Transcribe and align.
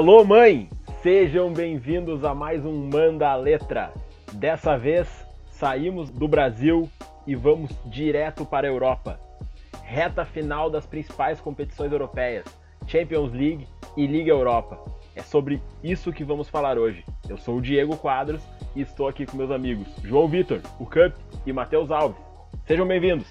Alô, 0.00 0.24
mãe! 0.24 0.66
Sejam 1.02 1.52
bem-vindos 1.52 2.24
a 2.24 2.34
mais 2.34 2.64
um 2.64 2.88
Manda 2.90 3.28
a 3.28 3.36
Letra. 3.36 3.92
Dessa 4.32 4.78
vez, 4.78 5.06
saímos 5.50 6.08
do 6.08 6.26
Brasil 6.26 6.88
e 7.26 7.34
vamos 7.34 7.70
direto 7.84 8.46
para 8.46 8.66
a 8.66 8.70
Europa. 8.70 9.20
Reta 9.82 10.24
final 10.24 10.70
das 10.70 10.86
principais 10.86 11.38
competições 11.38 11.92
europeias, 11.92 12.46
Champions 12.86 13.30
League 13.30 13.68
e 13.94 14.06
Liga 14.06 14.30
Europa. 14.30 14.82
É 15.14 15.20
sobre 15.20 15.60
isso 15.84 16.14
que 16.14 16.24
vamos 16.24 16.48
falar 16.48 16.78
hoje. 16.78 17.04
Eu 17.28 17.36
sou 17.36 17.58
o 17.58 17.60
Diego 17.60 17.94
Quadros 17.98 18.40
e 18.74 18.80
estou 18.80 19.06
aqui 19.06 19.26
com 19.26 19.36
meus 19.36 19.50
amigos 19.50 19.86
João 20.02 20.26
Vitor, 20.26 20.62
o 20.78 20.86
Cup 20.86 21.14
e 21.44 21.52
Matheus 21.52 21.90
Alves. 21.90 22.16
Sejam 22.66 22.86
bem-vindos! 22.86 23.28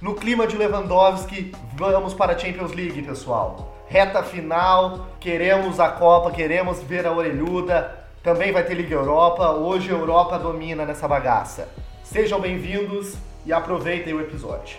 No 0.00 0.14
clima 0.14 0.46
de 0.46 0.56
Lewandowski, 0.56 1.50
vamos 1.74 2.14
para 2.14 2.34
a 2.34 2.38
Champions 2.38 2.72
League, 2.72 3.02
pessoal. 3.02 3.74
Reta 3.88 4.22
final, 4.22 5.08
queremos 5.18 5.80
a 5.80 5.88
Copa, 5.88 6.30
queremos 6.30 6.80
ver 6.84 7.04
a 7.04 7.10
orelhuda. 7.10 7.98
Também 8.22 8.52
vai 8.52 8.62
ter 8.62 8.74
Liga 8.74 8.94
Europa. 8.94 9.50
Hoje 9.50 9.90
a 9.90 9.94
Europa 9.94 10.38
domina 10.38 10.84
nessa 10.86 11.08
bagaça. 11.08 11.68
Sejam 12.04 12.40
bem-vindos 12.40 13.16
e 13.44 13.52
aproveitem 13.52 14.14
o 14.14 14.20
episódio. 14.20 14.78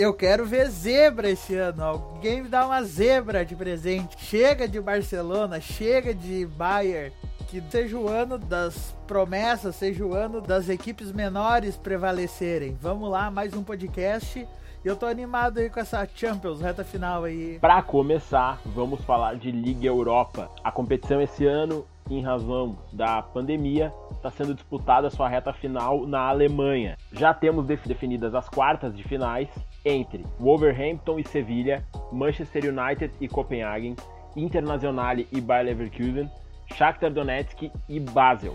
Eu 0.00 0.14
quero 0.14 0.46
ver 0.46 0.66
zebra 0.70 1.28
esse 1.28 1.54
ano. 1.54 1.84
Alguém 1.84 2.40
me 2.40 2.48
dá 2.48 2.64
uma 2.64 2.82
zebra 2.82 3.44
de 3.44 3.54
presente. 3.54 4.16
Chega 4.18 4.66
de 4.66 4.80
Barcelona, 4.80 5.60
chega 5.60 6.14
de 6.14 6.46
Bayern. 6.46 7.12
Que 7.46 7.62
seja 7.68 7.98
o 7.98 8.08
ano 8.08 8.38
das 8.38 8.96
promessas, 9.06 9.76
seja 9.76 10.02
o 10.02 10.14
ano 10.14 10.40
das 10.40 10.70
equipes 10.70 11.12
menores 11.12 11.76
prevalecerem. 11.76 12.78
Vamos 12.80 13.10
lá, 13.10 13.30
mais 13.30 13.52
um 13.52 13.62
podcast. 13.62 14.48
Eu 14.82 14.96
tô 14.96 15.04
animado 15.04 15.58
aí 15.58 15.68
com 15.68 15.78
essa 15.78 16.08
Champions, 16.14 16.62
reta 16.62 16.82
final 16.82 17.24
aí. 17.24 17.58
Para 17.60 17.82
começar, 17.82 18.58
vamos 18.64 19.04
falar 19.04 19.36
de 19.36 19.50
Liga 19.50 19.86
Europa. 19.86 20.50
A 20.64 20.72
competição 20.72 21.20
esse 21.20 21.44
ano, 21.44 21.84
em 22.08 22.22
razão 22.22 22.78
da 22.90 23.20
pandemia, 23.20 23.92
está 24.12 24.30
sendo 24.30 24.54
disputada 24.54 25.10
sua 25.10 25.28
reta 25.28 25.52
final 25.52 26.06
na 26.06 26.20
Alemanha. 26.20 26.96
Já 27.12 27.34
temos 27.34 27.66
definidas 27.66 28.34
as 28.34 28.48
quartas 28.48 28.96
de 28.96 29.04
finais 29.04 29.50
entre 29.84 30.24
Wolverhampton 30.38 31.18
e 31.18 31.24
Sevilha, 31.26 31.84
Manchester 32.12 32.64
United 32.64 33.12
e 33.20 33.28
Copenhagen, 33.28 33.96
Internazionale 34.36 35.26
e 35.32 35.40
Bayer 35.40 35.66
Leverkusen, 35.66 36.30
Shakhtar 36.74 37.12
Donetsk 37.12 37.70
e 37.88 38.00
Basel. 38.00 38.54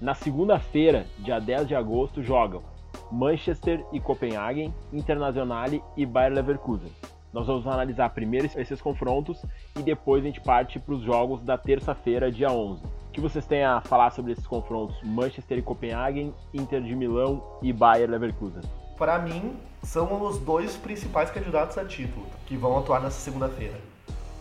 Na 0.00 0.14
segunda-feira, 0.14 1.06
dia 1.18 1.40
10 1.40 1.68
de 1.68 1.74
agosto, 1.74 2.22
jogam 2.22 2.62
Manchester 3.10 3.84
e 3.92 4.00
Copenhagen, 4.00 4.72
Internazionale 4.92 5.82
e 5.96 6.04
Bayer 6.04 6.32
Leverkusen. 6.32 6.92
Nós 7.32 7.46
vamos 7.46 7.66
analisar 7.66 8.10
primeiro 8.10 8.48
esses 8.56 8.80
confrontos 8.80 9.42
e 9.78 9.82
depois 9.82 10.22
a 10.22 10.26
gente 10.26 10.40
parte 10.40 10.78
para 10.78 10.94
os 10.94 11.02
jogos 11.02 11.42
da 11.42 11.58
terça-feira, 11.58 12.30
dia 12.30 12.50
11. 12.50 12.84
O 12.84 13.10
que 13.12 13.20
vocês 13.20 13.46
têm 13.46 13.64
a 13.64 13.80
falar 13.80 14.10
sobre 14.10 14.32
esses 14.32 14.46
confrontos? 14.46 14.96
Manchester 15.02 15.58
e 15.58 15.62
Copenhagen, 15.62 16.32
Inter 16.54 16.80
de 16.82 16.94
Milão 16.94 17.42
e 17.62 17.72
Bayer 17.72 18.08
Leverkusen. 18.08 18.62
Para 18.96 19.18
mim, 19.18 19.56
são 19.82 20.22
os 20.26 20.38
dois 20.38 20.76
principais 20.76 21.30
candidatos 21.30 21.78
a 21.78 21.84
título 21.84 22.26
que 22.46 22.56
vão 22.56 22.78
atuar 22.78 23.00
nessa 23.00 23.20
segunda-feira. 23.20 23.74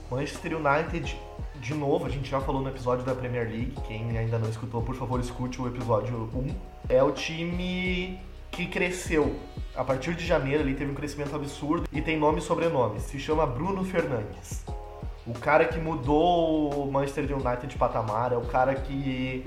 Manchester 0.10 0.54
United, 0.56 1.20
de 1.56 1.74
novo, 1.74 2.06
a 2.06 2.10
gente 2.10 2.30
já 2.30 2.40
falou 2.40 2.62
no 2.62 2.70
episódio 2.70 3.06
da 3.06 3.14
Premier 3.14 3.48
League. 3.48 3.74
Quem 3.88 4.18
ainda 4.18 4.40
não 4.40 4.50
escutou, 4.50 4.82
por 4.82 4.96
favor, 4.96 5.20
escute 5.20 5.62
o 5.62 5.68
episódio 5.68 6.30
1. 6.34 6.56
É 6.90 7.04
o 7.04 7.12
time 7.12 8.20
que 8.52 8.68
cresceu. 8.68 9.36
A 9.76 9.84
partir 9.84 10.16
de 10.16 10.26
janeiro 10.26 10.64
ele 10.64 10.74
teve 10.74 10.92
um 10.92 10.96
crescimento 10.96 11.36
absurdo 11.36 11.88
e 11.92 12.02
tem 12.02 12.18
nome 12.18 12.40
e 12.40 12.42
sobrenome. 12.42 13.00
Se 13.00 13.20
chama 13.20 13.46
Bruno 13.46 13.84
Fernandes. 13.84 14.66
O 15.26 15.34
cara 15.34 15.66
que 15.66 15.78
mudou 15.78 16.86
o 16.86 16.92
Manchester 16.92 17.26
United 17.36 17.68
de 17.68 17.78
patamar, 17.78 18.32
é 18.32 18.38
o 18.38 18.46
cara 18.46 18.74
que 18.74 19.46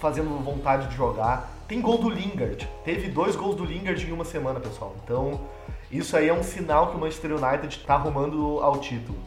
fazendo 0.00 0.30
vontade 0.42 0.88
de 0.88 0.96
jogar. 0.96 1.50
Tem 1.68 1.80
gol 1.80 1.98
do 1.98 2.08
Lingard. 2.08 2.68
Teve 2.84 3.08
dois 3.08 3.36
gols 3.36 3.54
do 3.54 3.64
Lingard 3.64 4.04
em 4.04 4.12
uma 4.12 4.24
semana, 4.24 4.58
pessoal. 4.58 4.96
Então, 5.04 5.40
isso 5.90 6.16
aí 6.16 6.28
é 6.28 6.32
um 6.32 6.42
sinal 6.42 6.88
que 6.88 6.96
o 6.96 7.00
Manchester 7.00 7.32
United 7.32 7.68
está 7.68 7.94
arrumando 7.94 8.58
ao 8.60 8.78
título. 8.78 9.18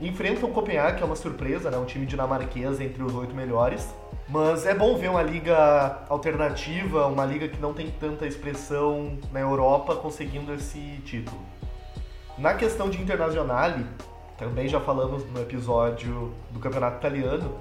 Enfrenta 0.00 0.44
o 0.44 0.50
Copenhague, 0.50 0.98
que 0.98 1.02
é 1.02 1.06
uma 1.06 1.16
surpresa, 1.16 1.70
né? 1.70 1.78
Um 1.78 1.86
time 1.86 2.04
dinamarquês 2.04 2.80
entre 2.80 3.02
os 3.02 3.14
oito 3.14 3.34
melhores. 3.34 3.94
Mas 4.28 4.66
é 4.66 4.74
bom 4.74 4.96
ver 4.96 5.08
uma 5.08 5.22
liga 5.22 6.04
alternativa, 6.08 7.06
uma 7.06 7.24
liga 7.24 7.48
que 7.48 7.58
não 7.60 7.72
tem 7.72 7.90
tanta 7.90 8.26
expressão 8.26 9.18
na 9.32 9.40
Europa 9.40 9.94
conseguindo 9.96 10.52
esse 10.52 11.00
título. 11.04 11.40
Na 12.36 12.52
questão 12.52 12.90
de 12.90 13.00
Internazionale, 13.00 13.86
também 14.36 14.68
já 14.68 14.80
falamos 14.80 15.24
no 15.30 15.40
episódio 15.40 16.34
do 16.50 16.58
Campeonato 16.58 16.98
Italiano, 16.98 17.54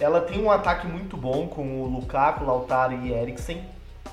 ela 0.00 0.20
tem 0.20 0.42
um 0.42 0.50
ataque 0.50 0.86
muito 0.86 1.16
bom 1.16 1.46
com 1.46 1.82
o 1.82 1.86
Lukaku, 1.86 2.44
Lautaro 2.44 2.94
e 2.94 3.12
Eriksen. 3.12 3.62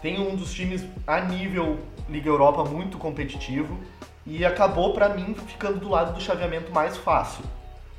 Tem 0.02 0.20
um 0.20 0.36
dos 0.36 0.54
times 0.54 0.86
a 1.06 1.22
nível 1.22 1.80
Liga 2.10 2.30
Europa 2.30 2.64
muito 2.64 2.98
competitivo 2.98 3.78
e 4.26 4.46
acabou 4.46 4.94
para 4.94 5.10
mim 5.10 5.34
ficando 5.48 5.80
do 5.80 5.90
lado 5.90 6.14
do 6.14 6.22
chaveamento 6.22 6.72
mais 6.72 6.98
fácil. 6.98 7.44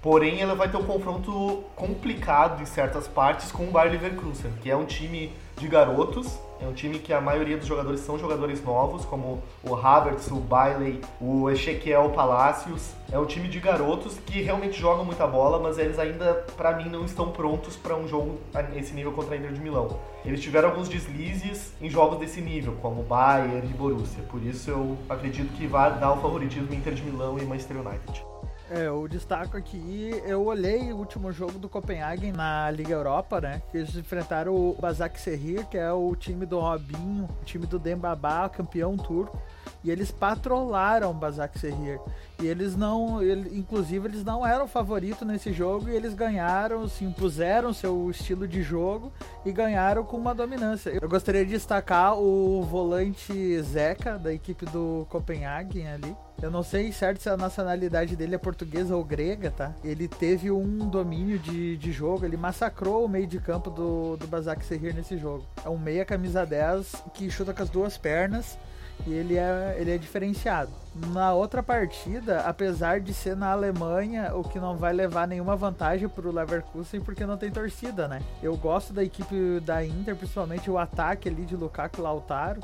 Porém, 0.01 0.41
ela 0.41 0.55
vai 0.55 0.69
ter 0.69 0.77
um 0.77 0.85
confronto 0.85 1.65
complicado 1.77 2.61
em 2.61 2.67
certas 2.67 3.07
partes 3.07 3.53
com 3.53 3.69
o 3.69 3.71
Bayer 3.71 3.93
Leverkusen, 3.93 4.51
que 4.61 4.71
é 4.71 4.77
um 4.77 4.85
time 4.85 5.33
de 5.57 5.69
garotos, 5.69 6.39
é 6.63 6.69
um 6.69 6.73
time 6.73 6.99
que 6.99 7.13
a 7.13 7.21
maioria 7.21 7.57
dos 7.57 7.67
jogadores 7.67 8.01
são 8.01 8.17
jogadores 8.19 8.63
novos, 8.65 9.05
como 9.05 9.43
o 9.65 9.75
Havertz, 9.75 10.31
o 10.31 10.37
Bailey, 10.37 11.01
o 11.21 11.51
Ezequiel 11.51 12.11
Palacios. 12.11 12.93
É 13.11 13.19
um 13.19 13.27
time 13.27 13.49
de 13.49 13.59
garotos 13.59 14.17
que 14.25 14.41
realmente 14.41 14.81
jogam 14.81 15.05
muita 15.05 15.27
bola, 15.27 15.59
mas 15.59 15.77
eles 15.77 15.99
ainda, 15.99 16.35
para 16.57 16.77
mim, 16.77 16.89
não 16.89 17.05
estão 17.05 17.31
prontos 17.31 17.77
para 17.77 17.97
um 17.97 18.07
jogo 18.07 18.39
nesse 18.73 18.95
nível 18.95 19.13
contra 19.13 19.35
a 19.35 19.39
Inter 19.39 19.53
de 19.53 19.61
Milão. 19.61 19.99
Eles 20.25 20.41
tiveram 20.41 20.71
alguns 20.71 20.89
deslizes 20.89 21.73
em 21.81 21.91
jogos 21.91 22.19
desse 22.19 22.41
nível, 22.41 22.77
como 22.81 23.03
Bayern 23.03 23.69
e 23.69 23.75
Borussia. 23.75 24.23
Por 24.31 24.43
isso 24.43 24.71
eu 24.71 24.97
acredito 25.09 25.53
que 25.55 25.67
vai 25.67 25.99
dar 25.99 26.13
o 26.13 26.21
favoritismo 26.21 26.73
Inter 26.73 26.95
de 26.95 27.03
Milão 27.03 27.39
e 27.39 27.45
Manchester 27.45 27.77
United. 27.77 28.32
É, 28.75 28.87
eu 28.87 29.07
destaco 29.07 29.55
aqui, 29.55 30.19
eu 30.25 30.47
olhei 30.47 30.95
o 30.95 30.97
último 30.97 31.31
jogo 31.31 31.59
do 31.59 31.69
Copenhagen 31.69 32.33
na 32.33 32.71
Liga 32.71 32.95
Europa, 32.95 33.39
né? 33.39 33.61
Eles 33.75 33.95
enfrentaram 33.95 34.55
o 34.55 34.75
Basak 34.81 35.21
Serrir, 35.21 35.67
que 35.67 35.77
é 35.77 35.93
o 35.93 36.17
time 36.17 36.47
do 36.47 36.59
Robinho, 36.59 37.29
o 37.43 37.45
time 37.45 37.67
do 37.67 37.79
Dembabá, 37.79 38.49
campeão 38.49 38.97
turco. 38.97 39.39
E 39.85 39.91
eles 39.91 40.11
patrolaram 40.11 41.13
Basak 41.13 41.59
Serrir. 41.59 41.99
E 42.41 42.47
eles 42.47 42.77
não, 42.77 43.23
ele, 43.23 43.57
inclusive, 43.57 44.09
eles 44.09 44.25
não 44.25 44.47
eram 44.47 44.67
favorito 44.67 45.25
nesse 45.25 45.53
jogo 45.53 45.89
e 45.89 45.95
eles 45.95 46.15
ganharam, 46.15 46.89
se 46.89 47.05
impuseram 47.05 47.73
seu 47.73 48.11
estilo 48.11 48.47
de 48.49 48.63
jogo 48.63 49.13
e 49.45 49.53
ganharam 49.53 50.05
com 50.05 50.17
uma 50.17 50.35
dominância. 50.35 50.91
Eu 51.01 51.09
gostaria 51.09 51.45
de 51.45 51.53
destacar 51.53 52.19
o 52.19 52.63
volante 52.63 53.61
Zeca, 53.63 54.19
da 54.19 54.33
equipe 54.33 54.67
do 54.67 55.07
Copenhagen 55.09 55.89
ali. 55.89 56.17
Eu 56.41 56.51
não 56.51 56.65
sei 56.65 56.91
certo 56.91 57.23
se 57.23 57.29
a 57.29 57.37
nacionalidade 57.37 58.17
dele 58.17 58.35
é 58.35 58.39
portuguesa 58.39 58.97
ou 58.97 59.05
grega, 59.05 59.53
tá? 59.53 59.73
Ele 59.85 60.09
teve 60.09 60.51
um 60.51 60.89
domínio 60.89 61.39
de, 61.39 61.77
de 61.77 61.93
jogo, 61.93 62.25
ele 62.25 62.37
massacrou 62.37 63.05
o 63.05 63.09
meio 63.09 63.29
de 63.29 63.39
campo 63.39 63.71
do, 63.71 64.17
do 64.17 64.27
Basak 64.27 64.65
Serrir 64.65 64.93
nesse 64.93 65.17
jogo. 65.17 65.45
É 65.65 65.69
um 65.69 65.79
meia 65.79 66.05
camisa 66.05 66.45
10 66.45 67.05
que 67.15 67.31
chuta 67.31 67.55
com 67.55 67.63
as 67.63 67.71
duas 67.71 67.97
pernas 67.97 68.59
e 69.07 69.13
ele 69.13 69.37
é, 69.37 69.77
ele 69.79 69.91
é 69.91 69.99
diferenciado. 69.99 70.71
Na 70.95 71.33
outra 71.33 71.63
partida, 71.63 72.41
apesar 72.41 73.01
de 73.01 73.15
ser 73.15 73.35
na 73.35 73.51
Alemanha, 73.51 74.35
o 74.35 74.45
que 74.45 74.61
não 74.61 74.77
vai 74.77 74.93
levar 74.93 75.27
nenhuma 75.27 75.57
vantagem 75.57 76.09
para 76.09 76.29
o 76.29 76.33
Leverkusen 76.33 77.01
porque 77.01 77.25
não 77.25 77.37
tem 77.37 77.51
torcida, 77.51 78.07
né? 78.07 78.21
Eu 78.43 78.57
gosto 78.57 78.93
da 78.93 79.03
equipe 79.03 79.59
da 79.61 79.85
Inter, 79.85 80.15
principalmente 80.15 80.71
o 80.71 80.79
ataque 80.79 81.29
ali 81.29 81.45
de 81.45 81.57
Lukaku 81.57 81.99
e 81.99 82.03
Lautaro. 82.03 82.61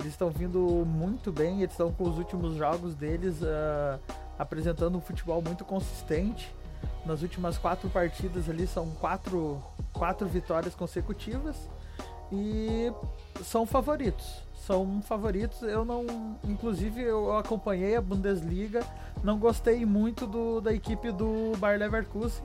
Eles 0.00 0.12
estão 0.12 0.28
vindo 0.28 0.58
muito 0.84 1.30
bem, 1.30 1.58
eles 1.58 1.70
estão 1.70 1.92
com 1.92 2.04
os 2.04 2.18
últimos 2.18 2.56
jogos 2.56 2.96
deles 2.96 3.40
uh, 3.40 4.00
apresentando 4.36 4.98
um 4.98 5.00
futebol 5.00 5.40
muito 5.40 5.64
consistente. 5.64 6.52
Nas 7.06 7.22
últimas 7.22 7.56
quatro 7.56 7.88
partidas 7.88 8.50
ali 8.50 8.66
são 8.66 8.90
quatro, 8.90 9.62
quatro 9.92 10.26
vitórias 10.26 10.74
consecutivas 10.74 11.56
e 12.32 12.92
são 13.44 13.64
favoritos 13.64 14.41
são 14.66 15.02
favoritos. 15.02 15.62
Eu 15.62 15.84
não, 15.84 16.36
inclusive 16.44 17.02
eu 17.02 17.36
acompanhei 17.36 17.96
a 17.96 18.00
Bundesliga, 18.00 18.84
não 19.22 19.38
gostei 19.38 19.84
muito 19.84 20.26
do, 20.26 20.60
da 20.60 20.72
equipe 20.72 21.10
do 21.10 21.52
Bayer 21.58 21.78
Leverkusen, 21.78 22.44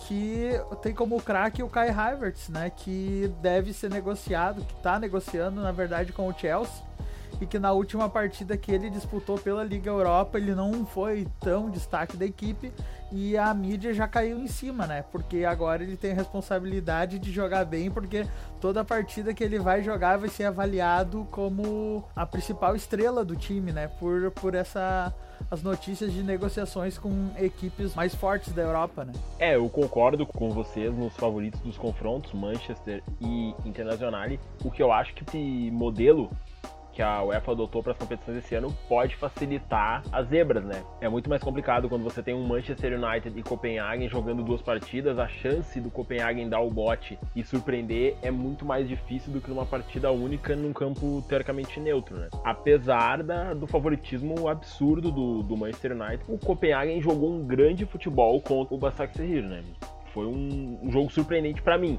que 0.00 0.50
tem 0.82 0.94
como 0.94 1.20
craque 1.22 1.62
o 1.62 1.68
Kai 1.68 1.90
Havertz, 1.90 2.48
né, 2.48 2.70
que 2.70 3.32
deve 3.40 3.72
ser 3.72 3.90
negociado, 3.90 4.64
que 4.64 4.74
está 4.74 4.98
negociando 4.98 5.60
na 5.60 5.72
verdade 5.72 6.12
com 6.12 6.28
o 6.28 6.32
Chelsea. 6.32 6.93
E 7.40 7.46
que 7.46 7.58
na 7.58 7.72
última 7.72 8.08
partida 8.08 8.56
que 8.56 8.70
ele 8.70 8.88
disputou 8.90 9.38
pela 9.38 9.64
Liga 9.64 9.90
Europa, 9.90 10.38
ele 10.38 10.54
não 10.54 10.86
foi 10.86 11.26
tão 11.40 11.68
destaque 11.68 12.16
da 12.16 12.24
equipe 12.24 12.72
e 13.10 13.36
a 13.36 13.52
mídia 13.54 13.94
já 13.94 14.08
caiu 14.08 14.40
em 14.40 14.48
cima, 14.48 14.86
né? 14.86 15.04
Porque 15.12 15.44
agora 15.44 15.82
ele 15.82 15.96
tem 15.96 16.10
a 16.12 16.14
responsabilidade 16.14 17.18
de 17.18 17.30
jogar 17.30 17.64
bem, 17.64 17.90
porque 17.90 18.26
toda 18.60 18.84
partida 18.84 19.32
que 19.32 19.44
ele 19.44 19.58
vai 19.58 19.82
jogar 19.82 20.16
vai 20.16 20.28
ser 20.28 20.44
avaliado 20.44 21.26
como 21.30 22.04
a 22.14 22.26
principal 22.26 22.74
estrela 22.74 23.24
do 23.24 23.36
time, 23.36 23.72
né? 23.72 23.86
Por, 23.86 24.30
por 24.32 24.54
essa 24.54 25.14
as 25.50 25.62
notícias 25.62 26.12
de 26.12 26.22
negociações 26.22 26.98
com 26.98 27.30
equipes 27.38 27.94
mais 27.94 28.14
fortes 28.14 28.52
da 28.52 28.62
Europa, 28.62 29.04
né? 29.04 29.12
É, 29.38 29.56
eu 29.56 29.68
concordo 29.68 30.26
com 30.26 30.50
vocês 30.50 30.96
nos 30.96 31.14
favoritos 31.14 31.60
dos 31.60 31.76
confrontos, 31.76 32.32
Manchester 32.32 33.02
e 33.20 33.54
Internacional. 33.64 34.28
O 34.64 34.70
que 34.70 34.82
eu 34.82 34.90
acho 34.92 35.14
que 35.14 35.24
esse 35.24 35.70
modelo 35.70 36.30
que 36.94 37.02
a 37.02 37.22
UEFA 37.24 37.52
adotou 37.52 37.82
para 37.82 37.92
as 37.92 37.98
competições 37.98 38.38
esse 38.38 38.54
ano 38.54 38.74
pode 38.88 39.16
facilitar 39.16 40.02
as 40.12 40.28
zebras, 40.28 40.64
né? 40.64 40.82
É 41.00 41.08
muito 41.08 41.28
mais 41.28 41.42
complicado 41.42 41.88
quando 41.88 42.04
você 42.04 42.22
tem 42.22 42.34
um 42.34 42.46
Manchester 42.46 42.98
United 42.98 43.38
e 43.38 43.42
Copenhagen 43.42 44.08
jogando 44.08 44.42
duas 44.42 44.62
partidas, 44.62 45.18
a 45.18 45.26
chance 45.26 45.80
do 45.80 45.90
Copenhagen 45.90 46.48
dar 46.48 46.60
o 46.60 46.70
bote 46.70 47.18
e 47.34 47.42
surpreender 47.42 48.16
é 48.22 48.30
muito 48.30 48.64
mais 48.64 48.88
difícil 48.88 49.32
do 49.32 49.40
que 49.40 49.50
numa 49.50 49.66
partida 49.66 50.10
única 50.12 50.54
num 50.54 50.72
campo 50.72 51.22
teoricamente 51.28 51.80
neutro, 51.80 52.16
né? 52.16 52.28
Apesar 52.44 53.22
da, 53.22 53.52
do 53.52 53.66
favoritismo 53.66 54.48
absurdo 54.48 55.10
do, 55.10 55.42
do 55.42 55.56
Manchester 55.56 55.92
United, 55.92 56.24
o 56.28 56.38
Copenhagen 56.38 57.02
jogou 57.02 57.32
um 57.32 57.44
grande 57.44 57.84
futebol 57.84 58.40
contra 58.40 58.74
o 58.74 58.78
Basaksehir, 58.78 59.42
né? 59.42 59.64
Foi 60.12 60.26
um, 60.26 60.78
um 60.80 60.92
jogo 60.92 61.10
surpreendente 61.10 61.60
para 61.60 61.76
mim 61.76 61.98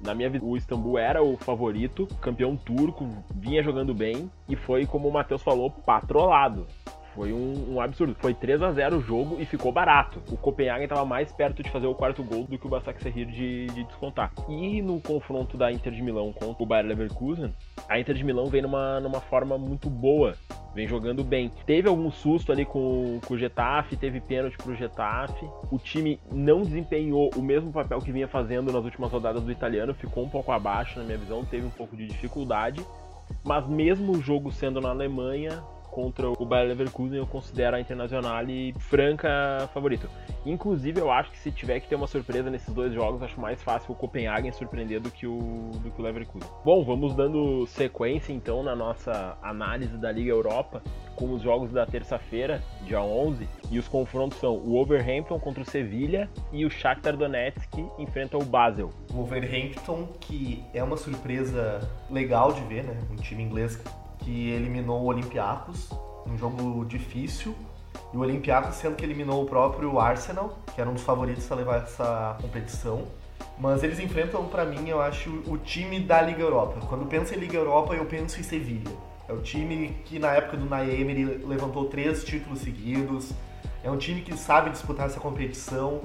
na 0.00 0.14
minha 0.14 0.28
vida, 0.28 0.44
o 0.44 0.56
Istambul 0.56 0.98
era 0.98 1.22
o 1.22 1.36
favorito, 1.36 2.06
campeão 2.20 2.56
turco, 2.56 3.08
vinha 3.34 3.62
jogando 3.62 3.94
bem 3.94 4.30
e 4.48 4.56
foi, 4.56 4.86
como 4.86 5.08
o 5.08 5.12
Matheus 5.12 5.42
falou, 5.42 5.70
patrolado. 5.70 6.66
Foi 7.14 7.32
um, 7.32 7.74
um, 7.74 7.80
absurdo. 7.80 8.14
Foi 8.18 8.34
3 8.34 8.62
a 8.62 8.72
0 8.72 8.98
o 8.98 9.00
jogo 9.00 9.40
e 9.40 9.46
ficou 9.46 9.70
barato. 9.70 10.20
O 10.30 10.36
Copenhagen 10.36 10.84
estava 10.84 11.04
mais 11.04 11.30
perto 11.32 11.62
de 11.62 11.70
fazer 11.70 11.86
o 11.86 11.94
quarto 11.94 12.22
gol 12.24 12.44
do 12.44 12.58
que 12.58 12.66
o 12.66 12.70
Basaksehir 12.70 13.26
de, 13.26 13.66
de 13.66 13.84
descontar. 13.84 14.32
E 14.48 14.82
no 14.82 15.00
confronto 15.00 15.56
da 15.56 15.70
Inter 15.70 15.92
de 15.92 16.02
Milão 16.02 16.32
contra 16.32 16.62
o 16.62 16.66
Bayer 16.66 16.86
Leverkusen, 16.86 17.54
a 17.88 17.98
Inter 17.98 18.14
de 18.14 18.24
Milão 18.24 18.46
vem 18.46 18.62
numa, 18.62 19.00
numa 19.00 19.20
forma 19.20 19.56
muito 19.56 19.88
boa 19.88 20.34
vem 20.74 20.88
jogando 20.88 21.22
bem. 21.22 21.52
Teve 21.64 21.88
algum 21.88 22.10
susto 22.10 22.50
ali 22.50 22.64
com, 22.64 23.20
com 23.24 23.34
o 23.34 23.38
Getafe, 23.38 23.96
teve 23.96 24.20
pênalti 24.20 24.56
pro 24.56 24.74
Getafe. 24.74 25.48
O 25.70 25.78
time 25.78 26.20
não 26.32 26.62
desempenhou 26.62 27.30
o 27.36 27.40
mesmo 27.40 27.72
papel 27.72 28.00
que 28.00 28.10
vinha 28.10 28.26
fazendo 28.26 28.72
nas 28.72 28.84
últimas 28.84 29.10
rodadas 29.10 29.44
do 29.44 29.52
italiano, 29.52 29.94
ficou 29.94 30.24
um 30.24 30.28
pouco 30.28 30.50
abaixo 30.50 30.98
na 30.98 31.04
minha 31.04 31.18
visão, 31.18 31.44
teve 31.44 31.64
um 31.64 31.70
pouco 31.70 31.96
de 31.96 32.06
dificuldade. 32.08 32.84
Mas 33.44 33.66
mesmo 33.68 34.12
o 34.12 34.20
jogo 34.20 34.52
sendo 34.52 34.80
na 34.80 34.90
Alemanha, 34.90 35.62
contra 35.94 36.28
o 36.28 36.44
Bayer 36.44 36.66
Leverkusen, 36.66 37.18
eu 37.18 37.26
considero 37.26 37.76
a 37.76 37.80
Internacional 37.80 38.34
franca 38.80 39.70
favorito. 39.72 40.10
Inclusive, 40.44 41.00
eu 41.00 41.10
acho 41.10 41.30
que 41.30 41.38
se 41.38 41.52
tiver 41.52 41.78
que 41.78 41.88
ter 41.88 41.94
uma 41.94 42.08
surpresa 42.08 42.50
nesses 42.50 42.74
dois 42.74 42.92
jogos, 42.92 43.22
acho 43.22 43.40
mais 43.40 43.62
fácil 43.62 43.92
o 43.92 43.94
Copenhagen 43.94 44.50
surpreender 44.50 45.00
do 45.00 45.08
que 45.08 45.24
o, 45.24 45.70
do 45.82 45.92
que 45.92 46.00
o 46.00 46.04
Leverkusen. 46.04 46.50
Bom, 46.64 46.84
vamos 46.84 47.14
dando 47.14 47.64
sequência 47.68 48.32
então 48.32 48.62
na 48.62 48.74
nossa 48.74 49.38
análise 49.40 49.96
da 49.96 50.10
Liga 50.10 50.30
Europa 50.30 50.82
com 51.14 51.32
os 51.32 51.42
jogos 51.42 51.70
da 51.70 51.86
terça-feira, 51.86 52.60
dia 52.82 53.00
11, 53.00 53.48
e 53.70 53.78
os 53.78 53.86
confrontos 53.86 54.38
são 54.38 54.56
o 54.56 54.72
Wolverhampton 54.72 55.38
contra 55.38 55.62
o 55.62 55.64
Sevilha 55.64 56.28
e 56.52 56.66
o 56.66 56.70
Shakhtar 56.70 57.16
Donetsk 57.16 57.78
enfrenta 58.00 58.36
o 58.36 58.44
Basel. 58.44 58.90
O 59.12 59.18
Wolverhampton 59.18 60.08
que 60.20 60.64
é 60.74 60.82
uma 60.82 60.96
surpresa 60.96 61.88
legal 62.10 62.52
de 62.52 62.62
ver, 62.62 62.82
né? 62.82 63.00
Um 63.12 63.16
time 63.16 63.44
inglês 63.44 63.80
que 64.24 64.50
eliminou 64.50 65.02
o 65.02 65.04
Olympiacos, 65.04 65.90
um 66.26 66.36
jogo 66.36 66.84
difícil, 66.86 67.54
e 68.12 68.16
o 68.16 68.20
Olympiacos 68.20 68.76
sendo 68.76 68.96
que 68.96 69.04
eliminou 69.04 69.42
o 69.42 69.46
próprio 69.46 70.00
Arsenal, 70.00 70.58
que 70.74 70.80
era 70.80 70.88
um 70.88 70.94
dos 70.94 71.02
favoritos 71.02 71.50
a 71.52 71.54
levar 71.54 71.82
essa 71.82 72.36
competição. 72.40 73.02
Mas 73.58 73.82
eles 73.82 74.00
enfrentam, 74.00 74.46
para 74.46 74.64
mim, 74.64 74.88
eu 74.88 75.00
acho, 75.00 75.30
o 75.46 75.58
time 75.58 76.00
da 76.00 76.22
Liga 76.22 76.40
Europa. 76.40 76.80
Quando 76.88 77.06
penso 77.06 77.34
em 77.34 77.38
Liga 77.38 77.56
Europa, 77.56 77.94
eu 77.94 78.04
penso 78.06 78.40
em 78.40 78.42
Sevilha. 78.42 78.90
É 79.28 79.32
o 79.32 79.40
time 79.40 79.96
que 80.04 80.18
na 80.18 80.32
época 80.32 80.56
do 80.56 80.64
Naemery 80.64 81.24
levantou 81.44 81.86
três 81.86 82.24
títulos 82.24 82.60
seguidos. 82.60 83.32
É 83.82 83.90
um 83.90 83.96
time 83.96 84.22
que 84.22 84.36
sabe 84.36 84.70
disputar 84.70 85.06
essa 85.06 85.20
competição. 85.20 86.00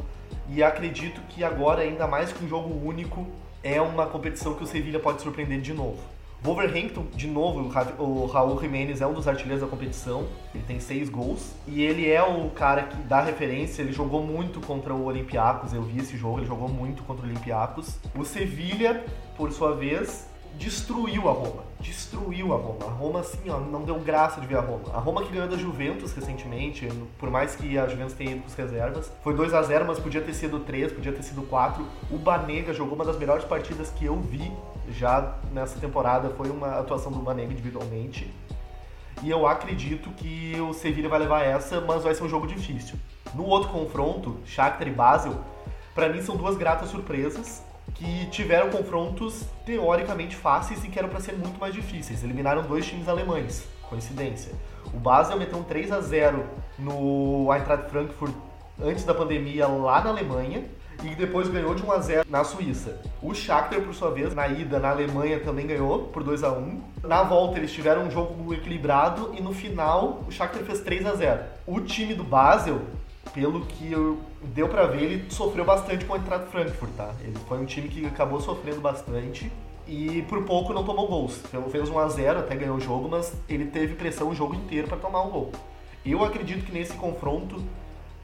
E 0.50 0.62
acredito 0.62 1.22
que 1.30 1.44
agora, 1.44 1.82
ainda 1.82 2.08
mais 2.08 2.32
que 2.32 2.44
um 2.44 2.48
jogo 2.48 2.70
único, 2.86 3.26
é 3.64 3.82
uma 3.82 4.06
competição 4.06 4.54
que 4.54 4.64
o 4.64 4.68
Sevilha 4.68 5.00
pode 5.00 5.22
surpreender 5.22 5.62
de 5.62 5.74
novo. 5.74 6.00
Wolverhampton, 6.42 7.06
de 7.14 7.28
novo, 7.28 7.70
o 7.98 8.26
Raul 8.26 8.60
Jimenez 8.62 9.02
é 9.02 9.08
um 9.08 9.14
dos 9.14 9.28
artilheiros 9.28 9.62
da 9.62 9.68
competição, 9.68 10.26
ele 10.56 10.64
tem 10.66 10.80
seis 10.80 11.10
gols, 11.10 11.54
e 11.68 11.84
ele 11.84 12.10
é 12.10 12.24
o 12.24 12.50
cara 12.52 12.84
que 12.84 12.96
dá 13.04 13.20
referência, 13.20 13.82
ele 13.82 13.92
jogou 13.92 14.24
muito 14.24 14.62
contra 14.62 14.94
o 14.94 15.04
Olympiacos, 15.06 15.74
eu 15.74 15.82
vi 15.82 16.00
esse 16.00 16.16
jogo, 16.16 16.40
ele 16.40 16.48
jogou 16.48 16.70
muito 16.70 17.04
contra 17.04 17.26
o 17.26 17.30
Olympiacos. 17.30 17.98
O 18.16 18.24
Sevilha, 18.24 19.04
por 19.36 19.52
sua 19.52 19.76
vez, 19.76 20.29
destruiu 20.58 21.30
a 21.30 21.32
Roma. 21.32 21.64
Destruiu 21.80 22.54
a 22.54 22.58
Roma. 22.58 22.86
A 22.86 22.90
Roma, 22.90 23.20
assim, 23.22 23.50
ó, 23.50 23.60
não 23.60 23.84
deu 23.84 24.00
graça 24.00 24.42
de 24.42 24.48
ver 24.48 24.58
a 24.58 24.62
Roma. 24.62 24.94
A 24.94 25.00
Roma 25.00 25.24
que 25.24 25.32
ganhou 25.32 25.48
da 25.48 25.58
Juventus 25.58 26.12
recentemente, 26.12 26.88
por 27.18 27.30
mais 27.30 27.56
que 27.56 27.78
a 27.78 27.88
Juventus 27.88 28.14
tenha 28.14 28.32
ido 28.32 28.42
com 28.42 28.48
as 28.48 28.56
reservas, 28.56 29.12
foi 29.24 29.34
2 29.34 29.54
a 29.54 29.62
0 29.62 29.86
mas 29.88 30.00
podia 30.00 30.22
ter 30.22 30.34
sido 30.34 30.60
3, 30.60 30.92
podia 30.92 31.12
ter 31.12 31.24
sido 31.24 31.44
4. 31.44 31.86
O 32.12 32.18
Banega 32.18 32.74
jogou 32.74 32.96
uma 32.96 33.06
das 33.06 33.18
melhores 33.18 33.46
partidas 33.46 33.90
que 33.92 34.06
eu 34.06 34.20
vi 34.20 34.52
já 34.92 35.36
nessa 35.52 35.80
temporada. 35.80 36.30
Foi 36.32 36.50
uma 36.50 36.80
atuação 36.80 37.12
do 37.12 37.20
Banega 37.20 37.52
individualmente. 37.52 38.34
E 39.22 39.30
eu 39.30 39.46
acredito 39.46 40.10
que 40.12 40.56
o 40.60 40.74
Sevilla 40.74 41.10
vai 41.10 41.20
levar 41.20 41.44
essa, 41.44 41.82
mas 41.82 42.04
vai 42.04 42.16
ser 42.16 42.24
um 42.24 42.30
jogo 42.30 42.48
difícil. 42.48 42.98
No 43.34 43.46
outro 43.46 43.70
confronto, 43.70 44.38
Shakhtar 44.46 44.88
e 44.88 44.92
Basel, 44.92 45.34
para 45.94 46.10
mim 46.10 46.22
são 46.22 46.38
duas 46.38 46.56
gratas 46.58 46.90
surpresas 46.90 47.64
que 47.96 48.26
tiveram 48.28 48.70
confrontos 48.70 49.44
teoricamente 49.66 50.36
fáceis 50.36 50.84
e 50.84 50.88
que 50.88 50.98
eram 50.98 51.10
para 51.10 51.20
ser 51.20 51.34
muito 51.34 51.60
mais 51.60 51.74
difíceis. 51.74 52.24
Eliminaram 52.24 52.64
dois 52.64 52.86
times 52.86 53.08
alemães, 53.08 53.68
coincidência. 53.84 54.54
O 54.94 54.98
Basel 54.98 55.38
meteu 55.38 55.60
um 55.60 55.64
3 55.64 55.92
a 55.92 56.02
0 56.02 56.44
no 56.78 57.54
Eintracht 57.54 57.90
Frankfurt 57.90 58.34
antes 58.82 59.04
da 59.04 59.14
pandemia 59.14 59.68
lá 59.68 60.02
na 60.02 60.10
Alemanha 60.10 60.64
e 61.04 61.16
depois 61.16 61.48
ganhou 61.48 61.74
de 61.74 61.84
1 61.84 61.92
a 61.92 62.00
0 62.00 62.26
na 62.30 62.44
Suíça. 62.44 63.02
O 63.22 63.34
Shakhtar, 63.34 63.82
por 63.82 63.94
sua 63.94 64.12
vez, 64.12 64.34
na 64.34 64.48
ida 64.48 64.80
na 64.80 64.90
Alemanha 64.90 65.40
também 65.40 65.66
ganhou 65.66 66.08
por 66.08 66.24
2 66.24 66.44
a 66.44 66.52
1. 66.52 66.82
Na 67.04 67.24
volta 67.24 67.58
eles 67.58 67.72
tiveram 67.72 68.04
um 68.04 68.12
jogo 68.12 68.54
equilibrado 68.54 69.34
e 69.38 69.42
no 69.42 69.54
final 69.54 70.24
o 70.28 70.32
Shakhtar 70.32 70.64
fez 70.64 70.82
3 70.82 71.06
a 71.06 71.16
0. 71.16 71.44
O 71.66 71.80
time 71.82 72.14
do 72.14 72.24
Basel 72.24 72.82
pelo 73.34 73.62
que 73.66 73.92
eu, 73.92 74.20
deu 74.42 74.68
para 74.68 74.86
ver, 74.88 75.04
ele 75.04 75.32
sofreu 75.32 75.66
bastante 75.66 76.06
com 76.06 76.14
o 76.14 76.18
entrada 76.18 76.46
Frankfurt, 76.48 76.92
tá? 76.96 77.14
Ele 77.22 77.38
foi 77.48 77.58
um 77.60 77.66
time 77.66 77.88
que 77.88 78.06
acabou 78.06 78.40
sofrendo 78.40 78.82
bastante 78.82 79.52
e 79.88 80.22
por 80.24 80.44
pouco 80.44 80.74
não 80.74 80.84
tomou 80.84 81.08
gols. 81.08 81.42
Então, 81.46 81.64
fez 81.70 81.90
1 81.90 82.00
a 82.00 82.08
0 82.08 82.40
até 82.40 82.56
ganhou 82.56 82.78
o 82.78 82.80
jogo, 82.80 83.10
mas 83.10 83.34
ele 83.48 83.66
teve 83.66 83.96
pressão 83.96 84.30
o 84.30 84.36
jogo 84.36 84.56
inteiro 84.56 84.88
para 84.88 84.98
tomar 84.98 85.24
um 85.24 85.30
gol. 85.30 85.52
Eu 86.06 86.24
acredito 86.24 86.66
que 86.66 86.72
nesse 86.72 86.94
confronto, 86.94 87.62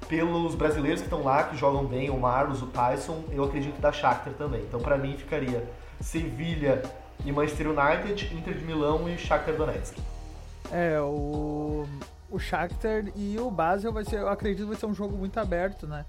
pelos 0.07 0.55
brasileiros 0.55 1.01
que 1.01 1.07
estão 1.07 1.23
lá, 1.23 1.43
que 1.43 1.57
jogam 1.57 1.85
bem, 1.85 2.09
o 2.09 2.19
Marlos, 2.19 2.61
o 2.61 2.67
Tyson, 2.67 3.23
eu 3.31 3.43
acredito 3.43 3.75
que 3.75 3.81
dá 3.81 3.91
Shakhtar 3.91 4.33
também. 4.33 4.61
Então, 4.61 4.79
para 4.79 4.97
mim, 4.97 5.15
ficaria 5.17 5.67
Sevilha 5.99 6.83
e 7.25 7.31
Manchester 7.31 7.67
United, 7.67 8.33
Inter 8.35 8.53
de 8.53 8.63
Milão 8.63 9.09
e 9.09 9.17
Shakhtar 9.17 9.55
Donetsk. 9.55 9.97
É, 10.71 10.99
o 10.99 11.85
o 12.29 12.39
Shakhtar 12.39 13.05
e 13.15 13.37
o 13.39 13.49
Basel 13.51 13.91
vai 13.91 14.03
ser, 14.03 14.19
eu 14.19 14.29
acredito, 14.29 14.67
vai 14.67 14.75
ser 14.75 14.85
um 14.85 14.93
jogo 14.93 15.15
muito 15.17 15.39
aberto, 15.39 15.87
né? 15.87 16.05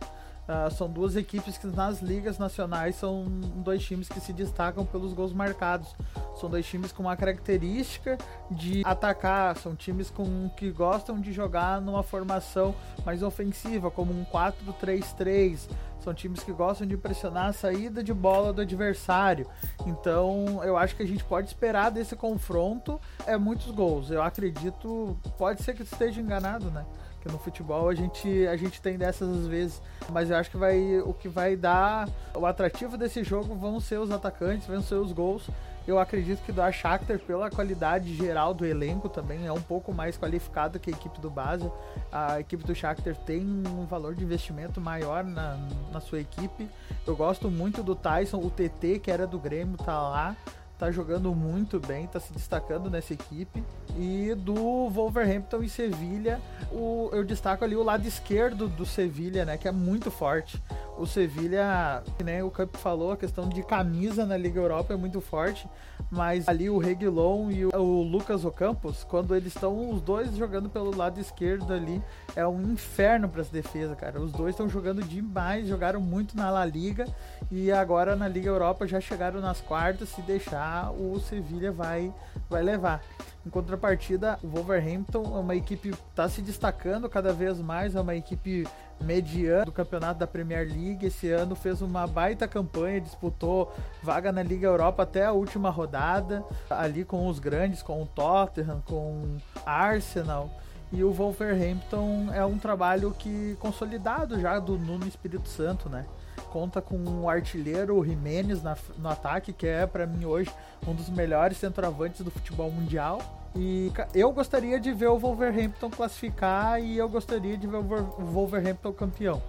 Uh, 0.47 0.71
são 0.71 0.89
duas 0.89 1.17
equipes 1.17 1.59
que 1.59 1.67
nas 1.67 2.01
ligas 2.01 2.39
nacionais 2.39 2.95
são 2.95 3.25
dois 3.57 3.85
times 3.85 4.09
que 4.09 4.21
se 4.21 4.33
destacam 4.33 4.87
pelos 4.87 5.13
gols 5.13 5.33
marcados. 5.33 5.93
São 6.37 6.49
dois 6.49 6.65
times 6.65 6.93
com 6.93 7.03
uma 7.03 7.17
característica 7.17 8.17
de 8.49 8.81
atacar, 8.85 9.57
são 9.57 9.75
times 9.75 10.09
com, 10.09 10.49
que 10.51 10.71
gostam 10.71 11.21
de 11.21 11.33
jogar 11.33 11.81
numa 11.81 12.05
formação 12.05 12.77
mais 13.05 13.25
ofensiva, 13.25 13.91
como 13.91 14.13
um 14.13 14.25
4-3-3. 14.25 15.69
São 16.07 16.15
times 16.15 16.45
que 16.45 16.53
gostam 16.53 16.87
de 16.87 16.97
pressionar 16.97 17.47
a 17.47 17.53
saída 17.53 18.01
de 18.01 18.15
bola 18.15 18.53
do 18.53 18.61
adversário. 18.61 19.45
Então, 19.85 20.63
eu 20.63 20.77
acho 20.77 20.95
que 20.95 21.03
a 21.03 21.07
gente 21.07 21.25
pode 21.25 21.49
esperar 21.49 21.91
desse 21.91 22.15
confronto 22.15 23.01
é 23.27 23.37
muitos 23.37 23.73
gols. 23.73 24.09
Eu 24.09 24.23
acredito, 24.23 25.19
pode 25.37 25.65
ser 25.65 25.75
que 25.75 25.83
esteja 25.83 26.21
enganado, 26.21 26.71
né? 26.71 26.87
Que 27.21 27.29
no 27.29 27.41
futebol 27.41 27.89
a 27.89 27.95
gente, 27.97 28.47
a 28.47 28.57
gente 28.57 28.81
tem 28.81 28.97
dessas 28.97 29.29
às 29.29 29.49
vezes. 29.49 29.83
Mas 30.09 30.31
eu 30.31 30.37
acho 30.37 30.49
que 30.49 30.57
vai, 30.57 31.01
o 31.01 31.13
que 31.13 31.29
vai 31.29 31.57
dar 31.57 32.09
o 32.37 32.47
atrativo 32.47 32.97
desse 32.97 33.25
jogo 33.25 33.57
vão 33.57 33.81
ser 33.81 33.99
os 33.99 34.13
atacantes, 34.13 34.69
vão 34.69 34.83
ser 34.83 34.95
os 34.95 35.11
gols. 35.11 35.51
Eu 35.87 36.01
acredito 36.01 36.43
que 36.43 36.51
do 36.51 36.61
Shakhtar, 36.73 37.19
pela 37.21 37.49
qualidade 37.49 38.13
geral 38.17 38.53
do 38.53 38.67
elenco 38.67 39.09
também, 39.09 39.47
é 39.47 39.53
um 39.53 39.61
pouco 39.61 39.95
mais 39.95 40.19
qualificado 40.19 40.81
que 40.81 40.91
a 40.91 40.93
equipe 40.93 41.21
do 41.21 41.31
Basel. 41.31 41.73
A 42.11 42.41
equipe 42.41 42.65
do 42.65 42.75
Shakhtar 42.75 43.15
tem 43.15 43.43
um 43.43 43.87
valor 43.87 44.15
de 44.15 44.25
investimento 44.25 44.81
maior 44.81 45.23
na, 45.23 45.57
na 45.93 46.01
sua 46.01 46.21
equipe. 46.21 46.69
Eu 47.07 47.15
gosto 47.15 47.49
muito 47.49 47.85
do 47.85 47.95
Tyson, 47.95 48.39
o 48.39 48.51
TT, 48.51 48.99
que 48.99 49.13
era 49.13 49.29
do 49.29 49.39
Grêmio, 49.39 49.77
tá 49.77 49.97
lá. 49.97 50.37
Tá 50.79 50.91
jogando 50.91 51.35
muito 51.35 51.81
bem, 51.81 52.07
tá 52.07 52.21
se 52.21 52.33
destacando 52.33 52.91
nessa 52.91 53.15
equipe. 53.15 53.63
E 53.97 54.35
do 54.35 54.89
Wolverhampton 54.91 55.63
e 55.63 55.69
Sevilha, 55.69 56.41
o, 56.71 57.09
eu 57.13 57.25
destaco 57.25 57.65
ali 57.65 57.75
o 57.75 57.83
lado 57.83 58.07
esquerdo 58.07 58.69
do 58.69 58.85
Sevilha, 58.85 59.45
né, 59.45 59.57
que 59.57 59.67
é 59.67 59.73
muito 59.73 60.11
forte. 60.11 60.63
O 60.99 61.07
Sevilha, 61.07 62.03
né, 62.23 62.43
o 62.43 62.51
Camp 62.51 62.77
falou, 62.77 63.13
a 63.13 63.17
questão 63.17 63.49
de 63.49 63.63
camisa 63.63 64.27
na 64.27 64.37
Liga 64.37 64.61
Europa 64.61 64.93
é 64.93 64.97
muito 64.97 65.21
forte, 65.21 65.67
mas 66.11 66.49
ali 66.49 66.71
o 66.71 66.79
Reguilon 66.79 67.51
e 67.51 67.67
o, 67.67 68.03
Lucas 68.03 68.45
Ocampos, 68.45 69.05
quando 69.05 69.35
eles 69.35 69.55
estão 69.55 69.91
os 69.91 70.01
dois 70.01 70.35
jogando 70.37 70.69
pelo 70.69 70.95
lado 70.97 71.21
esquerdo 71.21 71.73
ali, 71.73 72.03
é 72.35 72.47
um 72.47 72.73
inferno 72.73 73.29
para 73.29 73.41
as 73.41 73.49
defesas, 73.49 73.97
cara. 73.97 74.21
Os 74.21 74.33
dois 74.33 74.51
estão 74.51 74.69
jogando 74.69 75.03
demais, 75.03 75.67
jogaram 75.67 76.01
muito 76.01 76.37
na 76.37 76.51
La 76.51 76.65
Liga 76.65 77.07
e 77.51 77.73
agora 77.73 78.15
na 78.15 78.29
Liga 78.29 78.49
Europa 78.49 78.87
já 78.87 79.01
chegaram 79.01 79.41
nas 79.41 79.61
quartas, 79.61 80.09
se 80.11 80.23
deixar 80.23 80.91
o 80.93 81.19
Sevilha 81.21 81.73
vai 81.73 82.13
vai 82.49 82.63
levar. 82.63 83.03
Em 83.45 83.51
contrapartida, 83.51 84.39
o 84.43 84.49
Wolverhampton 84.49 85.37
é 85.37 85.39
uma 85.39 85.55
equipe 85.55 85.91
que 85.91 86.03
está 86.11 86.29
se 86.29 86.43
destacando 86.43 87.09
cada 87.09 87.33
vez 87.33 87.61
mais, 87.61 87.95
é 87.95 88.01
uma 88.01 88.17
equipe 88.17 88.67
mediana 89.01 89.65
do 89.65 89.73
campeonato 89.73 90.19
da 90.21 90.27
Premier 90.27 90.67
League. 90.67 91.07
Esse 91.07 91.31
ano 91.31 91.55
fez 91.55 91.83
uma 91.83 92.07
baita 92.07 92.49
campanha, 92.49 93.01
disputou 93.01 93.73
vaga 94.03 94.33
na 94.33 94.43
Liga 94.43 94.67
Europa 94.67 95.03
até 95.03 95.25
a 95.25 95.33
última 95.33 95.71
rodada, 95.71 96.45
ali 96.71 97.05
com 97.05 97.27
os 97.27 97.39
grandes, 97.39 97.83
com 97.83 98.03
o 98.03 98.07
Tottenham, 98.07 98.83
com 98.85 99.37
Arsenal. 99.65 100.51
E 100.93 101.03
o 101.03 101.13
Wolverhampton 101.13 102.29
é 102.33 102.45
um 102.45 102.59
trabalho 102.59 103.11
que 103.19 103.57
consolidado 103.59 104.41
já 104.41 104.59
do 104.59 104.79
Nuno 104.79 105.07
Espírito 105.07 105.49
Santo, 105.49 105.89
né? 105.89 106.07
Conta 106.51 106.81
com 106.81 106.97
o 106.97 107.29
artilheiro 107.29 108.03
Jimenez 108.05 108.63
no 108.97 109.09
ataque, 109.09 109.53
que 109.53 109.67
é 109.67 109.85
para 109.85 110.07
mim 110.07 110.25
hoje 110.25 110.51
um 110.87 110.95
dos 110.95 111.11
melhores 111.11 111.57
centroavantes 111.59 112.21
do 112.21 112.31
futebol 112.31 112.71
mundial. 112.71 113.21
E 113.57 113.91
eu 114.15 114.31
gostaria 114.33 114.79
de 114.79 114.93
ver 114.93 115.09
o 115.09 115.19
Wolverhampton 115.19 115.89
classificar 115.89 116.81
e 116.83 116.99
eu 116.99 117.09
gostaria 117.09 117.57
de 117.57 117.67
ver 117.67 117.79
o 117.79 117.83
Wolverhampton 117.83 118.93
campeão. 118.93 119.43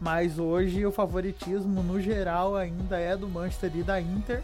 Mas 0.00 0.38
hoje 0.38 0.86
o 0.86 0.90
favoritismo 0.90 1.82
no 1.82 2.00
geral 2.00 2.56
ainda 2.56 2.98
é 2.98 3.14
do 3.14 3.28
Manchester 3.28 3.70
e 3.74 3.82
da 3.82 4.00
Inter 4.00 4.42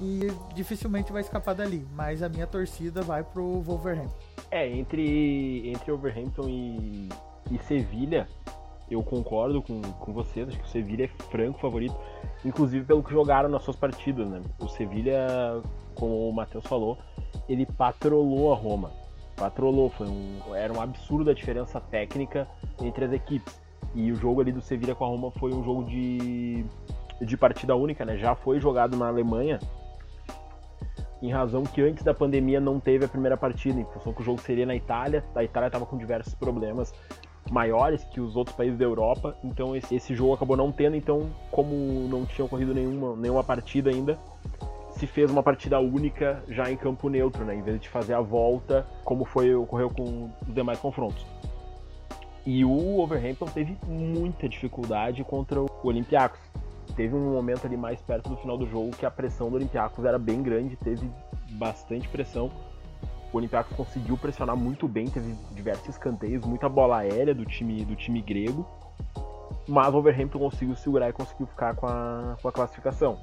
e 0.00 0.32
dificilmente 0.52 1.12
vai 1.12 1.22
escapar 1.22 1.54
dali. 1.54 1.86
Mas 1.94 2.22
a 2.22 2.28
minha 2.28 2.46
torcida 2.46 3.02
vai 3.02 3.22
pro 3.22 3.60
Wolverhampton. 3.60 4.16
É, 4.50 4.68
entre, 4.68 5.70
entre 5.70 5.92
Wolverhampton 5.92 6.48
e, 6.48 7.08
e 7.52 7.58
Sevilha, 7.68 8.28
eu 8.90 9.02
concordo 9.02 9.62
com, 9.62 9.80
com 9.80 10.12
vocês, 10.12 10.48
acho 10.48 10.58
que 10.58 10.64
o 10.64 10.68
Sevilha 10.68 11.04
é 11.04 11.08
franco 11.24 11.58
favorito, 11.58 11.96
inclusive 12.44 12.84
pelo 12.84 13.02
que 13.02 13.10
jogaram 13.10 13.48
nas 13.48 13.62
suas 13.62 13.76
partidas, 13.76 14.28
né? 14.28 14.40
O 14.60 14.68
Sevilha, 14.68 15.60
como 15.94 16.28
o 16.28 16.32
Matheus 16.32 16.64
falou, 16.66 16.98
ele 17.48 17.66
patrolou 17.66 18.52
a 18.52 18.56
Roma. 18.56 18.92
Patrolou, 19.34 19.90
foi 19.90 20.06
um, 20.06 20.54
era 20.54 20.72
um 20.72 20.80
absurdo 20.80 21.30
a 21.30 21.34
diferença 21.34 21.80
técnica 21.80 22.48
entre 22.80 23.04
as 23.04 23.12
equipes. 23.12 23.60
E 23.94 24.10
o 24.12 24.14
jogo 24.14 24.40
ali 24.40 24.52
do 24.52 24.60
Sevilha 24.60 24.94
com 24.94 25.04
a 25.04 25.08
Roma 25.08 25.30
foi 25.32 25.52
um 25.52 25.64
jogo 25.64 25.84
de, 25.84 26.64
de 27.20 27.36
partida 27.36 27.74
única, 27.74 28.04
né? 28.04 28.16
Já 28.16 28.34
foi 28.34 28.60
jogado 28.60 28.96
na 28.96 29.08
Alemanha, 29.08 29.58
em 31.20 31.32
razão 31.32 31.64
que 31.64 31.82
antes 31.82 32.04
da 32.04 32.14
pandemia 32.14 32.60
não 32.60 32.78
teve 32.78 33.04
a 33.04 33.08
primeira 33.08 33.36
partida, 33.36 33.80
em 33.80 33.84
função 33.84 34.12
que 34.12 34.20
o 34.20 34.24
jogo 34.24 34.40
seria 34.40 34.66
na 34.66 34.76
Itália, 34.76 35.24
a 35.34 35.42
Itália 35.42 35.66
estava 35.66 35.86
com 35.86 35.96
diversos 35.96 36.34
problemas 36.34 36.94
maiores 37.50 38.04
que 38.04 38.20
os 38.20 38.36
outros 38.36 38.56
países 38.56 38.78
da 38.78 38.84
Europa, 38.84 39.36
então 39.42 39.76
esse, 39.76 39.94
esse, 39.94 40.14
jogo 40.14 40.34
acabou 40.34 40.56
não 40.56 40.72
tendo, 40.72 40.96
então 40.96 41.30
como 41.50 41.74
não 42.08 42.24
tinha 42.26 42.44
ocorrido 42.44 42.74
nenhuma, 42.74 43.14
nenhuma 43.16 43.44
partida 43.44 43.90
ainda, 43.90 44.18
se 44.90 45.06
fez 45.06 45.30
uma 45.30 45.42
partida 45.42 45.78
única 45.78 46.42
já 46.48 46.70
em 46.70 46.76
campo 46.76 47.08
neutro, 47.08 47.44
né, 47.44 47.54
em 47.54 47.62
vez 47.62 47.80
de 47.80 47.88
fazer 47.88 48.14
a 48.14 48.20
volta 48.20 48.86
como 49.04 49.24
foi 49.24 49.54
ocorreu 49.54 49.90
com 49.90 50.30
os 50.46 50.54
demais 50.54 50.78
confrontos. 50.78 51.24
E 52.44 52.64
o 52.64 53.00
Overhampton 53.00 53.46
teve 53.46 53.76
muita 53.86 54.48
dificuldade 54.48 55.24
contra 55.24 55.60
o 55.60 55.68
Olympiacos. 55.82 56.38
Teve 56.94 57.12
um 57.12 57.32
momento 57.32 57.66
ali 57.66 57.76
mais 57.76 58.00
perto 58.00 58.30
do 58.30 58.36
final 58.36 58.56
do 58.56 58.66
jogo 58.66 58.90
que 58.96 59.04
a 59.04 59.10
pressão 59.10 59.50
do 59.50 59.56
Olympiacos 59.56 60.04
era 60.04 60.16
bem 60.16 60.42
grande, 60.42 60.76
teve 60.76 61.10
bastante 61.50 62.08
pressão 62.08 62.50
o 63.32 63.36
Olympiacos 63.36 63.76
conseguiu 63.76 64.16
pressionar 64.16 64.56
muito 64.56 64.86
bem, 64.86 65.06
teve 65.06 65.34
diversos 65.52 65.88
escanteios, 65.88 66.44
muita 66.44 66.68
bola 66.68 66.98
aérea 66.98 67.34
do 67.34 67.44
time, 67.44 67.84
do 67.84 67.96
time 67.96 68.20
grego, 68.22 68.66
mas 69.68 69.88
o 69.88 69.92
Wolverhampton 69.92 70.38
conseguiu 70.38 70.76
segurar 70.76 71.08
e 71.08 71.12
conseguiu 71.12 71.46
ficar 71.46 71.74
com 71.74 71.86
a, 71.86 72.36
com 72.40 72.48
a 72.48 72.52
classificação. 72.52 73.18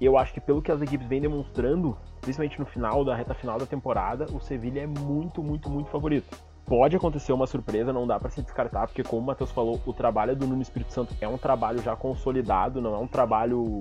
Eu 0.00 0.18
acho 0.18 0.34
que 0.34 0.40
pelo 0.40 0.60
que 0.60 0.70
as 0.70 0.82
equipes 0.82 1.06
vêm 1.06 1.20
demonstrando, 1.20 1.96
principalmente 2.20 2.58
no 2.58 2.66
final 2.66 3.04
da 3.04 3.14
reta 3.14 3.32
final 3.32 3.58
da 3.58 3.64
temporada, 3.64 4.26
o 4.32 4.40
Sevilha 4.40 4.80
é 4.80 4.86
muito, 4.86 5.42
muito, 5.42 5.70
muito 5.70 5.88
favorito. 5.88 6.36
Pode 6.66 6.96
acontecer 6.96 7.32
uma 7.32 7.46
surpresa, 7.46 7.92
não 7.92 8.06
dá 8.06 8.18
para 8.18 8.30
se 8.30 8.42
descartar, 8.42 8.86
porque 8.86 9.02
como 9.02 9.22
o 9.22 9.26
Matheus 9.26 9.50
falou, 9.50 9.80
o 9.86 9.92
trabalho 9.92 10.34
do 10.34 10.46
Nuno 10.46 10.62
Espírito 10.62 10.92
Santo 10.92 11.14
é 11.20 11.28
um 11.28 11.38
trabalho 11.38 11.80
já 11.82 11.94
consolidado, 11.94 12.80
não 12.80 12.94
é 12.94 12.98
um 12.98 13.06
trabalho 13.06 13.80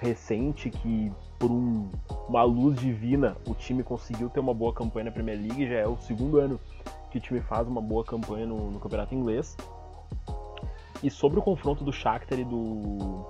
recente 0.00 0.68
que 0.68 1.12
por 1.38 1.50
um, 1.50 1.88
uma 2.28 2.42
luz 2.42 2.78
divina 2.78 3.36
o 3.46 3.54
time 3.54 3.82
conseguiu 3.82 4.28
ter 4.28 4.40
uma 4.40 4.52
boa 4.52 4.72
campanha 4.72 5.04
na 5.04 5.10
Premier 5.10 5.38
League, 5.38 5.68
já 5.68 5.76
é 5.76 5.86
o 5.86 5.96
segundo 5.98 6.38
ano 6.38 6.58
que 7.10 7.18
o 7.18 7.20
time 7.20 7.40
faz 7.40 7.66
uma 7.66 7.80
boa 7.80 8.04
campanha 8.04 8.46
no, 8.46 8.70
no 8.70 8.80
campeonato 8.80 9.14
inglês. 9.14 9.56
E 11.02 11.10
sobre 11.10 11.38
o 11.38 11.42
confronto 11.42 11.84
do 11.84 11.92
Shakhtar 11.92 12.38
e 12.38 12.44
do 12.44 13.24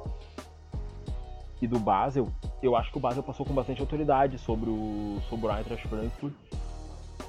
e 1.60 1.66
do 1.66 1.78
Basel, 1.78 2.28
eu 2.62 2.76
acho 2.76 2.90
que 2.92 2.98
o 2.98 3.00
Basel 3.00 3.22
passou 3.22 3.44
com 3.44 3.52
bastante 3.52 3.80
autoridade 3.80 4.38
sobre 4.38 4.70
o 4.70 5.18
sobre 5.28 5.46
o 5.46 5.56
Eintracht 5.56 5.86
Frankfurt. 5.86 6.32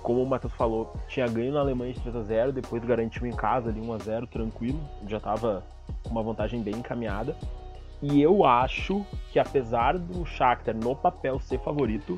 Como 0.02 0.24
o 0.24 0.26
Matheus 0.26 0.54
falou, 0.54 0.94
tinha 1.10 1.28
ganho 1.28 1.54
na 1.54 1.60
Alemanha 1.60 1.94
de 1.94 2.00
3 2.00 2.16
a 2.16 2.22
0, 2.22 2.54
depois 2.54 2.84
garantiu 2.86 3.26
em 3.26 3.36
casa 3.36 3.70
ali 3.70 3.82
1 3.82 3.94
a 3.94 3.98
0 3.98 4.28
tranquilo, 4.28 4.80
já 5.08 5.18
estava 5.18 5.62
com 6.04 6.12
uma 6.12 6.24
vantagem 6.24 6.62
bem 6.62 6.76
encaminhada. 6.76 7.36
E 8.02 8.22
eu 8.22 8.46
acho 8.46 9.06
que 9.32 9.40
apesar 9.40 9.98
do 9.98 10.26
Shakhtar 10.26 10.76
no 10.76 10.96
papel 10.96 11.40
ser 11.40 11.60
favorito, 11.60 12.16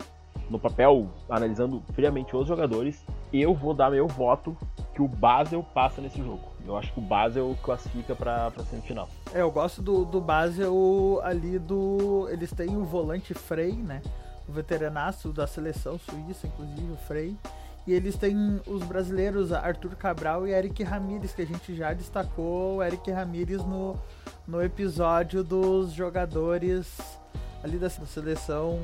no 0.50 0.60
papel 0.60 1.10
analisando 1.30 1.82
friamente 1.94 2.36
os 2.36 2.48
jogadores, 2.48 3.04
eu 3.34 3.54
vou 3.54 3.74
dar 3.74 3.90
meu 3.90 4.08
voto 4.08 4.56
que 4.94 5.02
o 5.02 5.08
Basel 5.08 5.64
passa 5.74 6.02
nesse 6.02 6.18
jogo. 6.18 6.52
Eu 6.66 6.78
acho 6.78 6.94
que 6.94 7.00
o 7.00 7.04
Basel 7.04 7.58
classifica 7.64 8.14
para 8.16 8.52
semifinal. 8.70 9.10
É, 9.34 9.42
eu 9.42 9.50
gosto 9.50 9.82
do, 9.82 10.06
do 10.06 10.22
Basel 10.22 11.20
ali 11.24 11.58
do. 11.58 12.28
Eles 12.30 12.52
têm 12.52 12.78
o 12.78 12.84
volante 12.84 13.34
Frey, 13.34 13.74
né? 13.74 14.02
O 14.48 14.52
veteranaço 14.52 15.32
da 15.32 15.48
seleção 15.48 15.98
suíça, 15.98 16.46
inclusive, 16.46 16.92
o 16.92 16.98
Frey. 16.98 17.36
E 17.86 17.94
eles 17.94 18.16
têm 18.16 18.62
os 18.68 18.84
brasileiros 18.84 19.52
Arthur 19.52 19.96
Cabral 19.96 20.48
e 20.48 20.52
Eric 20.52 20.84
Ramírez, 20.84 21.34
que 21.34 21.42
a 21.42 21.46
gente 21.46 21.76
já 21.76 21.94
destacou 21.94 22.78
o 22.78 22.84
Eric 22.84 23.10
Ramírez 23.10 23.64
no, 23.64 23.96
no 24.48 24.62
episódio 24.62 25.44
dos 25.44 25.92
jogadores 25.92 27.00
ali 27.64 27.78
da 27.78 27.90
seleção 27.90 28.80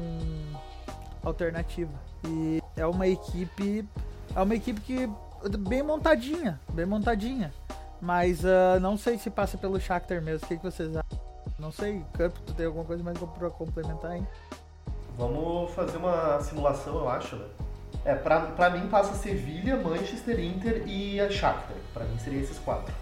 alternativa. 1.24 1.94
E 2.26 2.62
é 2.76 2.86
uma 2.86 3.08
equipe. 3.08 3.88
É 4.36 4.42
uma 4.42 4.56
equipe 4.56 4.82
que. 4.82 5.10
bem 5.60 5.84
montadinha, 5.84 6.60
bem 6.74 6.86
montadinha. 6.86 7.54
Mas 8.02 8.44
uh, 8.44 8.80
não 8.80 8.98
sei 8.98 9.18
se 9.18 9.30
passa 9.30 9.58
pelo 9.58 9.80
Shakhtar 9.80 10.22
mesmo. 10.22 10.46
O 10.46 10.48
que, 10.48 10.58
que 10.58 10.64
vocês 10.64 10.96
acham? 10.96 11.20
Não 11.60 11.72
sei, 11.72 12.04
Campo, 12.14 12.40
tu 12.46 12.54
tem 12.54 12.68
alguma 12.68 12.86
coisa 12.86 13.04
mais 13.04 13.18
pra 13.18 13.50
complementar, 13.50 14.16
hein? 14.16 14.28
Vamos 15.18 15.72
fazer 15.72 15.98
uma 15.98 16.40
simulação, 16.40 16.96
eu 16.96 17.10
acho, 17.10 17.36
né? 17.36 17.48
É, 18.08 18.16
pra, 18.16 18.40
pra 18.40 18.70
mim 18.70 18.88
passa 18.88 19.14
Sevilha, 19.16 19.76
Manchester, 19.76 20.40
Inter 20.40 20.82
e 20.88 21.20
a 21.20 21.30
Shakhtar. 21.30 21.76
Pra 21.94 22.06
mim 22.06 22.18
seria 22.18 22.40
esses 22.40 22.58
quatro. 22.58 22.94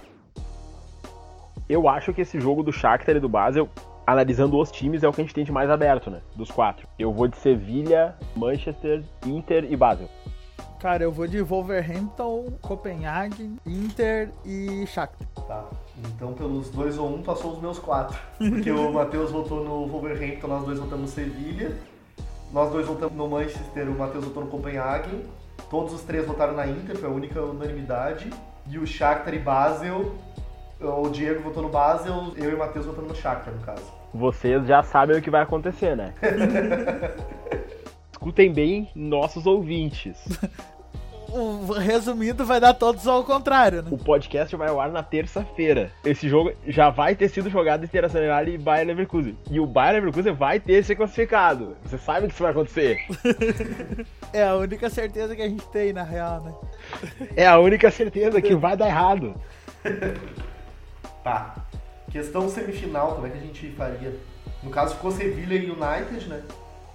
Eu 1.70 1.88
acho 1.88 2.12
que 2.12 2.22
esse 2.22 2.42
jogo 2.42 2.64
do 2.64 2.74
Shakhtar 2.74 3.16
e 3.16 3.20
do 3.20 3.30
Basel, 3.30 3.70
analisando 4.08 4.60
os 4.60 4.72
times, 4.72 5.04
é 5.04 5.08
o 5.08 5.14
que 5.14 5.22
a 5.22 5.24
gente 5.24 5.36
tem 5.36 5.44
de 5.44 5.52
mais 5.52 5.70
aberto, 5.70 6.10
né? 6.10 6.22
Dos 6.36 6.50
quatro. 6.50 6.88
Eu 6.98 7.14
vou 7.14 7.28
de 7.28 7.38
Sevilha, 7.38 8.16
Manchester, 8.36 9.04
Inter 9.24 9.72
e 9.72 9.76
Basel. 9.76 10.10
Cara, 10.80 11.04
eu 11.04 11.12
vou 11.12 11.28
de 11.28 11.40
Wolverhampton, 11.40 12.54
Copenhagen, 12.60 13.58
Inter 13.64 14.32
e 14.44 14.88
Shakhtar. 14.88 15.28
Tá. 15.48 15.66
Então, 16.16 16.34
pelos 16.34 16.72
dois 16.72 16.98
ou 16.98 17.14
um, 17.14 17.22
passou 17.22 17.52
os 17.54 17.62
meus 17.62 17.78
quatro. 17.78 18.18
Porque 18.40 18.72
o 18.72 18.90
Matheus 18.94 19.30
votou 19.30 19.64
no 19.64 19.88
Wolverhampton, 19.88 20.48
nós 20.48 20.66
dois 20.66 20.80
votamos 20.80 21.12
Sevilha. 21.12 21.78
Nós 22.52 22.72
dois 22.72 22.88
votamos 22.88 23.16
no 23.16 23.28
Manchester, 23.28 23.90
o 23.90 23.98
Matheus 23.98 24.26
votou 24.26 24.44
no 24.44 24.50
Copenhagen. 24.50 25.26
Todos 25.70 25.94
os 25.94 26.02
três 26.04 26.26
votaram 26.26 26.54
na 26.54 26.68
Inter, 26.68 26.96
foi 26.96 27.10
a 27.10 27.12
única 27.12 27.42
unanimidade. 27.42 28.30
E 28.68 28.78
o 28.78 28.86
Shakhtar 28.86 29.34
e 29.34 29.40
Basel, 29.40 30.16
o 30.80 31.10
Diego 31.10 31.42
votou 31.42 31.64
no 31.64 31.70
Basel, 31.70 32.34
eu 32.36 32.52
e 32.52 32.54
o 32.54 32.58
Matheus 32.58 32.86
votamos 32.86 33.10
no 33.10 33.16
Shakhtar, 33.16 33.54
no 33.54 33.62
caso. 33.62 33.92
Vocês 34.14 34.66
já 34.66 34.82
sabem 34.82 35.18
o 35.18 35.22
que 35.22 35.30
vai 35.30 35.42
acontecer, 35.42 35.96
né? 35.96 36.14
Escutem 38.12 38.52
bem 38.52 38.90
nossos 38.96 39.46
ouvintes. 39.46 40.18
O 41.36 41.74
resumido 41.74 42.46
vai 42.46 42.60
dar 42.60 42.74
todos 42.74 43.06
ao 43.08 43.24
contrário, 43.24 43.82
né? 43.82 43.90
O 43.92 43.98
podcast 43.98 44.56
vai 44.56 44.70
ao 44.70 44.80
ar 44.80 44.90
na 44.90 45.04
terça-feira. 45.04 45.92
Esse 46.04 46.30
jogo 46.30 46.54
já 46.66 46.90
vai 46.90 47.16
ter 47.16 47.30
sido 47.30 47.50
jogado 47.50 47.84
Internacional 47.84 48.48
e 48.48 48.58
Bayern 48.58 48.94
Leverkusen. 48.94 49.38
E 49.52 49.60
o 49.60 49.66
Bayern 49.66 50.00
Leverkusen 50.00 50.34
vai 50.34 50.60
ter 50.60 50.84
se 50.84 50.96
classificado. 50.96 51.76
Você 51.84 51.98
sabe 51.98 52.28
que 52.28 52.34
isso 52.34 52.44
vai 52.44 52.52
acontecer. 52.52 53.00
é 54.32 54.44
a 54.44 54.56
única 54.56 54.90
certeza 54.90 55.36
que 55.36 55.42
a 55.42 55.50
gente 55.50 55.68
tem, 55.68 55.92
na 55.92 56.04
real, 56.04 56.42
né? 56.42 56.54
É 57.36 57.46
a 57.46 57.60
única 57.60 57.92
certeza 57.92 58.42
que 58.42 58.56
vai 58.56 58.78
dar 58.78 58.88
errado. 58.88 59.36
tá. 61.24 61.56
Questão 62.10 62.48
semifinal, 62.48 63.16
como 63.16 63.28
é 63.28 63.30
que 63.30 63.38
a 63.38 63.42
gente 63.42 63.70
faria? 63.72 64.14
No 64.64 64.70
caso 64.70 64.96
ficou 64.96 65.12
Sevilha 65.12 65.56
e 65.56 65.70
United, 65.70 66.30
né? 66.30 66.42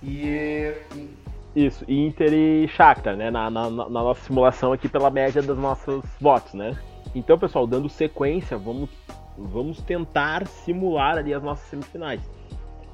E, 0.02 0.73
e 0.94 1.19
isso, 1.54 1.85
Inter 1.88 2.33
e 2.33 2.69
Shakhtar, 2.69 3.16
né? 3.16 3.30
Na, 3.30 3.50
na, 3.50 3.69
na, 3.71 3.88
nossa 3.88 4.23
simulação 4.23 4.73
aqui 4.73 4.88
pela 4.88 5.11
média 5.11 5.42
dos 5.42 5.59
nossos 5.59 6.04
votos, 6.21 6.54
né? 6.54 6.76
Então, 7.14 7.38
pessoal, 7.38 7.66
dando 7.66 7.88
sequência, 7.88 8.57
vamos, 8.57 8.88
vamos 9.37 9.83
tentar 9.83 10.47
simular 10.47 11.19
ali 11.19 11.35
as 11.35 11.42
nossas 11.42 11.66
semifinais. 11.69 12.21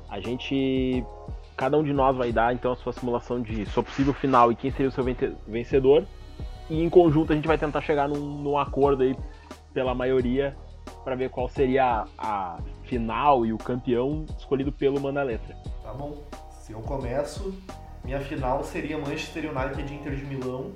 A 0.09 0.21
gente. 0.21 1.05
Cada 1.57 1.79
um 1.79 1.83
de 1.83 1.93
nós 1.93 2.15
vai 2.15 2.33
dar 2.33 2.53
então 2.53 2.73
a 2.73 2.77
sua 2.77 2.93
simulação 2.93 3.41
de 3.41 3.65
sua 3.67 3.83
possível 3.83 4.13
final 4.13 4.53
e 4.53 4.55
quem 4.55 4.71
seria 4.71 4.89
o 4.89 4.93
seu 4.93 5.05
vencedor. 5.47 6.05
E 6.69 6.83
em 6.83 6.91
conjunto 6.91 7.33
a 7.33 7.37
gente 7.37 7.49
vai 7.49 7.57
tentar 7.57 7.81
chegar 7.81 8.07
num, 8.09 8.19
num 8.19 8.59
acordo 8.59 9.03
aí 9.03 9.17
pela 9.73 9.95
maioria 9.95 10.55
para 11.03 11.15
ver 11.15 11.31
qual 11.31 11.49
seria 11.49 11.85
a, 11.85 12.07
a 12.19 12.59
final 12.83 13.47
e 13.47 13.55
o 13.55 13.59
campeão 13.59 14.27
escolhido 14.37 14.71
pelo 14.71 15.01
Manda 15.01 15.23
Letra. 15.23 15.57
Tá 15.83 15.95
bom. 15.95 16.19
Se 16.51 16.73
eu 16.73 16.81
começo, 16.81 17.55
minha 18.07 18.21
final 18.21 18.63
seria 18.63 18.97
Manchester 18.97 19.51
United 19.51 19.93
e 19.93 19.97
Inter 19.97 20.15
de 20.15 20.25
Milão. 20.25 20.71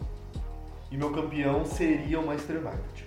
E 0.91 0.97
meu 0.97 1.13
campeão 1.13 1.65
seria 1.65 2.19
o 2.19 2.27
Manchester 2.27 2.57
United. 2.57 3.05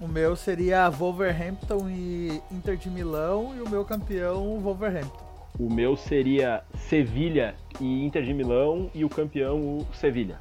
O 0.00 0.08
meu 0.08 0.34
seria 0.34 0.88
Wolverhampton 0.88 1.90
e 1.90 2.40
Inter 2.50 2.74
de 2.74 2.88
Milão. 2.88 3.54
E 3.54 3.60
o 3.60 3.68
meu 3.68 3.84
campeão, 3.84 4.58
Wolverhampton. 4.60 5.22
O 5.60 5.70
meu 5.70 5.94
seria 5.94 6.64
Sevilha 6.88 7.54
e 7.78 8.02
Inter 8.02 8.22
de 8.22 8.32
Milão. 8.32 8.90
E 8.94 9.04
o 9.04 9.10
campeão, 9.10 9.58
o 9.58 9.86
Sevilha. 9.92 10.40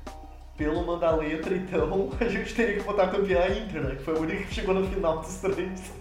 Pelo 0.55 0.85
manda 0.85 1.13
letra, 1.13 1.53
então, 1.53 2.09
a 2.21 2.25
gente 2.29 2.55
teria 2.55 2.77
que 2.77 2.83
botar 2.83 3.09
campeão 3.09 3.43
a 3.43 3.49
Inter, 3.49 3.83
né? 3.83 3.95
Que 3.95 4.03
foi 4.03 4.15
a 4.15 4.19
única 4.19 4.43
que 4.43 4.53
chegou 4.53 4.73
no 4.73 4.87
final 4.87 5.19
dos 5.19 5.35
três. 5.41 5.93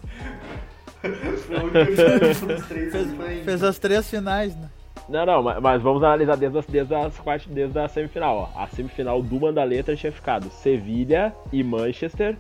foi 1.03 1.57
a 1.57 1.63
única 1.65 1.87
que 1.87 1.97
chegou 1.97 2.47
dos 2.47 2.69
três. 2.69 2.93
Fez, 2.93 3.45
fez 3.45 3.63
as 3.65 3.79
três 3.81 4.09
finais, 4.09 4.55
né? 4.55 4.71
Não, 5.11 5.27
não, 5.27 5.43
mas 5.61 5.83
vamos 5.83 6.05
analisar 6.05 6.37
desde 6.37 6.57
as, 6.57 6.67
desde 6.67 6.95
as 6.95 7.19
quartas, 7.19 7.53
desde 7.53 7.77
a 7.77 7.89
semifinal. 7.89 8.49
Ó. 8.55 8.63
A 8.63 8.69
semifinal 8.69 9.21
do 9.21 9.41
Mandaleta 9.41 9.97
tinha 9.97 10.13
ficado 10.13 10.49
Sevilha 10.51 11.35
e 11.53 11.65
Manchester, 11.65 12.39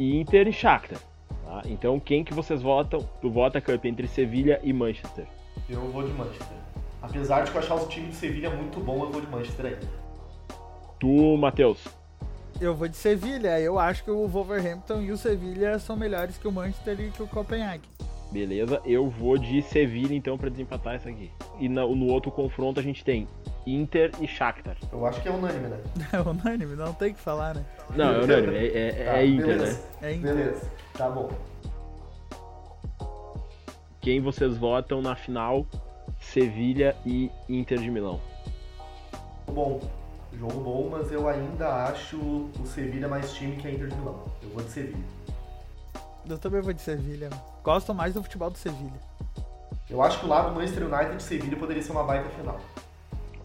Inter 0.00 0.48
e 0.48 0.52
Shakhtar. 0.52 0.98
Tá? 1.44 1.62
Então 1.66 2.00
quem 2.00 2.24
que 2.24 2.34
vocês 2.34 2.60
votam? 2.60 3.08
Tu 3.20 3.30
vota 3.30 3.60
Cup 3.60 3.84
entre 3.84 4.08
Sevilha 4.08 4.58
e 4.64 4.72
Manchester? 4.72 5.26
Eu 5.70 5.80
vou 5.92 6.02
de 6.02 6.12
Manchester. 6.12 6.56
Apesar 7.00 7.44
de 7.44 7.52
eu 7.52 7.58
achar 7.58 7.76
o 7.76 7.86
time 7.86 8.08
de 8.08 8.16
Sevilha 8.16 8.50
muito 8.50 8.80
bom, 8.80 9.04
eu 9.04 9.12
vou 9.12 9.20
de 9.20 9.28
Manchester 9.28 9.66
ainda. 9.66 9.86
Tu, 10.98 11.36
Matheus? 11.36 11.86
Eu 12.60 12.74
vou 12.74 12.88
de 12.88 12.96
Sevilha. 12.96 13.60
Eu 13.60 13.78
acho 13.78 14.02
que 14.02 14.10
o 14.10 14.26
Wolverhampton 14.26 15.02
e 15.02 15.12
o 15.12 15.16
Sevilha 15.16 15.78
são 15.78 15.96
melhores 15.96 16.36
que 16.36 16.48
o 16.48 16.52
Manchester 16.52 17.00
e 17.00 17.10
que 17.12 17.22
o 17.22 17.28
Copenhague. 17.28 17.88
Beleza, 18.34 18.82
eu 18.84 19.08
vou 19.08 19.38
de 19.38 19.62
Sevilha 19.62 20.12
então 20.12 20.36
para 20.36 20.48
desempatar 20.48 20.96
isso 20.96 21.08
aqui. 21.08 21.30
E 21.60 21.68
no, 21.68 21.94
no, 21.94 22.06
outro 22.06 22.32
confronto 22.32 22.80
a 22.80 22.82
gente 22.82 23.04
tem 23.04 23.28
Inter 23.64 24.10
e 24.20 24.26
Shakhtar. 24.26 24.76
Eu 24.92 25.06
acho 25.06 25.22
que 25.22 25.28
é 25.28 25.30
unânime, 25.30 25.68
né? 25.68 25.78
É 26.12 26.20
unânime, 26.20 26.74
não 26.74 26.92
tem 26.92 27.14
que 27.14 27.20
falar, 27.20 27.54
né? 27.54 27.64
Não, 27.94 28.12
é 28.12 28.24
unânime, 28.24 28.56
é, 28.56 28.76
é, 28.76 29.04
tá, 29.04 29.18
é 29.18 29.26
Inter, 29.26 29.46
beleza. 29.46 29.80
né? 30.00 30.08
É 30.08 30.14
Inter. 30.14 30.34
Beleza, 30.34 30.72
tá 30.94 31.08
bom. 31.08 31.30
Quem 34.00 34.20
vocês 34.20 34.56
votam 34.56 35.00
na 35.00 35.14
final? 35.14 35.64
Sevilha 36.18 36.96
e 37.06 37.30
Inter 37.48 37.78
de 37.78 37.88
Milão. 37.88 38.20
Bom, 39.46 39.80
jogo 40.36 40.60
bom, 40.60 40.88
mas 40.90 41.12
eu 41.12 41.28
ainda 41.28 41.84
acho 41.84 42.16
o 42.18 42.66
Sevilha 42.66 43.06
mais 43.06 43.32
time 43.32 43.54
que 43.58 43.68
a 43.68 43.70
Inter 43.70 43.86
de 43.86 43.94
Milão. 43.94 44.24
Eu 44.42 44.48
vou 44.48 44.64
de 44.64 44.70
Sevilha. 44.70 45.13
Eu 46.28 46.38
também 46.38 46.60
vou 46.60 46.72
de 46.72 46.80
Sevilha. 46.80 47.30
Gosto 47.62 47.94
mais 47.94 48.14
do 48.14 48.22
futebol 48.22 48.50
do 48.50 48.58
Sevilha. 48.58 49.00
Eu 49.88 50.02
acho 50.02 50.18
que 50.18 50.26
o 50.26 50.28
lado 50.28 50.54
Manchester 50.54 50.86
United 50.86 51.16
e 51.16 51.22
Sevilha 51.22 51.56
poderia 51.56 51.82
ser 51.82 51.92
uma 51.92 52.02
baita 52.02 52.28
final. 52.30 52.58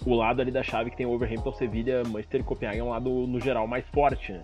O 0.05 0.15
lado 0.15 0.41
ali 0.41 0.51
da 0.51 0.63
chave 0.63 0.89
que 0.89 0.97
tem 0.97 1.05
Overhampton, 1.05 1.53
Sevilha, 1.53 2.03
Manchester 2.05 2.39
e 2.39 2.43
Copenhague 2.43 2.79
é 2.79 2.83
um 2.83 2.89
lado, 2.89 3.09
no 3.09 3.39
geral, 3.39 3.67
mais 3.67 3.85
forte, 3.87 4.31
né? 4.31 4.43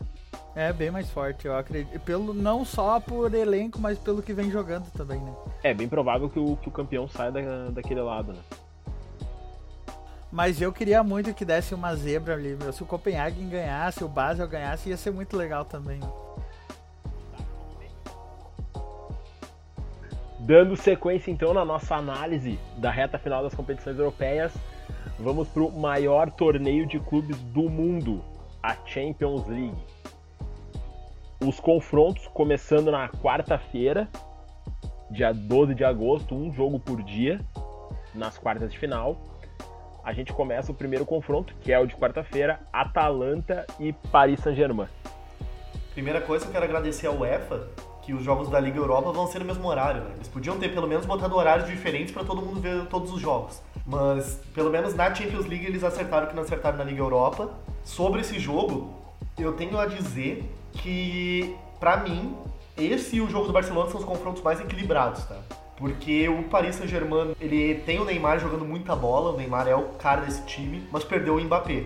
É, 0.54 0.72
bem 0.74 0.92
mais 0.92 1.10
forte, 1.10 1.48
eu 1.48 1.56
acredito. 1.56 2.00
Pelo, 2.02 2.34
não 2.34 2.66
só 2.66 3.00
por 3.00 3.34
elenco, 3.34 3.80
mas 3.80 3.98
pelo 3.98 4.22
que 4.22 4.34
vem 4.34 4.52
jogando 4.52 4.90
também, 4.92 5.20
né? 5.20 5.34
É, 5.64 5.74
bem 5.74 5.88
provável 5.88 6.30
que 6.30 6.40
o, 6.40 6.58
que 6.58 6.68
o 6.68 6.72
campeão 6.72 7.08
saia 7.08 7.32
da, 7.32 7.70
daquele 7.72 8.02
lado, 8.02 8.34
né? 8.34 8.40
Mas 10.32 10.62
eu 10.62 10.72
queria 10.74 11.02
muito 11.02 11.34
que 11.34 11.46
desse 11.46 11.74
uma 11.74 11.96
zebra 11.96 12.34
ali, 12.34 12.58
meu. 12.60 12.74
Se 12.74 12.84
o 12.84 12.86
Copenhague 12.86 13.42
ganhasse, 13.46 14.04
o 14.04 14.08
Basel 14.08 14.48
ganhasse, 14.48 14.90
ia 14.90 14.98
ser 14.98 15.12
muito 15.12 15.38
legal 15.38 15.64
também. 15.64 16.00
Né? 16.00 16.25
Dando 20.46 20.76
sequência 20.76 21.32
então 21.32 21.56
na 21.56 21.66
nossa 21.66 21.96
análise 21.96 22.60
da 22.78 22.92
reta 22.92 23.18
final 23.18 23.42
das 23.42 23.56
competições 23.56 23.98
europeias, 23.98 24.54
vamos 25.18 25.48
para 25.48 25.64
o 25.64 25.72
maior 25.72 26.30
torneio 26.30 26.86
de 26.86 27.00
clubes 27.00 27.36
do 27.46 27.64
mundo, 27.64 28.24
a 28.62 28.76
Champions 28.86 29.48
League. 29.48 29.84
Os 31.44 31.60
confrontos 31.60 32.28
começando 32.28 32.92
na 32.92 33.10
quarta-feira, 33.10 34.08
dia 35.10 35.34
12 35.34 35.74
de 35.74 35.84
agosto, 35.84 36.36
um 36.36 36.54
jogo 36.54 36.80
por 36.80 37.02
dia, 37.02 37.42
nas 38.14 38.38
quartas 38.38 38.72
de 38.72 38.78
final. 38.78 39.18
A 40.04 40.14
gente 40.14 40.32
começa 40.32 40.72
o 40.72 40.76
primeiro 40.76 41.08
confronto, 41.08 41.56
que 41.60 41.74
é 41.74 41.80
o 41.80 41.88
de 41.88 41.96
quarta-feira, 41.96 42.60
Atalanta 42.72 43.66
e 43.80 43.92
Paris 44.12 44.42
Saint-Germain. 44.42 44.90
Primeira 45.96 46.22
coisa, 46.22 46.46
eu 46.46 46.52
quero 46.52 46.66
agradecer 46.66 47.08
ao 47.08 47.16
UEFA 47.16 47.68
que 48.06 48.14
os 48.14 48.24
jogos 48.24 48.50
da 48.50 48.60
Liga 48.60 48.78
Europa 48.78 49.12
vão 49.12 49.26
ser 49.26 49.40
no 49.40 49.46
mesmo 49.46 49.68
horário. 49.68 50.02
Né? 50.02 50.12
Eles 50.16 50.28
podiam 50.28 50.58
ter 50.60 50.70
pelo 50.70 50.88
menos 50.88 51.06
botado 51.06 51.36
horários 51.36 51.68
diferentes 51.68 52.14
para 52.14 52.24
todo 52.24 52.42
mundo 52.42 52.62
ver 52.62 52.86
todos 52.86 53.12
os 53.12 53.20
jogos. 53.20 53.62
Mas 53.86 54.40
pelo 54.54 54.70
menos 54.70 54.94
na 54.94 55.14
Champions 55.14 55.48
League 55.48 55.66
eles 55.66 55.84
acertaram 55.84 56.28
que 56.28 56.36
não 56.36 56.44
acertaram 56.44 56.78
na 56.78 56.84
Liga 56.84 57.00
Europa. 57.00 57.50
Sobre 57.84 58.22
esse 58.22 58.40
jogo, 58.40 58.94
eu 59.38 59.54
tenho 59.54 59.78
a 59.80 59.88
dizer 59.88 60.44
que, 60.74 61.56
para 61.80 61.98
mim, 61.98 62.36
esse 62.78 63.16
e 63.16 63.22
o 63.22 63.30
jogo 63.30 63.48
do 63.48 63.54
Barcelona 63.54 63.90
são 63.90 64.00
os 64.00 64.06
confrontos 64.06 64.44
mais 64.44 64.60
equilibrados, 64.60 65.24
tá? 65.26 65.38
Porque 65.78 66.30
o 66.30 66.44
Paris 66.44 66.76
Saint-Germain, 66.76 67.36
ele 67.40 67.76
tem 67.86 68.00
o 68.00 68.06
Neymar 68.06 68.40
jogando 68.40 68.64
muita 68.64 68.96
bola, 68.96 69.32
o 69.32 69.38
Neymar 69.38 69.68
é 69.68 69.76
o 69.76 69.90
cara 70.00 70.22
desse 70.22 70.44
time, 70.46 70.88
mas 70.92 71.04
perdeu 71.04 71.36
o 71.36 71.42
Mbappé. 71.42 71.86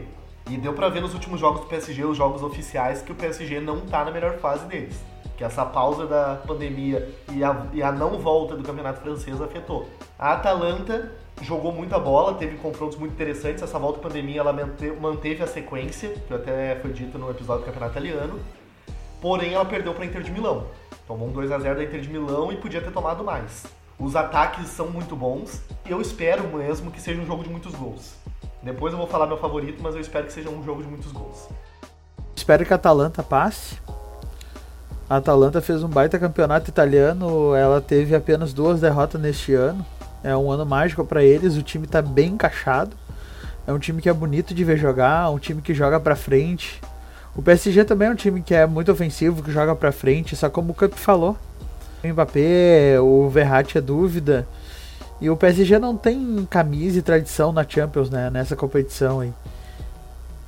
E 0.49 0.57
deu 0.57 0.73
para 0.73 0.89
ver 0.89 1.01
nos 1.01 1.13
últimos 1.13 1.39
jogos 1.39 1.61
do 1.61 1.67
PSG, 1.67 2.05
os 2.05 2.17
jogos 2.17 2.43
oficiais, 2.43 3.01
que 3.01 3.11
o 3.11 3.15
PSG 3.15 3.59
não 3.59 3.81
tá 3.81 4.03
na 4.03 4.11
melhor 4.11 4.37
fase 4.37 4.65
deles 4.65 5.08
que 5.39 5.43
essa 5.45 5.65
pausa 5.65 6.05
da 6.05 6.35
pandemia 6.45 7.15
e 7.31 7.41
a, 7.45 7.65
e 7.71 7.81
a 7.81 7.93
não 7.93 8.19
volta 8.19 8.57
do 8.57 8.61
campeonato 8.61 8.99
francês 8.99 9.41
afetou. 9.41 9.87
A 10.19 10.33
Atalanta 10.33 11.13
jogou 11.41 11.71
muita 11.71 11.97
bola, 11.97 12.33
teve 12.33 12.57
confrontos 12.57 12.97
muito 12.97 13.13
interessantes. 13.13 13.63
Essa 13.63 13.79
volta 13.79 14.01
da 14.01 14.09
pandemia 14.09 14.41
ela 14.41 14.51
manteve 14.99 15.41
a 15.41 15.47
sequência, 15.47 16.09
que 16.27 16.33
até 16.33 16.75
foi 16.81 16.91
dito 16.91 17.17
no 17.17 17.31
episódio 17.31 17.61
do 17.61 17.67
campeonato 17.67 17.93
italiano. 17.93 18.37
Porém, 19.21 19.53
ela 19.53 19.63
perdeu 19.63 19.93
para 19.93 20.03
a 20.03 20.07
Inter 20.07 20.23
de 20.23 20.29
Milão. 20.29 20.67
Tomou 21.07 21.29
um 21.29 21.31
2 21.31 21.53
a 21.53 21.59
0 21.59 21.77
da 21.77 21.83
Inter 21.85 22.01
de 22.01 22.09
Milão 22.09 22.51
e 22.51 22.57
podia 22.57 22.81
ter 22.81 22.91
tomado 22.91 23.23
mais. 23.23 23.65
Os 23.97 24.17
ataques 24.17 24.67
são 24.67 24.89
muito 24.89 25.15
bons. 25.15 25.61
Eu 25.85 26.01
espero 26.01 26.49
mesmo 26.49 26.91
que 26.91 26.99
seja 26.99 27.21
um 27.21 27.25
jogo 27.25 27.43
de 27.43 27.49
muitos 27.49 27.73
gols. 27.75 28.13
Depois 28.61 28.91
eu 28.91 28.99
vou 28.99 29.07
falar 29.07 29.25
meu 29.25 29.37
favorito, 29.37 29.81
mas 29.81 29.95
eu 29.95 30.01
espero 30.01 30.25
que 30.25 30.33
seja 30.33 30.49
um 30.49 30.61
jogo 30.65 30.83
de 30.83 30.89
muitos 30.89 31.13
gols. 31.13 31.47
Espero 32.35 32.65
que 32.65 32.73
a 32.73 32.75
Atalanta 32.75 33.23
passe. 33.23 33.79
A 35.09 35.15
Atalanta 35.15 35.59
fez 35.59 35.81
um 35.81 35.87
baita 35.87 36.19
campeonato 36.19 36.69
italiano, 36.69 37.55
ela 37.55 37.81
teve 37.81 38.15
apenas 38.15 38.53
duas 38.53 38.79
derrotas 38.79 39.19
neste 39.19 39.55
ano. 39.55 39.83
É 40.23 40.37
um 40.37 40.51
ano 40.51 40.67
mágico 40.67 41.03
para 41.03 41.23
eles, 41.23 41.57
o 41.57 41.63
time 41.63 41.85
está 41.85 41.99
bem 41.99 42.33
encaixado. 42.33 42.95
É 43.65 43.73
um 43.73 43.79
time 43.79 44.03
que 44.03 44.09
é 44.09 44.13
bonito 44.13 44.53
de 44.53 44.63
ver 44.63 44.77
jogar, 44.77 45.31
um 45.31 45.39
time 45.39 45.63
que 45.63 45.73
joga 45.73 45.99
para 45.99 46.15
frente. 46.15 46.79
O 47.35 47.41
PSG 47.41 47.85
também 47.85 48.07
é 48.07 48.11
um 48.11 48.15
time 48.15 48.39
que 48.39 48.53
é 48.53 48.67
muito 48.67 48.91
ofensivo, 48.91 49.41
que 49.41 49.51
joga 49.51 49.75
para 49.75 49.91
frente, 49.91 50.35
só 50.35 50.47
como 50.47 50.73
o 50.73 50.75
Cup 50.75 50.93
falou. 50.93 51.35
O 52.03 52.07
Mbappé, 52.07 52.99
o 53.01 53.27
Verratti 53.29 53.79
é 53.79 53.81
dúvida. 53.81 54.47
E 55.19 55.27
o 55.27 55.35
PSG 55.35 55.79
não 55.79 55.97
tem 55.97 56.47
camisa 56.47 56.99
e 56.99 57.01
tradição 57.01 57.51
na 57.51 57.67
Champions, 57.67 58.11
né, 58.11 58.29
nessa 58.29 58.55
competição 58.55 59.21
aí. 59.21 59.33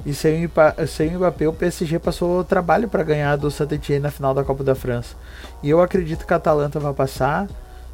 E 0.05 0.13
sem, 0.13 0.49
sem 0.87 1.15
o 1.15 1.19
Mbappé, 1.19 1.47
o 1.47 1.53
PSG 1.53 1.99
passou 1.99 2.43
trabalho 2.43 2.89
para 2.89 3.03
ganhar 3.03 3.35
do 3.35 3.51
Saint-Etienne 3.51 4.01
na 4.01 4.09
final 4.09 4.33
da 4.33 4.43
Copa 4.43 4.63
da 4.63 4.73
França. 4.73 5.15
E 5.61 5.69
eu 5.69 5.79
acredito 5.79 6.25
que 6.25 6.33
a 6.33 6.37
Atalanta 6.37 6.79
vai 6.79 6.93
passar. 6.93 7.47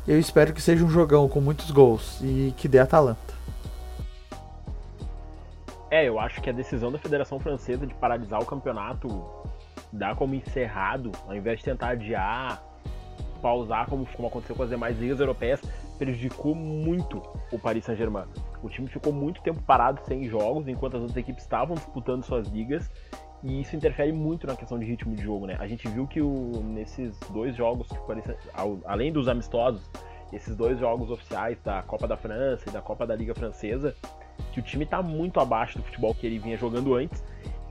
Eu 0.08 0.18
espero 0.18 0.54
que 0.54 0.62
seja 0.62 0.86
um 0.86 0.90
jogão 0.90 1.28
com 1.28 1.42
muitos 1.42 1.70
gols 1.70 2.20
e 2.22 2.54
que 2.56 2.68
dê 2.68 2.80
Atalanta. 2.80 3.36
É, 5.92 6.08
eu 6.08 6.20
acho 6.20 6.42
que 6.42 6.50
a 6.50 6.54
decisão 6.54 6.92
da 6.92 6.98
Federação 6.98 7.40
Francesa 7.40 7.86
de 7.86 7.94
paralisar 7.94 8.42
o 8.42 8.46
campeonato, 8.46 9.26
dar 9.92 10.16
como 10.16 10.34
encerrado, 10.34 11.12
ao 11.26 11.36
invés 11.36 11.60
de 11.60 11.66
tentar 11.66 11.90
adiar, 11.90 12.62
pausar 13.42 13.86
como, 13.88 14.06
como 14.06 14.28
aconteceu 14.28 14.56
com 14.56 14.64
as 14.64 14.70
demais 14.70 14.98
ligas 14.98 15.20
europeias, 15.20 15.62
prejudicou 15.98 16.56
muito 16.56 17.22
o 17.52 17.60
Paris 17.60 17.86
Saint-Germain. 17.86 18.26
O 18.62 18.70
time 18.70 18.88
ficou 18.88 19.14
muito 19.14 19.42
tempo 19.42 19.62
parado 19.62 20.02
sem 20.06 20.26
jogos, 20.26 20.68
enquanto 20.68 20.98
as 20.98 21.02
outras 21.02 21.18
equipes 21.18 21.44
estavam 21.44 21.76
disputando 21.76 22.24
suas 22.24 22.48
ligas, 22.48 22.90
e 23.44 23.62
isso 23.62 23.76
interfere 23.76 24.12
muito 24.12 24.48
na 24.48 24.56
questão 24.56 24.80
de 24.80 24.86
ritmo 24.86 25.16
de 25.16 25.24
jogo, 25.24 25.46
né? 25.46 25.56
A 25.60 25.68
gente 25.68 25.88
viu 25.88 26.08
que 26.08 26.22
o, 26.22 26.64
nesses 26.64 27.18
dois 27.30 27.56
jogos, 27.56 27.88
além 28.86 29.12
dos 29.12 29.28
amistosos, 29.28 29.90
esses 30.34 30.56
dois 30.56 30.80
jogos 30.80 31.10
oficiais 31.10 31.58
da 31.64 31.82
Copa 31.84 32.08
da 32.08 32.18
França 32.18 32.68
e 32.68 32.72
da 32.72 32.82
Copa 32.82 33.06
da 33.06 33.16
Liga 33.16 33.34
Francesa, 33.36 33.96
que 34.52 34.60
o 34.60 34.64
time 34.64 34.84
está 34.84 35.02
muito 35.02 35.40
abaixo 35.40 35.78
do 35.78 35.84
futebol 35.84 36.14
que 36.14 36.26
ele 36.26 36.40
vinha 36.40 36.58
jogando 36.58 36.96
antes. 36.96 37.24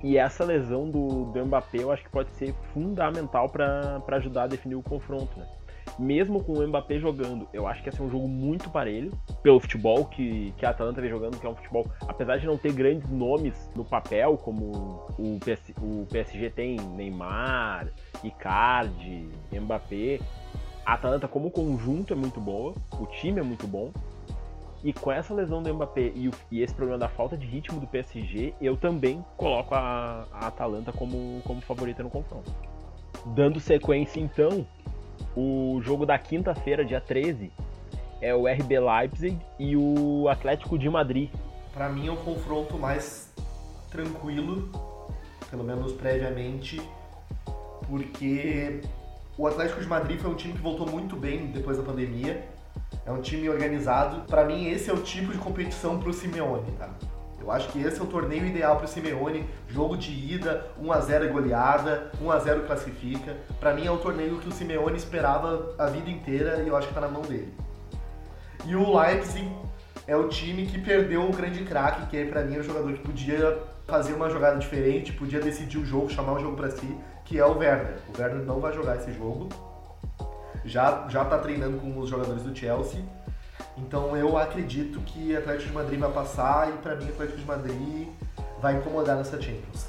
E 0.02 0.16
essa 0.18 0.44
lesão 0.44 0.88
do, 0.88 1.24
do 1.32 1.46
Mbappé 1.46 1.78
eu 1.82 1.90
acho 1.90 2.04
que 2.04 2.10
pode 2.10 2.30
ser 2.36 2.54
fundamental 2.72 3.48
para 3.48 4.00
ajudar 4.12 4.44
a 4.44 4.46
definir 4.46 4.76
o 4.76 4.82
confronto, 4.82 5.38
né? 5.38 5.46
Mesmo 5.98 6.42
com 6.42 6.54
o 6.54 6.66
Mbappé 6.66 6.98
jogando, 6.98 7.48
eu 7.52 7.66
acho 7.66 7.82
que 7.82 7.88
ia 7.88 7.92
ser 7.92 8.02
um 8.02 8.10
jogo 8.10 8.28
muito 8.28 8.68
parelho, 8.70 9.12
pelo 9.42 9.60
futebol 9.60 10.04
que, 10.04 10.52
que 10.56 10.66
a 10.66 10.70
Atalanta 10.70 11.00
vem 11.00 11.10
jogando, 11.10 11.38
que 11.38 11.46
é 11.46 11.48
um 11.48 11.54
futebol, 11.54 11.86
apesar 12.06 12.38
de 12.38 12.46
não 12.46 12.56
ter 12.56 12.72
grandes 12.72 13.08
nomes 13.10 13.70
no 13.74 13.84
papel, 13.84 14.36
como 14.36 15.06
o, 15.18 15.38
PS, 15.40 15.72
o 15.80 16.06
PSG 16.06 16.50
tem 16.50 16.76
Neymar, 16.76 17.88
Icardi, 18.22 19.28
Mbappé, 19.52 20.20
a 20.84 20.94
Atalanta 20.94 21.26
como 21.26 21.50
conjunto 21.50 22.12
é 22.12 22.16
muito 22.16 22.40
boa, 22.40 22.74
o 23.00 23.06
time 23.06 23.40
é 23.40 23.42
muito 23.42 23.66
bom, 23.66 23.90
e 24.84 24.92
com 24.92 25.10
essa 25.10 25.34
lesão 25.34 25.62
do 25.62 25.74
Mbappé 25.74 26.12
e, 26.14 26.28
o, 26.28 26.32
e, 26.50 26.62
esse 26.62 26.74
problema 26.74 26.98
da 26.98 27.08
falta 27.08 27.36
de 27.36 27.46
ritmo 27.46 27.80
do 27.80 27.86
PSG, 27.86 28.54
eu 28.60 28.76
também 28.76 29.24
coloco 29.36 29.74
a, 29.74 30.26
a 30.32 30.46
Atalanta 30.46 30.92
como, 30.92 31.40
como 31.44 31.60
favorita 31.60 32.02
no 32.02 32.10
confronto. 32.10 32.52
Dando 33.34 33.58
sequência 33.58 34.20
então, 34.20 34.64
o 35.36 35.80
jogo 35.82 36.06
da 36.06 36.18
quinta-feira, 36.18 36.84
dia 36.84 37.00
13, 37.00 37.52
é 38.20 38.34
o 38.34 38.46
RB 38.46 38.80
Leipzig 38.80 39.38
e 39.58 39.76
o 39.76 40.28
Atlético 40.28 40.78
de 40.78 40.88
Madrid. 40.88 41.30
Para 41.74 41.90
mim 41.90 42.08
é 42.08 42.12
um 42.12 42.16
confronto 42.16 42.78
mais 42.78 43.30
tranquilo, 43.90 44.70
pelo 45.50 45.62
menos 45.62 45.92
previamente, 45.92 46.80
porque 47.86 48.80
o 49.36 49.46
Atlético 49.46 49.80
de 49.80 49.86
Madrid 49.86 50.18
foi 50.18 50.30
um 50.30 50.34
time 50.34 50.54
que 50.54 50.62
voltou 50.62 50.88
muito 50.88 51.14
bem 51.14 51.48
depois 51.48 51.76
da 51.76 51.82
pandemia. 51.82 52.42
É 53.04 53.12
um 53.12 53.20
time 53.20 53.48
organizado. 53.48 54.26
Para 54.26 54.44
mim 54.44 54.66
esse 54.66 54.90
é 54.90 54.92
o 54.92 55.02
tipo 55.02 55.32
de 55.32 55.38
competição 55.38 55.98
para 55.98 56.08
o 56.08 56.12
Simeone, 56.12 56.70
tá? 56.72 56.90
Eu 57.46 57.52
acho 57.52 57.68
que 57.68 57.80
esse 57.80 58.00
é 58.00 58.02
o 58.02 58.06
torneio 58.06 58.44
ideal 58.44 58.74
para 58.74 58.86
o 58.86 58.88
Simeone. 58.88 59.48
Jogo 59.68 59.96
de 59.96 60.10
ida, 60.10 60.66
1 60.82 60.92
a 60.92 61.00
0 61.00 61.26
é 61.26 61.28
goleada, 61.28 62.10
1 62.20 62.28
a 62.32 62.38
0 62.40 62.62
classifica. 62.62 63.36
Para 63.60 63.72
mim 63.72 63.86
é 63.86 63.90
o 63.90 63.98
torneio 63.98 64.38
que 64.40 64.48
o 64.48 64.52
Simeone 64.52 64.96
esperava 64.96 65.72
a 65.78 65.86
vida 65.86 66.10
inteira 66.10 66.60
e 66.60 66.66
eu 66.66 66.76
acho 66.76 66.88
que 66.88 66.92
está 66.92 67.00
na 67.00 67.08
mão 67.08 67.22
dele. 67.22 67.54
E 68.64 68.74
o 68.74 68.98
Leipzig 68.98 69.48
é 70.08 70.16
o 70.16 70.28
time 70.28 70.66
que 70.66 70.80
perdeu 70.80 71.22
o 71.22 71.32
grande 71.32 71.62
craque, 71.62 72.06
que 72.06 72.24
para 72.24 72.42
mim 72.42 72.56
é 72.56 72.58
o 72.58 72.64
jogador 72.64 72.92
que 72.94 73.06
podia 73.06 73.56
fazer 73.86 74.14
uma 74.14 74.28
jogada 74.28 74.58
diferente, 74.58 75.12
podia 75.12 75.38
decidir 75.38 75.78
o 75.78 75.84
jogo, 75.84 76.10
chamar 76.10 76.32
o 76.32 76.40
jogo 76.40 76.56
para 76.56 76.72
si, 76.72 76.96
que 77.24 77.38
é 77.38 77.46
o 77.46 77.58
Werner. 77.58 77.98
O 78.12 78.20
Werner 78.20 78.44
não 78.44 78.58
vai 78.58 78.72
jogar 78.72 78.96
esse 78.96 79.12
jogo. 79.12 79.48
Já 80.64 81.06
já 81.08 81.24
tá 81.24 81.38
treinando 81.38 81.78
com 81.78 81.96
os 81.96 82.08
jogadores 82.08 82.42
do 82.42 82.52
Chelsea 82.56 83.04
então 83.76 84.16
eu 84.16 84.36
acredito 84.38 85.00
que 85.00 85.32
o 85.32 85.38
Atlético 85.38 85.68
de 85.68 85.74
Madrid 85.74 85.98
vai 85.98 86.12
passar 86.12 86.68
e 86.70 86.72
para 86.78 86.96
mim 86.96 87.06
o 87.06 87.08
Atlético 87.10 87.38
de 87.38 87.44
Madrid 87.44 88.08
vai 88.60 88.76
incomodar 88.76 89.16
nessa 89.16 89.40
Champions. 89.40 89.86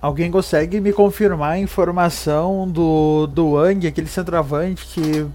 Alguém 0.00 0.30
consegue 0.30 0.80
me 0.80 0.92
confirmar 0.92 1.52
a 1.52 1.58
informação 1.58 2.66
do, 2.66 3.26
do 3.26 3.50
Wang, 3.50 3.86
aquele 3.86 4.08
centroavante 4.08 4.86
que 4.86 5.26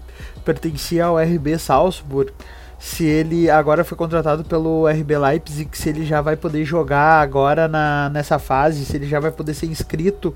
pertencia 0.44 1.04
ao 1.04 1.16
RB 1.16 1.56
Salzburg, 1.56 2.32
se 2.78 3.04
ele 3.04 3.48
agora 3.48 3.84
foi 3.84 3.96
contratado 3.96 4.44
pelo 4.44 4.86
RB 4.88 5.16
Leipzig, 5.16 5.76
se 5.76 5.88
ele 5.88 6.04
já 6.04 6.20
vai 6.20 6.36
poder 6.36 6.64
jogar 6.64 7.20
agora 7.20 7.66
na, 7.66 8.10
nessa 8.10 8.38
fase, 8.38 8.84
se 8.84 8.96
ele 8.96 9.06
já 9.06 9.18
vai 9.18 9.30
poder 9.30 9.54
ser 9.54 9.66
inscrito 9.66 10.34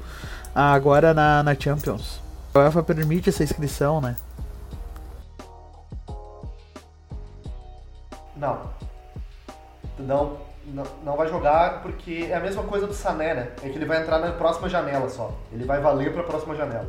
agora 0.54 1.12
na, 1.12 1.42
na 1.42 1.54
Champions. 1.54 2.20
A 2.54 2.60
UEFA 2.60 2.82
permite 2.82 3.28
essa 3.28 3.44
inscrição, 3.44 4.00
né? 4.00 4.16
Não. 8.36 8.60
Não, 9.98 10.38
não, 10.66 10.84
não 11.04 11.16
vai 11.16 11.28
jogar 11.28 11.82
porque 11.82 12.28
é 12.30 12.34
a 12.34 12.40
mesma 12.40 12.62
coisa 12.62 12.86
do 12.86 12.94
Sané, 12.94 13.34
né? 13.34 13.48
É 13.62 13.68
que 13.68 13.76
ele 13.76 13.84
vai 13.84 14.00
entrar 14.00 14.18
na 14.18 14.32
próxima 14.32 14.68
janela 14.68 15.08
só. 15.08 15.32
Ele 15.52 15.64
vai 15.64 15.80
valer 15.80 16.12
para 16.12 16.22
a 16.22 16.24
próxima 16.24 16.54
janela. 16.54 16.88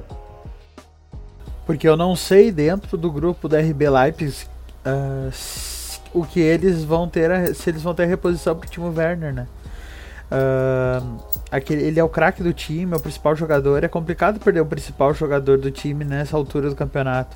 Porque 1.66 1.88
eu 1.88 1.96
não 1.96 2.16
sei 2.16 2.52
dentro 2.52 2.98
do 2.98 3.12
grupo 3.12 3.48
da 3.48 3.60
RB 3.60 3.90
Leipzig 3.90 4.48
uh, 4.86 5.32
o 6.14 6.26
que 6.26 6.40
eles 6.40 6.84
vão 6.84 7.08
ter, 7.08 7.56
se 7.56 7.70
eles 7.70 7.82
vão 7.82 7.94
ter 7.94 8.06
reposição 8.06 8.56
pro 8.56 8.70
Timo 8.70 8.94
Werner, 8.96 9.34
né? 9.34 9.48
Uh, 10.32 11.20
aquele, 11.52 11.84
ele 11.84 12.00
é 12.00 12.04
o 12.04 12.08
craque 12.08 12.42
do 12.42 12.54
time, 12.54 12.94
é 12.94 12.96
o 12.96 13.00
principal 13.00 13.36
jogador. 13.36 13.84
É 13.84 13.88
complicado 13.88 14.40
perder 14.40 14.62
o 14.62 14.66
principal 14.66 15.14
jogador 15.14 15.58
do 15.58 15.70
time 15.70 16.06
nessa 16.06 16.38
altura 16.38 16.70
do 16.70 16.76
campeonato. 16.76 17.36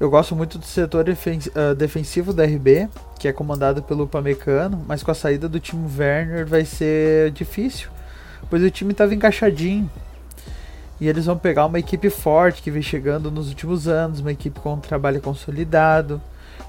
Eu 0.00 0.10
gosto 0.10 0.34
muito 0.34 0.58
do 0.58 0.64
setor 0.64 1.06
ah, 1.08 1.74
defensivo 1.74 2.32
da 2.32 2.44
RB, 2.44 2.88
que 3.18 3.28
é 3.28 3.32
comandado 3.32 3.80
pelo 3.80 4.08
Pamecano, 4.08 4.84
mas 4.88 5.04
com 5.04 5.12
a 5.12 5.14
saída 5.14 5.48
do 5.48 5.60
time 5.60 5.88
Werner 5.96 6.44
vai 6.44 6.64
ser 6.64 7.30
difícil, 7.30 7.88
pois 8.50 8.60
o 8.62 8.70
time 8.70 8.90
estava 8.90 9.14
encaixadinho. 9.14 9.88
E 11.00 11.08
eles 11.08 11.26
vão 11.26 11.38
pegar 11.38 11.66
uma 11.66 11.78
equipe 11.78 12.10
forte 12.10 12.60
que 12.60 12.72
vem 12.72 12.82
chegando 12.82 13.30
nos 13.30 13.48
últimos 13.48 13.86
anos, 13.86 14.18
uma 14.18 14.32
equipe 14.32 14.58
com 14.58 14.74
um 14.74 14.80
trabalho 14.80 15.20
consolidado, 15.20 16.20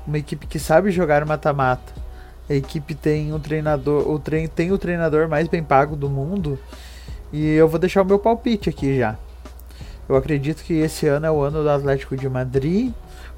uma 0.05 0.19
equipe 0.19 0.45
que 0.45 0.59
sabe 0.59 0.91
jogar 0.91 1.25
mata-mata. 1.25 1.93
A 2.47 2.53
equipe 2.53 2.93
tem 2.93 3.33
um 3.33 3.39
treinador, 3.39 4.07
o 4.07 4.19
trein, 4.19 4.47
tem 4.47 4.71
o 4.71 4.77
treinador 4.77 5.27
mais 5.27 5.47
bem 5.47 5.63
pago 5.63 5.95
do 5.95 6.09
mundo. 6.09 6.59
E 7.33 7.53
eu 7.53 7.67
vou 7.67 7.79
deixar 7.79 8.03
o 8.03 8.05
meu 8.05 8.19
palpite 8.19 8.69
aqui 8.69 8.99
já. 8.99 9.15
Eu 10.07 10.15
acredito 10.15 10.63
que 10.63 10.73
esse 10.73 11.07
ano 11.07 11.25
é 11.25 11.31
o 11.31 11.41
ano 11.41 11.63
do 11.63 11.69
Atlético 11.69 12.15
de 12.15 12.29
Madrid 12.29 12.93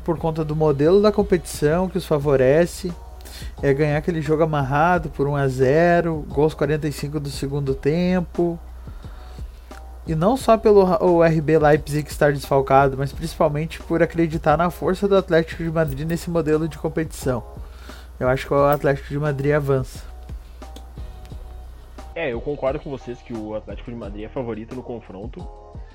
por 0.07 0.17
conta 0.17 0.45
do 0.45 0.55
modelo 0.55 1.01
da 1.01 1.11
competição 1.11 1.89
que 1.89 1.97
os 1.97 2.05
favorece. 2.05 2.93
É 3.61 3.73
ganhar 3.73 3.97
aquele 3.97 4.21
jogo 4.21 4.41
amarrado 4.41 5.09
por 5.09 5.27
1 5.27 5.35
a 5.35 5.47
0, 5.49 6.25
gols 6.29 6.53
45 6.53 7.19
do 7.19 7.29
segundo 7.29 7.75
tempo. 7.75 8.57
E 10.07 10.15
não 10.15 10.37
só 10.37 10.57
pelo 10.57 10.81
o 11.03 11.21
RB 11.21 11.59
Leipzig 11.59 12.09
estar 12.09 12.31
desfalcado, 12.31 12.95
mas 12.97 13.11
principalmente 13.11 13.83
por 13.83 14.01
acreditar 14.01 14.55
na 14.55 14.69
força 14.69 15.09
do 15.09 15.17
Atlético 15.17 15.61
de 15.61 15.69
Madrid 15.69 16.07
nesse 16.07 16.29
modelo 16.29 16.69
de 16.69 16.77
competição. 16.77 17.43
Eu 18.17 18.29
acho 18.29 18.47
que 18.47 18.53
o 18.53 18.65
Atlético 18.65 19.09
de 19.09 19.19
Madrid 19.19 19.51
avança. 19.51 20.05
É, 22.15 22.31
eu 22.31 22.39
concordo 22.39 22.79
com 22.79 22.89
vocês 22.89 23.21
que 23.21 23.33
o 23.33 23.55
Atlético 23.55 23.91
de 23.91 23.97
Madrid 23.97 24.23
é 24.23 24.29
favorito 24.29 24.73
no 24.73 24.81
confronto. 24.81 25.45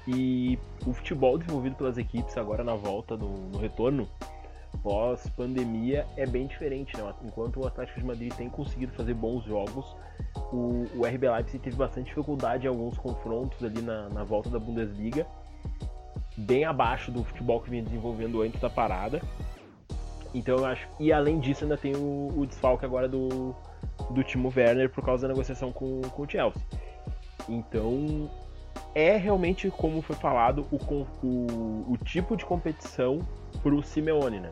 E 0.06 0.58
o 0.86 0.92
futebol 0.92 1.38
desenvolvido 1.38 1.76
pelas 1.76 1.96
equipes 1.96 2.36
agora 2.36 2.64
na 2.64 2.74
volta, 2.74 3.16
no, 3.16 3.48
no 3.50 3.58
retorno, 3.58 4.08
pós-pandemia, 4.82 6.06
é 6.16 6.26
bem 6.26 6.46
diferente. 6.46 6.96
Né? 6.96 7.14
Enquanto 7.24 7.60
o 7.60 7.66
Atlético 7.66 8.00
de 8.00 8.06
Madrid 8.06 8.32
tem 8.34 8.48
conseguido 8.48 8.92
fazer 8.92 9.14
bons 9.14 9.44
jogos, 9.44 9.96
o, 10.52 10.86
o 10.96 11.06
RB 11.06 11.28
Leipzig 11.28 11.58
teve 11.58 11.76
bastante 11.76 12.06
dificuldade 12.06 12.66
em 12.66 12.68
alguns 12.68 12.98
confrontos 12.98 13.62
ali 13.62 13.80
na, 13.80 14.08
na 14.08 14.24
volta 14.24 14.50
da 14.50 14.58
Bundesliga, 14.58 15.26
bem 16.36 16.64
abaixo 16.64 17.10
do 17.12 17.22
futebol 17.22 17.60
que 17.60 17.70
vinha 17.70 17.82
desenvolvendo 17.82 18.42
antes 18.42 18.60
da 18.60 18.70
parada. 18.70 19.20
Então 20.34 20.56
eu 20.58 20.64
acho. 20.64 20.88
E 20.98 21.12
além 21.12 21.38
disso, 21.38 21.64
ainda 21.64 21.76
tem 21.76 21.94
o, 21.94 22.32
o 22.34 22.46
desfalque 22.46 22.84
agora 22.84 23.08
do, 23.08 23.54
do 24.10 24.24
Timo 24.24 24.52
Werner 24.54 24.88
por 24.90 25.04
causa 25.04 25.28
da 25.28 25.34
negociação 25.34 25.70
com, 25.70 26.00
com 26.00 26.22
o 26.22 26.28
Chelsea. 26.28 26.60
Então 27.48 28.30
é 28.94 29.16
realmente, 29.16 29.70
como 29.70 30.02
foi 30.02 30.16
falado, 30.16 30.66
o, 30.70 30.76
o, 31.26 31.92
o 31.92 31.96
tipo 32.04 32.36
de 32.36 32.44
competição 32.44 33.20
pro 33.62 33.82
Simeone, 33.82 34.40
né? 34.40 34.50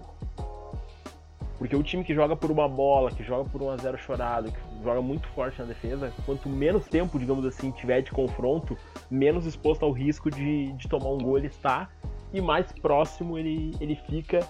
Porque 1.58 1.76
o 1.76 1.82
time 1.82 2.02
que 2.02 2.14
joga 2.14 2.34
por 2.34 2.50
uma 2.50 2.66
bola, 2.66 3.10
que 3.10 3.22
joga 3.22 3.46
por 3.50 3.60
1 3.60 3.70
a 3.70 3.76
0 3.76 3.98
chorado, 3.98 4.50
que 4.50 4.58
joga 4.82 5.02
muito 5.02 5.28
forte 5.28 5.58
na 5.58 5.66
defesa, 5.66 6.10
quanto 6.24 6.48
menos 6.48 6.86
tempo, 6.86 7.18
digamos 7.18 7.44
assim, 7.44 7.70
tiver 7.70 8.00
de 8.00 8.10
confronto, 8.10 8.78
menos 9.10 9.44
exposto 9.44 9.84
ao 9.84 9.92
risco 9.92 10.30
de, 10.30 10.72
de 10.72 10.88
tomar 10.88 11.10
um 11.10 11.18
gol 11.18 11.36
ele 11.36 11.48
está 11.48 11.90
e 12.32 12.40
mais 12.40 12.72
próximo 12.72 13.36
ele, 13.36 13.76
ele 13.78 13.94
fica 13.94 14.40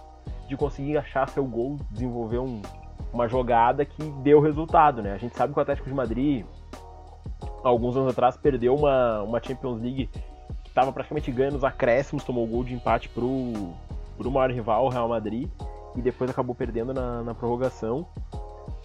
de 0.48 0.56
conseguir 0.56 0.96
achar 0.98 1.28
seu 1.28 1.44
gol, 1.44 1.80
desenvolver 1.90 2.38
um, 2.38 2.62
uma 3.12 3.26
jogada 3.26 3.84
que 3.84 4.02
deu 4.22 4.40
resultado, 4.40 5.02
né? 5.02 5.12
A 5.12 5.18
gente 5.18 5.36
sabe 5.36 5.52
que 5.52 5.58
o 5.58 5.62
Atlético 5.62 5.88
de 5.88 5.94
Madrid 5.94 6.44
alguns 7.62 7.96
anos 7.96 8.10
atrás, 8.10 8.36
perdeu 8.36 8.74
uma, 8.74 9.22
uma 9.22 9.42
Champions 9.42 9.80
League 9.80 10.10
que 10.62 10.68
estava 10.68 10.92
praticamente 10.92 11.30
ganhando 11.30 11.54
nos 11.54 11.64
acréscimos, 11.64 12.24
tomou 12.24 12.46
gol 12.46 12.64
de 12.64 12.74
empate 12.74 13.08
pro, 13.08 13.28
pro 14.16 14.30
maior 14.30 14.50
rival, 14.50 14.86
o 14.86 14.88
Real 14.88 15.08
Madrid, 15.08 15.48
e 15.96 16.02
depois 16.02 16.30
acabou 16.30 16.54
perdendo 16.54 16.94
na, 16.94 17.22
na 17.22 17.34
prorrogação. 17.34 18.06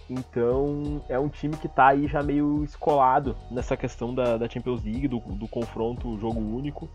Então 0.08 1.02
é 1.08 1.18
um 1.18 1.28
time 1.28 1.56
que 1.56 1.68
tá 1.68 1.88
aí 1.88 2.06
já 2.06 2.22
meio 2.22 2.62
escolado 2.62 3.36
nessa 3.50 3.76
questão 3.76 4.14
da, 4.14 4.36
da 4.36 4.48
Champions 4.48 4.82
League, 4.84 5.08
do, 5.08 5.18
do 5.18 5.48
confronto 5.48 6.16
jogo 6.18 6.38
único. 6.38 6.88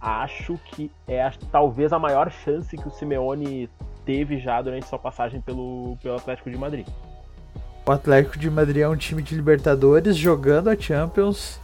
Acho 0.00 0.58
que 0.66 0.90
é 1.08 1.30
talvez 1.50 1.92
a 1.92 1.98
maior 1.98 2.30
chance 2.30 2.76
que 2.76 2.86
o 2.86 2.90
Simeone 2.90 3.68
teve 4.04 4.38
já 4.38 4.60
durante 4.60 4.86
sua 4.86 4.98
passagem 4.98 5.40
pelo, 5.40 5.96
pelo 6.02 6.16
Atlético 6.16 6.50
de 6.50 6.58
Madrid. 6.58 6.86
O 7.86 7.92
Atlético 7.92 8.38
de 8.38 8.48
Madrid 8.48 8.78
é 8.78 8.88
um 8.88 8.96
time 8.96 9.22
de 9.22 9.34
Libertadores 9.34 10.16
jogando 10.16 10.70
a 10.70 10.76
Champions. 10.76 11.60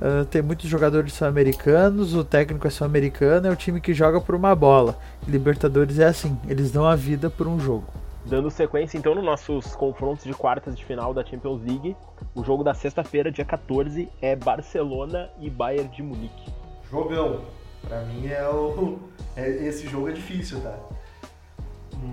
Uh, 0.00 0.24
tem 0.24 0.42
muitos 0.42 0.68
jogadores 0.68 1.12
sul-americanos, 1.12 2.16
o 2.16 2.24
técnico 2.24 2.66
é 2.66 2.70
sul-americano, 2.70 3.46
é 3.46 3.50
um 3.52 3.54
time 3.54 3.80
que 3.80 3.94
joga 3.94 4.20
por 4.20 4.34
uma 4.34 4.56
bola. 4.56 4.98
Libertadores 5.24 6.00
é 6.00 6.06
assim, 6.06 6.36
eles 6.48 6.72
dão 6.72 6.84
a 6.84 6.96
vida 6.96 7.30
por 7.30 7.46
um 7.46 7.60
jogo. 7.60 7.84
Dando 8.24 8.50
sequência 8.50 8.98
então 8.98 9.14
nos 9.14 9.22
nossos 9.22 9.76
confrontos 9.76 10.24
de 10.24 10.34
quartas 10.34 10.76
de 10.76 10.84
final 10.84 11.14
da 11.14 11.24
Champions 11.24 11.62
League, 11.62 11.96
o 12.34 12.42
jogo 12.42 12.64
da 12.64 12.74
sexta-feira, 12.74 13.30
dia 13.30 13.44
14, 13.44 14.08
é 14.20 14.34
Barcelona 14.34 15.30
e 15.38 15.48
Bayern 15.48 15.88
de 15.88 16.02
Munique. 16.02 16.52
Jogão. 16.90 17.42
Pra 17.86 18.00
mim 18.02 18.26
é 18.26 18.48
o. 18.48 18.98
É, 19.34 19.48
esse 19.48 19.88
jogo 19.88 20.10
é 20.10 20.12
difícil, 20.12 20.60
tá? 20.60 20.78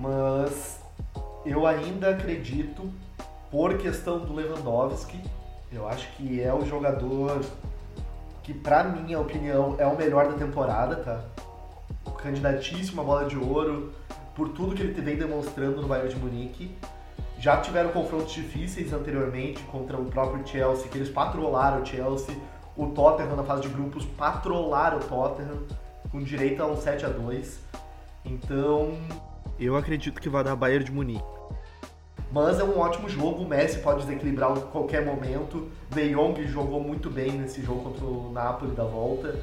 Mas 0.01 0.79
eu 1.45 1.67
ainda 1.67 2.11
acredito, 2.11 2.89
por 3.51 3.77
questão 3.77 4.19
do 4.19 4.33
Lewandowski, 4.33 5.19
eu 5.71 5.87
acho 5.87 6.07
que 6.13 6.41
é 6.41 6.53
o 6.53 6.65
jogador 6.65 7.41
que, 8.43 8.53
pra 8.53 8.83
minha 8.83 9.19
opinião, 9.19 9.75
é 9.77 9.85
o 9.85 9.97
melhor 9.97 10.27
da 10.27 10.33
temporada, 10.33 10.95
tá? 10.97 11.23
Candidatíssimo 12.17 13.01
a 13.01 13.03
bola 13.03 13.25
de 13.25 13.37
ouro, 13.37 13.93
por 14.35 14.49
tudo 14.49 14.75
que 14.75 14.81
ele 14.81 14.99
vem 15.01 15.15
demonstrando 15.15 15.81
no 15.81 15.87
Bayern 15.87 16.13
de 16.13 16.19
Munique. 16.19 16.75
Já 17.39 17.57
tiveram 17.61 17.91
confrontos 17.91 18.33
difíceis 18.33 18.91
anteriormente 18.91 19.63
contra 19.63 19.97
o 19.97 20.05
próprio 20.05 20.45
Chelsea, 20.45 20.89
que 20.89 20.97
eles 20.97 21.09
patrolaram 21.09 21.81
o 21.81 21.85
Chelsea. 21.85 22.35
O 22.75 22.87
Tottenham 22.87 23.35
na 23.35 23.43
fase 23.43 23.61
de 23.63 23.69
grupos 23.69 24.05
patrolaram 24.05 24.97
o 24.97 25.03
Tottenham, 25.03 25.63
com 26.11 26.21
direito 26.21 26.61
a 26.61 26.67
um 26.67 26.75
7 26.75 27.05
a 27.05 27.09
2 27.09 27.59
Então, 28.25 28.97
eu 29.59 29.75
acredito 29.75 30.19
que 30.19 30.29
vai 30.29 30.43
dar 30.43 30.55
Bayern 30.55 30.85
de 30.85 30.91
Munique. 30.91 31.38
Mas 32.31 32.59
é 32.59 32.63
um 32.63 32.77
ótimo 32.77 33.09
jogo, 33.09 33.43
o 33.43 33.47
Messi 33.47 33.79
pode 33.79 34.01
desequilibrar 34.05 34.51
a 34.51 34.61
qualquer 34.61 35.03
momento. 35.03 35.69
De 35.89 36.13
Jong 36.13 36.45
jogou 36.47 36.79
muito 36.79 37.09
bem 37.09 37.31
nesse 37.31 37.61
jogo 37.61 37.83
contra 37.83 38.05
o 38.05 38.31
Napoli 38.31 38.75
da 38.75 38.83
volta. 38.83 39.35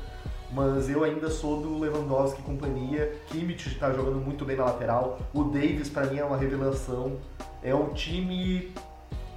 Mas 0.53 0.89
eu 0.89 1.03
ainda 1.03 1.29
sou 1.29 1.61
do 1.61 1.79
Lewandowski 1.79 2.41
e 2.41 2.45
companhia. 2.45 3.13
Kimmich 3.27 3.69
está 3.69 3.93
jogando 3.93 4.21
muito 4.21 4.45
bem 4.45 4.57
na 4.57 4.65
lateral. 4.65 5.19
O 5.35 5.45
Davis 5.45 5.89
para 5.89 6.07
mim 6.07 6.19
é 6.19 6.25
uma 6.25 6.37
revelação. 6.37 7.17
É 7.63 7.75
um 7.75 7.93
time 7.93 8.73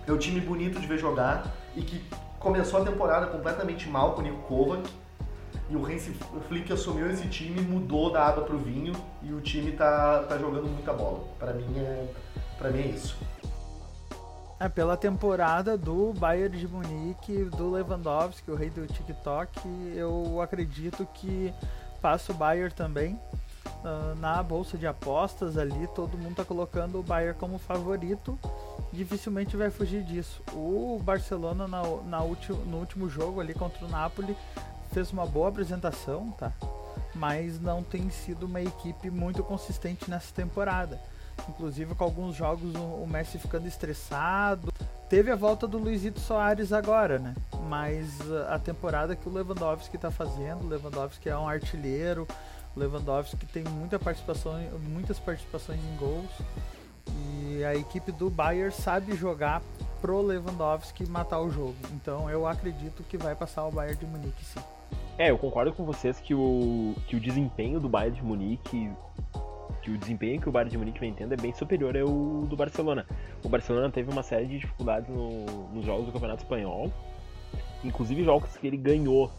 é 0.08 0.12
um 0.12 0.18
time 0.18 0.40
bonito 0.40 0.80
de 0.80 0.88
ver 0.88 0.98
jogar 0.98 1.56
e 1.76 1.82
que 1.82 2.04
começou 2.40 2.82
a 2.82 2.86
temporada 2.86 3.28
completamente 3.28 3.88
mal 3.90 4.14
com 4.14 4.22
o 4.22 4.24
Nico 4.24 4.42
Kovac 4.44 4.90
e 5.70 5.76
o 5.76 5.86
Hansi 5.86 6.16
Flick 6.48 6.74
assumiu 6.74 7.12
esse 7.12 7.28
time, 7.28 7.62
mudou 7.62 8.12
da 8.12 8.24
água 8.24 8.44
pro 8.44 8.58
vinho 8.58 8.94
e 9.22 9.32
o 9.32 9.40
time 9.40 9.72
tá, 9.72 10.24
tá 10.24 10.38
jogando 10.38 10.68
muita 10.68 10.94
bola. 10.94 11.24
Para 11.38 11.54
mim 11.54 11.78
é 11.78 12.08
para 12.58 12.72
mim 12.72 12.82
é 12.82 12.88
isso. 12.88 13.18
É, 14.60 14.68
pela 14.68 14.98
temporada 14.98 15.78
do 15.78 16.12
Bayern 16.12 16.58
de 16.58 16.68
Munique, 16.68 17.46
do 17.46 17.72
Lewandowski, 17.72 18.52
o 18.52 18.56
rei 18.56 18.70
do 18.70 18.86
TikTok, 18.86 19.58
eu 19.96 20.42
acredito 20.42 21.08
que 21.14 21.54
passa 22.02 22.34
o 22.34 22.36
Bayern 22.36 22.74
também. 22.74 23.18
Uh, 23.82 24.16
na 24.20 24.44
bolsa 24.44 24.78
de 24.78 24.86
apostas 24.86 25.58
ali, 25.58 25.88
todo 25.96 26.18
mundo 26.18 26.36
tá 26.36 26.44
colocando 26.44 27.00
o 27.00 27.04
Bayern 27.04 27.40
como 27.40 27.58
favorito. 27.58 28.38
Dificilmente 28.92 29.56
vai 29.56 29.70
fugir 29.70 30.04
disso. 30.04 30.42
O 30.52 31.00
Barcelona 31.02 31.66
na, 31.66 31.82
na 32.06 32.22
ulti, 32.22 32.52
no 32.52 32.80
último 32.80 33.10
jogo 33.10 33.40
ali 33.40 33.54
contra 33.54 33.86
o 33.86 33.90
Napoli 33.90 34.36
fez 34.92 35.14
uma 35.14 35.26
boa 35.26 35.48
apresentação, 35.48 36.32
tá? 36.32 36.52
Mas 37.16 37.62
não 37.62 37.82
tem 37.82 38.10
sido 38.10 38.46
uma 38.46 38.60
equipe 38.60 39.10
muito 39.10 39.42
consistente 39.42 40.10
nessa 40.10 40.34
temporada. 40.34 41.00
Inclusive 41.48 41.96
com 41.96 42.04
alguns 42.04 42.36
jogos 42.36 42.74
o 42.76 43.06
Messi 43.08 43.38
ficando 43.38 43.68
estressado. 43.68 44.72
Teve 45.10 45.32
a 45.32 45.36
volta 45.36 45.68
do 45.68 45.78
Luizito 45.78 46.20
Soares 46.20 46.72
agora, 46.72 47.18
né? 47.18 47.34
Mas 47.68 48.20
a 48.50 48.60
temporada 48.60 49.16
que 49.16 49.28
o 49.28 49.32
Lewandowski 49.32 49.96
está 49.96 50.12
fazendo, 50.12 50.64
o 50.64 50.68
Lewandowski 50.68 51.30
é 51.30 51.38
um 51.38 51.48
artilheiro, 51.48 52.28
o 52.76 52.80
Lewandowski 52.80 53.46
tem 53.48 53.64
muita 53.64 53.98
participação, 53.98 54.54
muitas 54.88 55.18
participações 55.18 55.80
em 55.80 55.96
gols. 55.98 56.30
E 57.08 57.64
a 57.64 57.76
equipe 57.76 58.12
do 58.12 58.30
Bayern 58.30 58.72
sabe 58.72 59.16
jogar 59.16 59.64
pro 60.00 60.22
Lewandowski 60.22 61.10
matar 61.10 61.40
o 61.40 61.50
jogo. 61.50 61.76
Então 61.92 62.30
eu 62.30 62.48
acredito 62.48 63.04
que 63.04 63.18
vai 63.18 63.36
passar 63.36 63.66
o 63.66 63.72
Bayern 63.72 63.98
de 63.98 64.06
Munique 64.06 64.46
sim. 64.46 64.60
É, 65.18 65.32
eu 65.32 65.38
concordo 65.38 65.74
com 65.74 65.84
vocês 65.84 66.20
que 66.20 66.34
o, 66.34 66.96
que 67.08 67.16
o 67.16 67.20
desempenho 67.20 67.80
do 67.80 67.90
Bayern 67.90 68.16
de 68.16 68.24
Munique, 68.24 68.90
que 69.82 69.92
o 69.92 69.98
desempenho 69.98 70.42
que 70.42 70.50
o 70.50 70.52
Bayern 70.52 70.72
de 70.72 70.78
Munique 70.78 71.00
vem 71.00 71.14
tendo 71.14 71.34
é 71.34 71.38
bem 71.38 71.54
superior 71.54 71.96
ao 71.98 72.08
do 72.46 72.56
Barcelona. 72.56 73.06
O 73.44 73.50
Barcelona 73.50 73.90
teve 73.90 74.12
uma 74.12 74.24
série 74.24 74.46
de 74.46 74.60
dificuldades 74.60 75.10
no, 75.10 75.46
nos 75.74 75.86
jogos 75.86 76.06
do 76.06 76.12
Campeonato 76.12 76.44
Espanhol, 76.44 76.92
inclusive 77.84 78.24
jogos 78.24 78.56
que 78.58 78.68
ele 78.68 78.78
ganhou. 78.78 79.32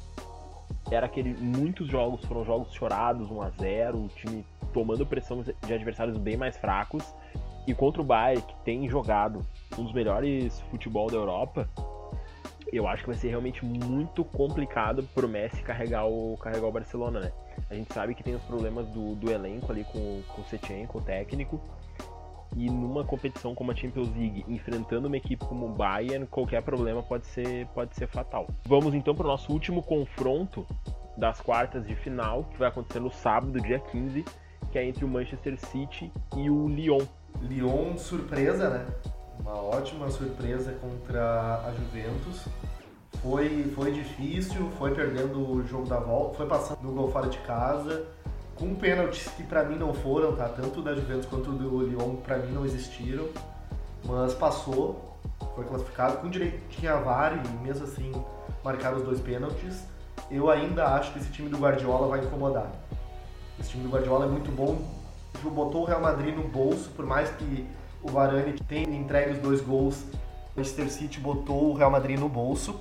Era 0.91 1.07
aquele, 1.07 1.35
muitos 1.35 1.89
jogos 1.89 2.25
foram 2.25 2.45
jogos 2.45 2.73
chorados, 2.73 3.31
1 3.31 3.43
a 3.43 3.51
0 3.51 3.99
o 3.99 4.09
time 4.09 4.45
tomando 4.73 5.05
pressão 5.05 5.43
de 5.43 5.75
adversários 5.75 6.17
bem 6.17 6.37
mais 6.37 6.57
fracos. 6.57 7.05
E 7.67 7.75
contra 7.75 8.01
o 8.01 8.05
Bayern, 8.05 8.43
que 8.43 8.55
tem 8.65 8.89
jogado 8.89 9.45
um 9.79 9.85
dos 9.85 9.93
melhores 9.93 10.61
futebol 10.71 11.09
da 11.09 11.17
Europa, 11.17 11.69
eu 12.73 12.87
acho 12.87 13.03
que 13.03 13.11
vai 13.11 13.19
ser 13.19 13.29
realmente 13.29 13.65
muito 13.65 14.25
complicado 14.25 15.03
pro 15.15 15.29
Messi 15.29 15.63
carregar 15.63 16.07
o, 16.07 16.37
carregar 16.39 16.67
o 16.67 16.73
Barcelona, 16.73 17.21
né? 17.21 17.33
A 17.69 17.75
gente 17.75 17.93
sabe 17.93 18.15
que 18.15 18.23
tem 18.23 18.35
os 18.35 18.43
problemas 18.43 18.87
do, 18.89 19.15
do 19.15 19.31
elenco 19.31 19.71
ali 19.71 19.85
com, 19.85 20.23
com 20.29 20.43
o 20.43 20.87
com 20.87 20.99
o 20.99 21.03
técnico. 21.03 21.61
E 22.57 22.69
numa 22.69 23.05
competição 23.05 23.55
como 23.55 23.71
a 23.71 23.77
Champions 23.77 24.09
League, 24.09 24.45
enfrentando 24.49 25.07
uma 25.07 25.17
equipe 25.17 25.45
como 25.45 25.67
o 25.67 25.69
Bayern, 25.69 26.27
qualquer 26.27 26.63
problema 26.63 27.01
pode 27.01 27.27
ser, 27.27 27.67
pode 27.69 27.95
ser 27.95 28.09
fatal. 28.09 28.49
Vamos 28.65 28.93
então 28.93 29.15
para 29.15 29.25
o 29.25 29.29
nosso 29.29 29.53
último 29.53 29.83
confronto 29.83 30.67
das 31.17 31.41
quartas 31.41 31.87
de 31.87 31.95
final, 31.95 32.45
que 32.45 32.59
vai 32.59 32.69
acontecer 32.69 32.99
no 32.99 33.11
sábado, 33.11 33.61
dia 33.61 33.79
15, 33.79 34.25
que 34.73 34.79
é 34.79 34.85
entre 34.85 35.05
o 35.05 35.09
Manchester 35.09 35.57
City 35.67 36.13
e 36.37 36.51
o 36.51 36.67
Lyon. 36.67 37.07
Lyon, 37.41 37.97
surpresa, 37.97 38.69
né? 38.69 38.87
uma 39.41 39.55
ótima 39.55 40.09
surpresa 40.11 40.73
contra 40.73 41.65
a 41.67 41.73
Juventus. 41.73 42.47
Foi, 43.23 43.71
foi 43.75 43.93
difícil, 43.93 44.71
foi 44.79 44.95
perdendo 44.95 45.39
o 45.39 45.67
jogo 45.67 45.87
da 45.87 45.99
volta, 45.99 46.37
foi 46.37 46.47
passando 46.47 46.81
no 46.83 46.93
gol 46.93 47.11
fora 47.11 47.29
de 47.29 47.39
casa, 47.39 48.07
com 48.57 48.75
pênaltis 48.75 49.29
que 49.37 49.43
para 49.43 49.65
mim 49.65 49.77
não 49.77 49.93
foram, 49.93 50.35
tá? 50.35 50.49
Tanto 50.49 50.81
da 50.81 50.95
Juventus 50.95 51.27
quanto 51.27 51.53
do 51.53 51.83
Lyon 51.83 52.17
para 52.17 52.39
mim 52.39 52.53
não 52.53 52.65
existiram, 52.65 53.29
mas 54.05 54.33
passou, 54.33 55.19
foi 55.55 55.65
classificado 55.65 56.19
com 56.19 56.31
direito 56.31 56.61
tinha 56.71 56.97
VAR 56.97 57.43
e 57.45 57.49
mesmo 57.63 57.85
assim 57.85 58.13
marcaram 58.65 58.99
os 58.99 59.03
dois 59.03 59.21
pênaltis. 59.21 59.85
Eu 60.31 60.49
ainda 60.49 60.87
acho 60.95 61.13
que 61.13 61.19
esse 61.19 61.31
time 61.31 61.49
do 61.49 61.59
Guardiola 61.59 62.07
vai 62.07 62.25
incomodar. 62.25 62.71
Esse 63.59 63.71
time 63.71 63.83
do 63.83 63.91
Guardiola 63.91 64.25
é 64.25 64.29
muito 64.29 64.51
bom, 64.51 64.79
botou 65.49 65.83
o 65.83 65.85
Real 65.85 66.01
Madrid 66.01 66.35
no 66.35 66.49
bolso, 66.49 66.91
por 66.91 67.07
mais 67.07 67.31
que 67.31 67.67
o 68.03 68.09
Varane 68.09 68.55
tem 68.69 68.85
entregue 68.95 69.33
os 69.33 69.39
dois 69.39 69.61
gols. 69.61 70.03
O 70.55 70.59
Manchester 70.59 70.91
City 70.91 71.21
botou 71.21 71.71
o 71.71 71.75
Real 71.75 71.91
Madrid 71.91 72.19
no 72.19 72.29
bolso. 72.29 72.81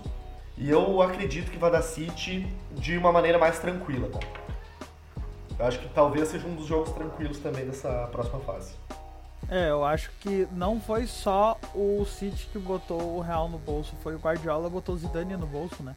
E 0.60 0.70
eu 0.70 1.02
acredito 1.02 1.50
que 1.50 1.58
vai 1.58 1.72
dar 1.72 1.82
City 1.82 2.46
de 2.74 2.98
uma 2.98 3.14
maneira 3.14 3.40
mais 3.40 3.60
tranquila, 3.60 4.10
tá? 4.10 4.20
Eu 5.58 5.66
acho 5.66 5.80
que 5.80 5.88
talvez 5.88 6.28
seja 6.28 6.46
um 6.46 6.54
dos 6.54 6.66
jogos 6.66 6.92
tranquilos 6.92 7.40
também 7.40 7.66
dessa 7.66 8.10
próxima 8.12 8.40
fase. 8.42 8.74
É, 9.50 9.70
eu 9.70 9.86
acho 9.86 10.12
que 10.20 10.46
não 10.52 10.80
foi 10.82 11.08
só 11.08 11.58
o 11.74 12.06
City 12.06 12.50
que 12.52 12.60
botou 12.60 13.18
o 13.18 13.22
Real 13.22 13.48
no 13.48 13.58
bolso, 13.58 13.96
foi 14.04 14.16
o 14.16 14.20
Guardiola 14.20 14.66
que 14.66 14.74
botou 14.74 14.96
o 14.96 14.98
Zidane 14.98 15.38
no 15.38 15.48
bolso, 15.48 15.82
né? 15.82 15.96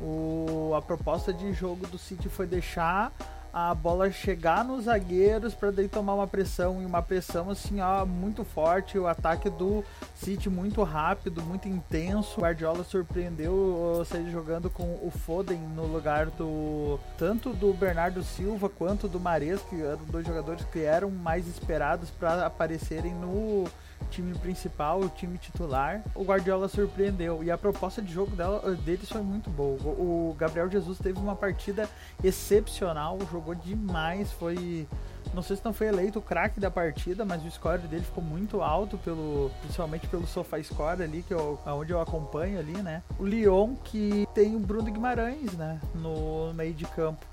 O, 0.00 0.72
a 0.76 0.80
proposta 0.80 1.32
de 1.32 1.52
jogo 1.52 1.84
do 1.88 1.98
City 1.98 2.28
foi 2.28 2.46
deixar 2.46 3.12
a 3.52 3.74
bola 3.74 4.10
chegar 4.10 4.64
nos 4.64 4.84
zagueiros 4.84 5.54
para 5.54 5.70
daí 5.70 5.88
tomar 5.88 6.14
uma 6.14 6.26
pressão 6.26 6.82
e 6.82 6.86
uma 6.86 7.02
pressão 7.02 7.50
assim 7.50 7.80
ó 7.80 8.04
muito 8.04 8.44
forte 8.44 8.98
o 8.98 9.06
ataque 9.06 9.48
do 9.48 9.84
City 10.14 10.48
muito 10.48 10.82
rápido 10.82 11.42
muito 11.42 11.68
intenso. 11.68 12.38
O 12.38 12.42
Guardiola 12.42 12.84
surpreendeu 12.84 14.02
seja 14.06 14.30
jogando 14.30 14.68
com 14.68 14.84
o 15.02 15.10
Foden 15.10 15.58
no 15.58 15.86
lugar 15.86 16.26
do 16.26 16.98
tanto 17.16 17.52
do 17.52 17.72
Bernardo 17.72 18.22
Silva 18.22 18.68
quanto 18.68 19.08
do 19.08 19.18
Mares 19.18 19.60
que 19.62 19.80
eram 19.80 20.04
dois 20.04 20.26
jogadores 20.26 20.64
que 20.66 20.80
eram 20.80 21.10
mais 21.10 21.46
esperados 21.46 22.10
para 22.10 22.46
aparecerem 22.46 23.14
no 23.14 23.64
time 24.10 24.34
principal, 24.38 25.00
o 25.00 25.08
time 25.08 25.38
titular, 25.38 26.02
o 26.14 26.22
Guardiola 26.24 26.68
surpreendeu. 26.68 27.42
E 27.42 27.50
a 27.50 27.58
proposta 27.58 28.00
de 28.00 28.12
jogo 28.12 28.34
dela, 28.34 28.74
deles 28.76 29.08
foi 29.08 29.22
muito 29.22 29.50
boa. 29.50 29.78
O 29.82 30.34
Gabriel 30.38 30.70
Jesus 30.70 30.98
teve 30.98 31.18
uma 31.18 31.36
partida 31.36 31.88
excepcional, 32.22 33.18
jogou 33.30 33.54
demais, 33.54 34.32
foi 34.32 34.86
não 35.34 35.42
sei 35.42 35.56
se 35.56 35.64
não 35.64 35.72
foi 35.72 35.88
eleito 35.88 36.18
o 36.18 36.22
craque 36.22 36.58
da 36.58 36.70
partida, 36.70 37.24
mas 37.24 37.44
o 37.44 37.50
score 37.50 37.78
dele 37.82 38.04
ficou 38.04 38.22
muito 38.22 38.62
alto, 38.62 38.96
pelo, 38.98 39.50
principalmente 39.60 40.06
pelo 40.06 40.26
SofaScore 40.26 41.02
ali, 41.02 41.22
que 41.22 41.34
eu, 41.34 41.58
onde 41.66 41.92
eu 41.92 42.00
acompanho 42.00 42.58
ali, 42.58 42.76
né? 42.82 43.02
O 43.18 43.26
Lyon, 43.26 43.74
que 43.84 44.26
tem 44.34 44.56
o 44.56 44.58
Bruno 44.58 44.90
Guimarães, 44.90 45.52
né? 45.52 45.80
No 45.94 46.52
meio 46.54 46.74
de 46.74 46.86
campo. 46.86 47.26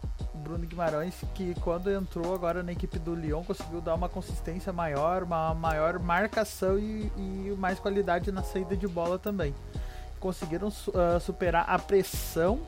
Bruno 0.46 0.64
Guimarães, 0.64 1.16
que 1.34 1.56
quando 1.62 1.92
entrou 1.92 2.36
agora 2.36 2.62
na 2.62 2.72
equipe 2.72 3.00
do 3.00 3.16
Lyon, 3.16 3.44
conseguiu 3.44 3.82
dar 3.82 3.96
uma 3.96 4.08
consistência 4.08 4.72
maior, 4.72 5.24
uma 5.24 5.56
maior 5.56 5.98
marcação 5.98 6.78
e, 6.78 7.12
e 7.18 7.56
mais 7.58 7.80
qualidade 7.80 8.32
na 8.32 8.44
saída 8.44 8.78
de 8.78 8.88
bola 8.88 9.18
também. 9.18 9.56
Conseguiram 10.20 10.68
uh, 10.68 11.20
superar 11.20 11.66
a 11.68 11.80
pressão 11.80 12.60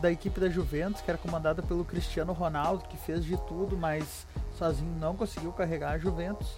da 0.00 0.10
equipe 0.10 0.40
da 0.40 0.48
Juventus, 0.48 1.00
que 1.00 1.08
era 1.08 1.16
comandada 1.18 1.62
pelo 1.62 1.84
Cristiano 1.84 2.32
Ronaldo, 2.32 2.88
que 2.88 2.96
fez 2.96 3.24
de 3.24 3.36
tudo, 3.46 3.76
mas 3.76 4.26
sozinho 4.58 4.92
não 4.98 5.14
conseguiu 5.14 5.52
carregar 5.52 5.92
a 5.92 5.98
Juventus. 5.98 6.48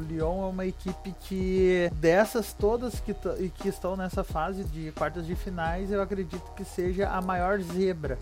O 0.00 0.02
Lyon 0.02 0.44
é 0.44 0.46
uma 0.46 0.64
equipe 0.64 1.14
que, 1.20 1.90
dessas 1.96 2.54
todas 2.54 2.98
que, 3.00 3.12
que 3.14 3.68
estão 3.68 3.96
nessa 3.96 4.24
fase 4.24 4.64
de 4.64 4.90
quartas 4.92 5.26
de 5.26 5.36
finais, 5.36 5.92
eu 5.92 6.00
acredito 6.00 6.50
que 6.56 6.64
seja 6.64 7.10
a 7.10 7.20
maior 7.20 7.60
zebra. 7.60 8.18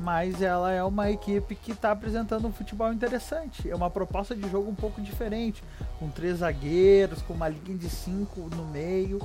Mas 0.00 0.40
ela 0.40 0.72
é 0.72 0.82
uma 0.82 1.10
equipe 1.10 1.54
que 1.54 1.72
está 1.72 1.90
apresentando 1.90 2.46
um 2.46 2.52
futebol 2.52 2.90
interessante. 2.90 3.68
É 3.68 3.74
uma 3.74 3.90
proposta 3.90 4.34
de 4.34 4.48
jogo 4.48 4.70
um 4.70 4.74
pouco 4.74 5.02
diferente, 5.02 5.62
com 5.98 6.08
três 6.08 6.38
zagueiros, 6.38 7.20
com 7.20 7.34
uma 7.34 7.48
linha 7.48 7.76
de 7.76 7.90
cinco 7.90 8.48
no 8.56 8.64
meio. 8.66 9.20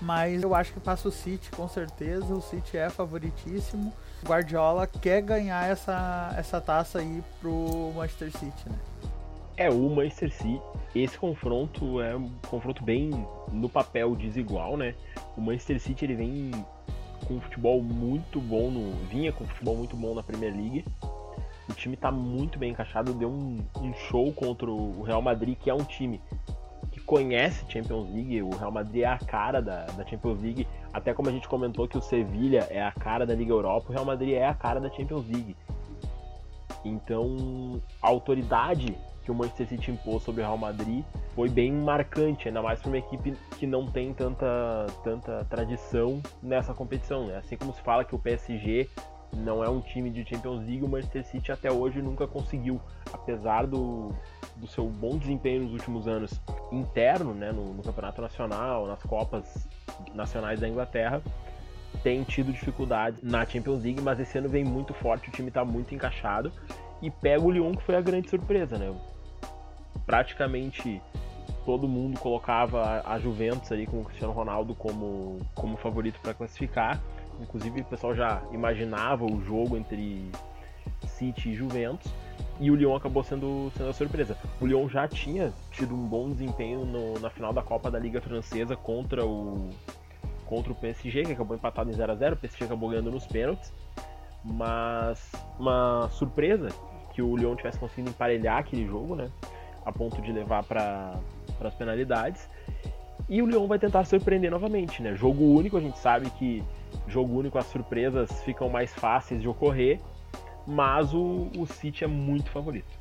Mas 0.00 0.42
eu 0.42 0.54
acho 0.54 0.74
que 0.74 0.80
passa 0.80 1.08
o 1.08 1.12
City 1.12 1.50
com 1.52 1.66
certeza. 1.68 2.34
O 2.34 2.42
City 2.42 2.76
é 2.76 2.90
favoritíssimo. 2.90 3.94
Guardiola 4.26 4.86
quer 4.86 5.22
ganhar 5.22 5.70
essa, 5.70 6.34
essa 6.36 6.60
taça 6.60 6.98
aí 6.98 7.22
pro 7.40 7.92
Manchester 7.94 8.32
City, 8.32 8.68
né? 8.68 8.76
É, 9.56 9.70
o 9.70 9.88
Manchester 9.88 10.32
City, 10.32 10.60
esse 10.94 11.16
confronto 11.18 12.00
é 12.00 12.14
um 12.14 12.30
confronto 12.48 12.84
bem 12.84 13.10
no 13.50 13.68
papel 13.68 14.14
desigual, 14.14 14.76
né? 14.76 14.94
O 15.36 15.40
Manchester 15.40 15.80
City 15.80 16.04
ele 16.04 16.14
vem 16.14 16.50
com 17.26 17.34
um 17.34 17.40
futebol 17.40 17.82
muito 17.82 18.40
bom 18.40 18.70
no. 18.70 18.92
vinha 19.06 19.32
com 19.32 19.44
um 19.44 19.46
futebol 19.46 19.76
muito 19.76 19.96
bom 19.96 20.14
na 20.14 20.22
Premier 20.22 20.54
League. 20.54 20.84
O 21.68 21.72
time 21.72 21.96
tá 21.96 22.12
muito 22.12 22.58
bem 22.58 22.70
encaixado, 22.70 23.12
deu 23.14 23.28
um, 23.28 23.58
um 23.80 23.92
show 23.94 24.32
contra 24.32 24.70
o 24.70 25.02
Real 25.02 25.22
Madrid, 25.22 25.56
que 25.58 25.68
é 25.68 25.74
um 25.74 25.82
time 25.82 26.20
conhece 27.06 27.64
Champions 27.68 28.12
League, 28.12 28.42
o 28.42 28.50
Real 28.50 28.72
Madrid 28.72 29.02
é 29.02 29.06
a 29.06 29.18
cara 29.18 29.62
da, 29.62 29.84
da 29.84 30.04
Champions 30.04 30.42
League, 30.42 30.66
até 30.92 31.14
como 31.14 31.28
a 31.28 31.32
gente 31.32 31.48
comentou 31.48 31.86
que 31.86 31.96
o 31.96 32.02
Sevilha 32.02 32.66
é 32.68 32.82
a 32.82 32.90
cara 32.90 33.24
da 33.24 33.34
Liga 33.34 33.52
Europa, 33.52 33.88
o 33.88 33.92
Real 33.92 34.04
Madrid 34.04 34.34
é 34.34 34.46
a 34.46 34.52
cara 34.52 34.80
da 34.80 34.90
Champions 34.90 35.26
League. 35.28 35.56
Então, 36.84 37.80
a 38.02 38.08
autoridade 38.08 38.96
que 39.26 39.32
o 39.32 39.34
Manchester 39.34 39.66
City 39.66 39.90
impôs 39.90 40.22
sobre 40.22 40.40
o 40.40 40.44
Real 40.44 40.56
Madrid 40.56 41.04
foi 41.34 41.50
bem 41.50 41.72
marcante, 41.72 42.46
ainda 42.46 42.62
mais 42.62 42.80
para 42.80 42.88
uma 42.88 42.98
equipe 42.98 43.34
que 43.58 43.66
não 43.66 43.90
tem 43.90 44.14
tanta, 44.14 44.86
tanta 45.02 45.44
tradição 45.50 46.22
nessa 46.40 46.72
competição. 46.72 47.26
Né? 47.26 47.36
Assim 47.36 47.56
como 47.56 47.74
se 47.74 47.82
fala 47.82 48.04
que 48.04 48.14
o 48.14 48.18
PSG 48.18 48.88
não 49.34 49.64
é 49.64 49.68
um 49.68 49.80
time 49.80 50.10
de 50.10 50.24
Champions 50.24 50.60
League, 50.60 50.84
o 50.84 50.88
Manchester 50.88 51.24
City 51.26 51.50
até 51.50 51.72
hoje 51.72 52.00
nunca 52.00 52.24
conseguiu, 52.28 52.80
apesar 53.12 53.66
do, 53.66 54.14
do 54.54 54.68
seu 54.68 54.86
bom 54.86 55.18
desempenho 55.18 55.64
nos 55.64 55.72
últimos 55.72 56.06
anos 56.06 56.40
interno, 56.70 57.34
né, 57.34 57.50
no, 57.50 57.74
no 57.74 57.82
Campeonato 57.82 58.22
Nacional, 58.22 58.86
nas 58.86 59.02
Copas 59.02 59.68
Nacionais 60.14 60.60
da 60.60 60.68
Inglaterra, 60.68 61.20
tem 62.04 62.22
tido 62.22 62.52
dificuldade 62.52 63.18
na 63.24 63.44
Champions 63.44 63.82
League, 63.82 64.00
mas 64.00 64.20
esse 64.20 64.38
ano 64.38 64.48
vem 64.48 64.64
muito 64.64 64.94
forte, 64.94 65.28
o 65.28 65.32
time 65.32 65.48
está 65.48 65.64
muito 65.64 65.92
encaixado 65.92 66.52
e 67.02 67.10
pega 67.10 67.42
o 67.44 67.50
Lyon 67.50 67.72
que 67.72 67.82
foi 67.82 67.96
a 67.96 68.00
grande 68.00 68.30
surpresa, 68.30 68.78
né? 68.78 68.94
Praticamente 70.06 71.02
todo 71.64 71.88
mundo 71.88 72.18
colocava 72.20 73.02
a 73.04 73.18
Juventus 73.18 73.70
ali 73.72 73.86
com 73.86 74.00
o 74.00 74.04
Cristiano 74.04 74.32
Ronaldo 74.32 74.74
como, 74.74 75.40
como 75.54 75.76
favorito 75.76 76.20
para 76.20 76.32
classificar. 76.32 77.02
Inclusive 77.40 77.80
o 77.80 77.84
pessoal 77.84 78.14
já 78.14 78.40
imaginava 78.52 79.24
o 79.24 79.44
jogo 79.44 79.76
entre 79.76 80.30
City 81.06 81.50
e 81.50 81.54
Juventus 81.54 82.10
e 82.58 82.70
o 82.70 82.74
Lyon 82.74 82.96
acabou 82.96 83.22
sendo, 83.22 83.70
sendo 83.76 83.90
a 83.90 83.92
surpresa. 83.92 84.36
O 84.60 84.66
Lyon 84.66 84.88
já 84.88 85.06
tinha 85.08 85.52
tido 85.72 85.94
um 85.94 86.06
bom 86.06 86.30
desempenho 86.30 86.84
no, 86.84 87.18
na 87.18 87.28
final 87.28 87.52
da 87.52 87.62
Copa 87.62 87.90
da 87.90 87.98
Liga 87.98 88.20
Francesa 88.20 88.76
contra 88.76 89.26
o 89.26 89.70
contra 90.46 90.70
o 90.70 90.76
PSG, 90.76 91.24
que 91.24 91.32
acabou 91.32 91.56
empatado 91.56 91.90
em 91.90 91.92
0 91.92 92.12
a 92.12 92.14
0 92.14 92.36
o 92.36 92.38
PSG 92.38 92.64
acabou 92.66 92.90
ganhando 92.90 93.10
nos 93.10 93.26
pênaltis. 93.26 93.72
Mas 94.44 95.32
uma 95.58 96.08
surpresa 96.12 96.68
que 97.12 97.20
o 97.20 97.36
Lyon 97.36 97.56
tivesse 97.56 97.78
conseguido 97.78 98.10
emparelhar 98.10 98.58
aquele 98.58 98.86
jogo, 98.86 99.16
né? 99.16 99.28
A 99.86 99.92
ponto 99.92 100.20
de 100.20 100.30
levar 100.30 100.62
para 100.64 101.18
as 101.64 101.74
penalidades. 101.74 102.46
E 103.28 103.40
o 103.40 103.46
Lyon 103.46 103.66
vai 103.66 103.78
tentar 103.78 104.04
surpreender 104.04 104.50
novamente, 104.50 105.02
né? 105.02 105.16
Jogo 105.16 105.42
único, 105.44 105.78
a 105.78 105.80
gente 105.80 105.98
sabe 105.98 106.28
que 106.30 106.62
jogo 107.08 107.38
único 107.38 107.56
as 107.56 107.66
surpresas 107.66 108.42
ficam 108.42 108.68
mais 108.68 108.92
fáceis 108.92 109.40
de 109.40 109.48
ocorrer 109.48 109.98
mas 110.66 111.14
o, 111.14 111.48
o 111.56 111.66
City 111.66 112.04
é 112.04 112.06
muito 112.06 112.50
favorito. 112.50 112.98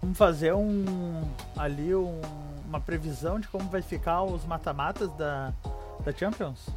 Vamos 0.00 0.16
fazer 0.16 0.54
um 0.54 1.22
ali 1.56 1.94
um, 1.94 2.20
uma 2.66 2.80
previsão 2.80 3.40
de 3.40 3.48
como 3.48 3.68
vai 3.68 3.82
ficar 3.82 4.22
os 4.22 4.46
mata-matas 4.46 5.12
da, 5.14 5.52
da 6.04 6.12
Champions? 6.12 6.68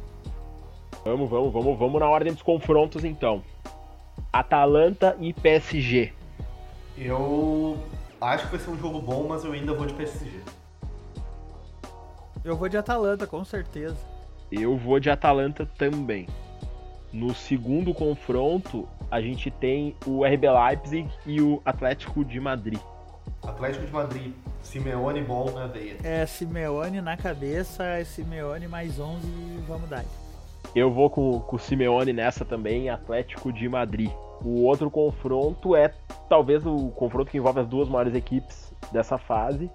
Vamos, 1.04 1.30
vamos, 1.30 1.52
vamos, 1.52 1.78
vamos 1.78 2.00
na 2.00 2.08
ordem 2.08 2.32
dos 2.32 2.42
confrontos 2.42 3.04
então. 3.04 3.42
Atalanta 4.32 5.16
e 5.20 5.32
PSG. 5.32 6.12
Eu 6.98 7.78
acho 8.24 8.44
que 8.46 8.56
vai 8.56 8.60
ser 8.60 8.70
um 8.70 8.78
jogo 8.78 9.00
bom, 9.00 9.26
mas 9.28 9.44
eu 9.44 9.52
ainda 9.52 9.72
vou 9.74 9.86
de 9.86 9.94
PSG. 9.94 10.40
Eu 12.44 12.56
vou 12.56 12.68
de 12.68 12.76
Atalanta, 12.76 13.26
com 13.26 13.44
certeza. 13.44 13.96
Eu 14.50 14.76
vou 14.76 15.00
de 15.00 15.10
Atalanta 15.10 15.66
também. 15.78 16.28
No 17.12 17.34
segundo 17.34 17.94
confronto, 17.94 18.88
a 19.10 19.20
gente 19.20 19.50
tem 19.50 19.96
o 20.06 20.24
RB 20.24 20.48
Leipzig 20.50 21.08
e 21.24 21.40
o 21.40 21.62
Atlético 21.64 22.24
de 22.24 22.40
Madrid. 22.40 22.80
Atlético 23.42 23.86
de 23.86 23.92
Madrid, 23.92 24.32
Simeone 24.62 25.22
bom 25.22 25.50
na 25.52 25.66
veia. 25.66 25.96
É, 26.02 26.26
Simeone 26.26 27.00
na 27.00 27.16
cabeça, 27.16 27.84
é 27.84 28.04
Simeone 28.04 28.66
mais 28.66 28.98
11 28.98 29.26
vamos 29.66 29.88
dar. 29.88 30.04
Eu 30.74 30.90
vou 30.90 31.08
com, 31.08 31.40
com 31.40 31.56
o 31.56 31.58
Simeone 31.58 32.12
nessa 32.12 32.44
também, 32.44 32.90
Atlético 32.90 33.52
de 33.52 33.68
Madrid. 33.68 34.10
O 34.42 34.62
outro 34.62 34.90
confronto 34.90 35.76
é 35.76 35.92
talvez 36.28 36.64
o 36.66 36.88
confronto 36.90 37.30
que 37.30 37.38
envolve 37.38 37.60
as 37.60 37.66
duas 37.66 37.88
maiores 37.88 38.14
equipes 38.14 38.72
dessa 38.92 39.18
fase, 39.18 39.70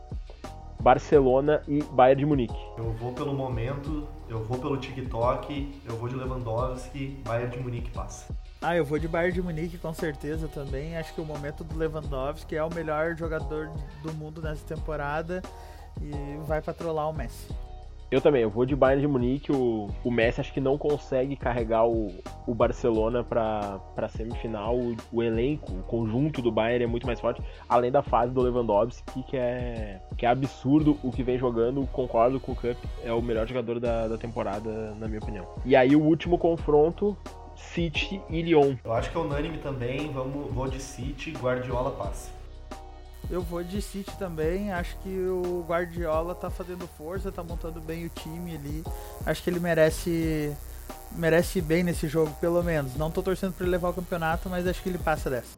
Barcelona 0.80 1.62
e 1.68 1.84
Bayern 1.84 2.20
de 2.22 2.26
Munique. 2.26 2.58
Eu 2.78 2.92
vou 2.94 3.12
pelo 3.12 3.34
momento, 3.34 4.08
eu 4.30 4.44
vou 4.44 4.58
pelo 4.58 4.78
TikTok, 4.78 5.82
eu 5.86 5.96
vou 5.98 6.08
de 6.08 6.16
Lewandowski, 6.16 7.22
Bayern 7.26 7.58
de 7.58 7.62
Munique 7.62 7.92
passa. 7.92 8.34
Ah, 8.62 8.76
eu 8.76 8.86
vou 8.86 8.98
de 8.98 9.08
Bayern 9.08 9.34
de 9.34 9.42
Munique 9.42 9.78
com 9.78 9.94
certeza 9.94 10.48
também. 10.48 10.98
Acho 10.98 11.14
que 11.14 11.22
o 11.22 11.26
momento 11.26 11.64
do 11.64 11.78
Lewandowski 11.78 12.56
é 12.56 12.64
o 12.64 12.74
melhor 12.74 13.16
jogador 13.16 13.70
do 14.02 14.14
mundo 14.14 14.42
nessa 14.42 14.66
temporada 14.66 15.42
e 16.02 16.12
vai 16.46 16.62
patrolar 16.62 17.10
o 17.10 17.14
Messi. 17.14 17.48
Eu 18.12 18.20
também, 18.20 18.42
eu 18.42 18.50
vou 18.50 18.66
de 18.66 18.76
Bayern 18.76 19.02
de 19.02 19.08
Munique. 19.08 19.52
O, 19.52 19.88
o 20.04 20.10
Messi 20.10 20.42
acho 20.42 20.52
que 20.52 20.60
não 20.60 20.78
consegue 20.78 21.36
carregar 21.36 21.86
o, 21.86 22.12
o 22.48 22.56
Barcelona 22.56 23.24
para 23.24 24.10
semifinal. 24.10 24.76
O, 24.76 24.96
o, 25.12 25.22
elenco, 25.22 25.72
o 25.72 25.84
conjunto 25.84 26.42
do 26.42 26.52
Bayern 26.52 26.86
é 26.86 26.88
muito 26.88 27.06
mais 27.06 27.20
forte, 27.20 27.42
além 27.68 27.92
da 27.92 28.02
fase 28.02 28.34
do 28.34 28.42
Lewandowski, 28.42 29.24
que 29.24 29.38
é, 29.38 30.02
que 30.18 30.26
é 30.26 30.30
absurdo 30.30 30.98
o 31.04 31.12
que 31.12 31.22
vem 31.22 31.38
jogando. 31.38 31.86
Concordo 31.92 32.40
com 32.40 32.54
o 32.54 32.56
Cup, 32.56 32.78
é 33.04 33.14
o 33.14 33.22
melhor 33.22 33.48
jogador 33.48 33.80
da, 33.80 34.08
da 34.08 34.18
temporada, 34.18 34.96
na 34.96 35.08
minha 35.08 35.20
opinião. 35.20 35.46
E 35.64 35.76
aí, 35.76 35.96
o 35.96 36.02
último 36.02 36.38
confronto. 36.38 37.16
City 37.56 38.22
e 38.30 38.42
Lyon. 38.42 38.76
Eu 38.86 38.94
acho 38.94 39.12
que 39.12 39.18
é 39.18 39.20
unânime 39.20 39.58
também, 39.58 40.10
vamos, 40.14 40.50
vou 40.50 40.70
de 40.70 40.80
City, 40.80 41.32
Guardiola 41.32 41.92
passa. 41.92 42.39
Eu 43.30 43.42
vou 43.42 43.64
de 43.64 43.82
City 43.82 44.12
também. 44.18 44.72
Acho 44.72 44.98
que 45.00 45.10
o 45.10 45.64
Guardiola 45.68 46.34
tá 46.34 46.50
fazendo 46.50 46.88
força, 46.88 47.32
tá 47.32 47.44
montando 47.44 47.80
bem 47.80 48.06
o 48.06 48.10
time 48.10 48.56
ali. 48.56 48.84
Acho 49.26 49.44
que 49.44 49.50
ele 49.50 49.60
merece 49.60 50.56
merece 51.12 51.62
bem 51.62 51.84
nesse 51.84 52.08
jogo, 52.08 52.32
pelo 52.40 52.64
menos. 52.64 52.96
Não 52.96 53.12
tô 53.12 53.22
torcendo 53.22 53.54
para 53.54 53.64
ele 53.64 53.72
levar 53.72 53.90
o 53.90 53.94
campeonato, 53.94 54.50
mas 54.50 54.68
acho 54.68 54.82
que 54.82 54.90
ele 54.90 54.98
passa 54.98 55.30
dessa. 55.30 55.58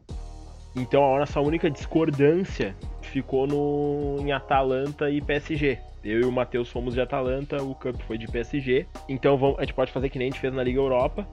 Então 0.75 1.15
a 1.15 1.19
nossa 1.19 1.39
única 1.41 1.69
discordância 1.69 2.75
ficou 3.01 3.45
no 3.45 4.17
em 4.19 4.31
Atalanta 4.31 5.09
e 5.09 5.21
PSG. 5.21 5.79
Eu 6.03 6.21
e 6.21 6.25
o 6.25 6.31
Matheus 6.31 6.69
fomos 6.69 6.93
de 6.93 7.01
Atalanta, 7.01 7.61
o 7.61 7.75
Cup 7.75 7.99
foi 8.07 8.17
de 8.17 8.27
PSG. 8.27 8.87
Então 9.07 9.37
vamos, 9.37 9.59
a 9.59 9.61
gente 9.61 9.73
pode 9.73 9.91
fazer 9.91 10.09
que 10.09 10.17
nem 10.17 10.29
a 10.29 10.31
gente 10.31 10.39
fez 10.39 10.53
na 10.53 10.63
Liga 10.63 10.79
Europa 10.79 11.27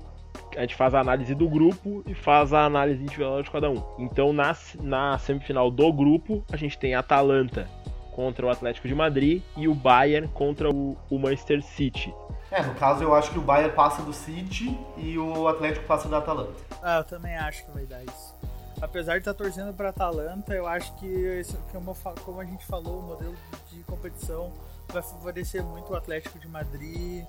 a 0.56 0.60
gente 0.60 0.74
faz 0.74 0.94
a 0.94 1.00
análise 1.00 1.34
do 1.34 1.48
grupo 1.48 2.02
e 2.06 2.14
faz 2.14 2.52
a 2.52 2.64
análise 2.64 3.02
individual 3.02 3.42
de 3.42 3.50
cada 3.50 3.70
um. 3.70 3.82
Então, 3.98 4.32
na, 4.32 4.56
na 4.80 5.18
semifinal 5.18 5.70
do 5.70 5.92
grupo, 5.92 6.44
a 6.52 6.56
gente 6.56 6.78
tem 6.78 6.94
a 6.94 7.00
Atalanta 7.00 7.68
contra 8.12 8.44
o 8.44 8.50
Atlético 8.50 8.88
de 8.88 8.94
Madrid 8.94 9.42
e 9.56 9.68
o 9.68 9.74
Bayern 9.74 10.26
contra 10.28 10.68
o, 10.68 10.96
o 11.08 11.18
Manchester 11.18 11.62
City. 11.62 12.12
É, 12.50 12.62
no 12.62 12.74
caso 12.74 13.04
eu 13.04 13.14
acho 13.14 13.30
que 13.30 13.38
o 13.38 13.42
Bayern 13.42 13.72
passa 13.74 14.02
do 14.02 14.12
City 14.12 14.76
e 14.96 15.16
o 15.18 15.46
Atlético 15.46 15.86
passa 15.86 16.08
da 16.08 16.18
Atalanta. 16.18 16.54
Ah, 16.82 16.98
eu 16.98 17.04
também 17.04 17.36
acho 17.36 17.64
que 17.64 17.70
vai 17.70 17.84
dar 17.84 18.02
isso. 18.02 18.34
apesar 18.80 19.12
de 19.12 19.18
estar 19.18 19.34
tá 19.34 19.44
torcendo 19.44 19.72
para 19.72 19.90
Atalanta, 19.90 20.52
eu 20.52 20.66
acho 20.66 20.92
que, 20.96 21.06
esse, 21.06 21.56
que 21.70 21.76
é 21.76 21.78
uma, 21.78 21.94
como 22.24 22.40
a 22.40 22.44
gente 22.44 22.66
falou, 22.66 23.00
o 23.00 23.02
modelo 23.02 23.36
de 23.70 23.82
competição 23.84 24.50
vai 24.92 25.02
favorecer 25.02 25.62
muito 25.62 25.92
o 25.92 25.96
Atlético 25.96 26.38
de 26.38 26.48
Madrid 26.48 27.24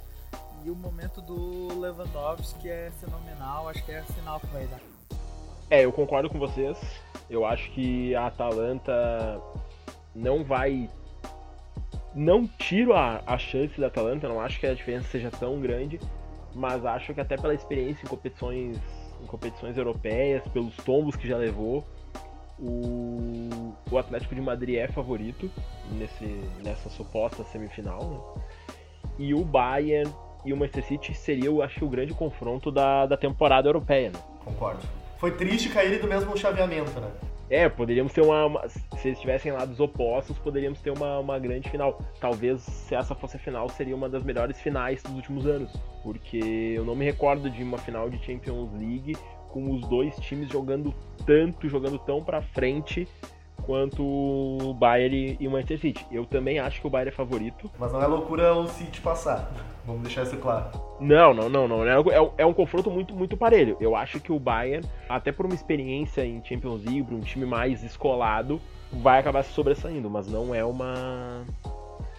e 0.64 0.70
o 0.70 0.76
momento 0.76 1.22
do 1.22 1.80
Lewandowski 1.80 2.70
é 2.70 2.92
fenomenal, 3.00 3.70
acho 3.70 3.84
que 3.86 3.92
é 3.92 4.00
a 4.00 4.04
final 4.04 4.40
que 4.40 4.48
vai 4.48 4.66
dar. 4.68 4.80
É, 5.70 5.86
eu 5.86 5.92
concordo 5.92 6.30
com 6.30 6.40
vocês. 6.40 6.78
Eu 7.30 7.46
acho 7.46 7.70
que 7.72 8.16
a 8.16 8.28
Atalanta 8.28 9.40
não 10.16 10.44
vai. 10.44 10.90
Não 12.16 12.48
tiro 12.48 12.94
a, 12.94 13.22
a 13.26 13.38
chance 13.38 13.80
da 13.80 13.88
Atalanta, 13.88 14.28
não 14.28 14.42
acho 14.42 14.60
que 14.60 14.66
a 14.66 14.74
diferença 14.74 15.08
seja 15.10 15.30
tão 15.30 15.60
grande, 15.60 16.00
mas 16.56 16.84
acho 16.84 17.14
que 17.14 17.22
até 17.22 17.38
pela 17.38 17.54
experiência 17.54 18.04
em 18.04 18.10
competições, 18.10 18.80
em 19.22 19.26
competições 19.28 19.78
europeias, 19.78 20.42
pelos 20.52 20.76
tombos 20.78 21.16
que 21.16 21.28
já 21.28 21.38
levou, 21.38 21.86
o, 22.58 23.76
o 23.92 23.98
Atlético 23.98 24.34
de 24.34 24.42
Madrid 24.42 24.78
é 24.78 24.88
favorito 24.88 25.52
nesse, 25.92 26.26
nessa 26.64 26.90
suposta 26.90 27.44
semifinal. 27.44 28.04
Né? 28.04 28.76
E 29.20 29.34
o 29.36 29.46
Bayern 29.46 30.12
e 30.46 30.54
o 30.54 30.58
Manchester 30.58 30.86
City 30.86 31.14
seria, 31.14 31.46
eu 31.46 31.62
acho, 31.62 31.86
o 31.86 31.90
grande 31.90 32.14
confronto 32.14 32.72
da, 32.72 33.06
da 33.06 33.18
temporada 33.18 33.68
europeia. 33.68 34.12
Né? 34.12 34.20
Concordo. 34.44 34.82
Foi 35.18 35.32
triste 35.32 35.70
cair 35.70 36.00
do 36.00 36.08
mesmo 36.08 36.38
chaveamento, 36.38 37.00
né? 37.00 37.12
É, 37.50 37.68
poderíamos 37.68 38.14
ter 38.14 38.22
uma, 38.22 38.46
uma. 38.46 38.70
se 38.70 38.80
eles 39.08 39.18
estivessem 39.18 39.52
lados 39.52 39.80
opostos, 39.80 40.38
poderíamos 40.38 40.80
ter 40.82 40.92
uma, 40.92 41.18
uma 41.18 41.40
grande 41.40 41.68
final. 41.68 42.00
Talvez 42.20 42.62
se 42.62 42.94
essa 42.94 43.16
fosse 43.16 43.38
a 43.38 43.40
final, 43.40 43.68
seria 43.70 43.96
uma 43.96 44.08
das 44.08 44.24
melhores 44.24 44.62
finais 44.62 45.02
dos 45.02 45.16
últimos 45.16 45.48
anos. 45.48 45.74
Porque 46.04 46.74
eu 46.76 46.86
não 46.86 46.96
me 46.96 47.04
recordo 47.04 47.50
de 47.50 47.64
uma 47.64 47.80
final 47.80 48.08
de 48.08 48.24
Champions 48.24 48.72
League 48.74 49.18
com 49.50 49.72
os 49.72 49.82
dois 49.88 50.16
times 50.18 50.48
jogando 50.48 50.94
tanto, 51.26 51.68
jogando 51.68 51.98
tão 51.98 52.24
pra 52.24 52.40
frente 52.40 53.08
quanto 53.60 54.04
o 54.04 54.74
Bayern 54.74 55.38
e 55.40 55.48
o 55.48 55.52
Manchester 55.52 55.80
City. 55.80 56.06
Eu 56.12 56.26
também 56.26 56.60
acho 56.60 56.82
que 56.82 56.88
o 56.88 56.90
Bayern 56.90 57.12
é 57.12 57.16
favorito. 57.16 57.70
Mas 57.78 57.92
não 57.92 58.02
é 58.02 58.08
loucura 58.08 58.54
o 58.54 58.68
City 58.68 59.02
passar. 59.02 59.52
Vamos 59.86 60.04
deixar 60.04 60.24
isso 60.24 60.38
claro. 60.38 60.70
Não, 61.00 61.34
não, 61.34 61.50
não, 61.50 61.68
não. 61.68 61.84
É, 61.86 62.22
um, 62.22 62.32
é 62.38 62.46
um 62.46 62.54
confronto 62.54 62.92
muito, 62.92 63.16
muito 63.16 63.36
parelho. 63.36 63.78
Eu 63.80 63.96
acho 63.96 64.20
que 64.20 64.32
o 64.32 64.40
Bayern, 64.40 64.88
até 65.08 65.32
por 65.32 65.46
uma 65.46 65.56
experiência 65.56 66.26
em 66.26 66.44
Champions 66.44 66.84
League, 66.84 67.14
um 67.14 67.22
time 67.22 67.46
mais 67.46 67.84
escolado, 67.84 68.62
vai 68.92 69.20
acabar 69.20 69.44
se 69.44 69.52
sobressaindo, 69.52 70.10
mas 70.10 70.28
não 70.28 70.54
é 70.54 70.64
uma. 70.64 71.44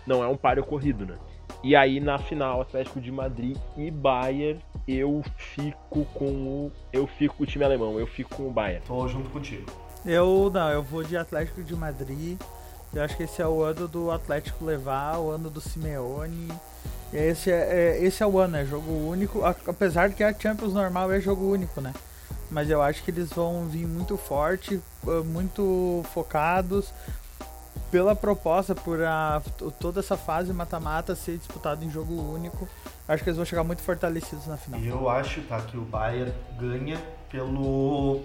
Não 0.07 0.24
é 0.24 0.26
um 0.26 0.36
páreo 0.36 0.64
corrido, 0.64 1.07
né? 1.07 1.16
E 1.62 1.76
aí 1.76 2.01
na 2.01 2.18
final, 2.18 2.62
Atlético 2.62 3.01
de 3.01 3.12
Madrid 3.12 3.57
e 3.76 3.91
Bayern, 3.91 4.61
eu 4.88 5.22
fico 5.36 6.05
com 6.14 6.24
o. 6.26 6.72
Eu 6.93 7.07
fico 7.07 7.36
com 7.36 7.43
o 7.45 7.47
time 7.47 7.64
alemão, 7.64 7.99
eu 7.99 8.07
fico 8.07 8.34
com 8.34 8.49
o 8.49 8.51
Bayern. 8.51 8.82
Tô 8.86 9.07
junto 9.07 9.28
contigo. 9.30 9.70
Eu 10.05 10.51
não, 10.53 10.71
eu 10.71 10.83
vou 10.83 11.03
de 11.05 11.17
Atlético 11.17 11.63
de 11.63 11.75
Madrid. 11.75 12.41
Eu 12.93 13.03
acho 13.03 13.17
que 13.17 13.23
esse 13.23 13.41
é 13.41 13.47
o 13.47 13.63
ano 13.63 13.87
do 13.87 14.11
Atlético 14.11 14.65
levar, 14.65 15.19
o 15.19 15.31
ano 15.31 15.49
do 15.49 15.61
Simeone. 15.61 16.49
Esse 17.13 17.51
é, 17.51 17.99
é, 17.99 18.05
esse 18.05 18.23
é 18.23 18.27
o 18.27 18.39
ano, 18.39 18.57
é 18.57 18.65
jogo 18.65 18.91
único. 18.93 19.45
Apesar 19.45 20.09
de 20.09 20.15
que 20.15 20.25
a 20.25 20.33
Champions 20.33 20.73
normal 20.73 21.13
é 21.13 21.21
jogo 21.21 21.51
único, 21.51 21.81
né? 21.81 21.93
Mas 22.51 22.69
eu 22.69 22.83
acho 22.83 23.03
que 23.05 23.11
eles 23.11 23.31
vão 23.31 23.67
vir 23.67 23.87
muito 23.87 24.17
forte, 24.17 24.81
eh, 25.07 25.23
muito 25.25 26.05
focados 26.13 26.93
pela 27.91 28.15
proposta, 28.15 28.75
por 28.75 29.03
a, 29.03 29.43
toda 29.79 30.01
essa 30.01 30.17
fase 30.17 30.53
mata-mata 30.53 31.15
ser 31.15 31.37
disputada 31.37 31.85
em 31.85 31.91
jogo 31.91 32.15
único. 32.15 32.69
Acho 33.07 33.23
que 33.23 33.31
eles 33.31 33.37
vão 33.37 33.45
chegar 33.45 33.65
muito 33.65 33.83
fortalecidos 33.83 34.47
na 34.47 34.57
final. 34.57 34.81
Eu 34.81 35.09
acho 35.09 35.43
tá, 35.43 35.61
que 35.61 35.77
o 35.77 35.83
Bayern 35.83 36.33
ganha 36.59 37.01
pelo 37.29 38.21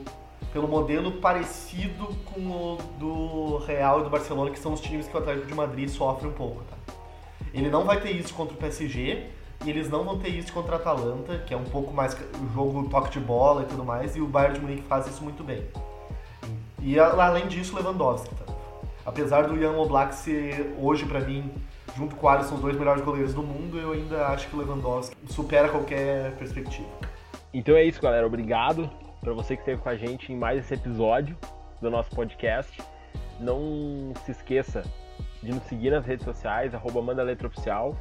pelo 0.55 0.67
modelo 0.67 1.11
parecido 1.13 2.07
com 2.25 2.39
o 2.39 2.77
do 2.97 3.57
Real 3.65 3.99
e 3.99 4.03
do 4.03 4.09
Barcelona, 4.09 4.51
que 4.51 4.59
são 4.59 4.71
os 4.71 4.79
times 4.79 5.07
que 5.07 5.15
o 5.15 5.19
Atlético 5.19 5.47
de 5.47 5.53
Madrid 5.53 5.89
sofre 5.89 6.27
um 6.27 6.31
pouco, 6.31 6.63
tá? 6.63 6.93
Ele 7.53 7.69
não 7.69 7.83
vai 7.83 7.99
ter 7.99 8.11
isso 8.11 8.33
contra 8.33 8.53
o 8.53 8.57
PSG 8.57 9.25
e 9.65 9.69
eles 9.69 9.89
não 9.89 10.03
vão 10.03 10.17
ter 10.17 10.29
isso 10.29 10.53
contra 10.53 10.75
a 10.75 10.79
Atalanta, 10.79 11.39
que 11.39 11.53
é 11.53 11.57
um 11.57 11.65
pouco 11.65 11.93
mais 11.93 12.13
o 12.13 12.53
jogo 12.53 12.87
toque 12.89 13.11
de 13.11 13.19
bola 13.19 13.63
e 13.63 13.65
tudo 13.65 13.83
mais, 13.83 14.15
e 14.15 14.21
o 14.21 14.27
Bayern 14.27 14.55
de 14.55 14.61
Munique 14.61 14.83
faz 14.83 15.07
isso 15.07 15.23
muito 15.23 15.43
bem. 15.43 15.63
E 16.81 16.99
além 16.99 17.47
disso, 17.47 17.75
Lewandowski, 17.75 18.33
tá? 18.35 18.45
Apesar 19.05 19.47
do 19.47 19.59
Jan 19.59 19.77
Oblak 19.77 20.15
ser 20.15 20.75
hoje 20.79 21.05
para 21.05 21.19
mim 21.19 21.51
junto 21.97 22.15
com 22.15 22.27
o 22.27 22.29
Alisson 22.29 22.55
os 22.55 22.61
dois 22.61 22.77
melhores 22.77 23.03
goleiros 23.03 23.33
do 23.33 23.41
mundo, 23.41 23.77
eu 23.77 23.91
ainda 23.91 24.27
acho 24.27 24.47
que 24.47 24.55
o 24.55 24.59
Lewandowski 24.59 25.15
supera 25.29 25.69
qualquer 25.69 26.31
perspectiva. 26.37 26.87
Então 27.53 27.75
é 27.75 27.83
isso, 27.83 28.01
galera. 28.01 28.25
Obrigado 28.25 28.89
para 29.25 29.33
você 29.33 29.55
que 29.55 29.63
esteve 29.63 29.81
com 29.81 29.89
a 29.89 29.97
gente 29.97 30.31
em 30.31 30.35
mais 30.35 30.59
esse 30.59 30.75
episódio 30.75 31.35
do 31.81 31.89
nosso 31.89 32.11
podcast. 32.11 32.79
Não 33.39 34.13
se 34.23 34.29
esqueça 34.29 34.83
de 35.41 35.51
nos 35.51 35.63
seguir 35.63 35.89
nas 35.89 36.05
redes 36.05 36.23
sociais, 36.23 36.75
arroba 36.75 37.01
Manda 37.01 37.23
Letra 37.23 37.47
Oficial. 37.47 37.97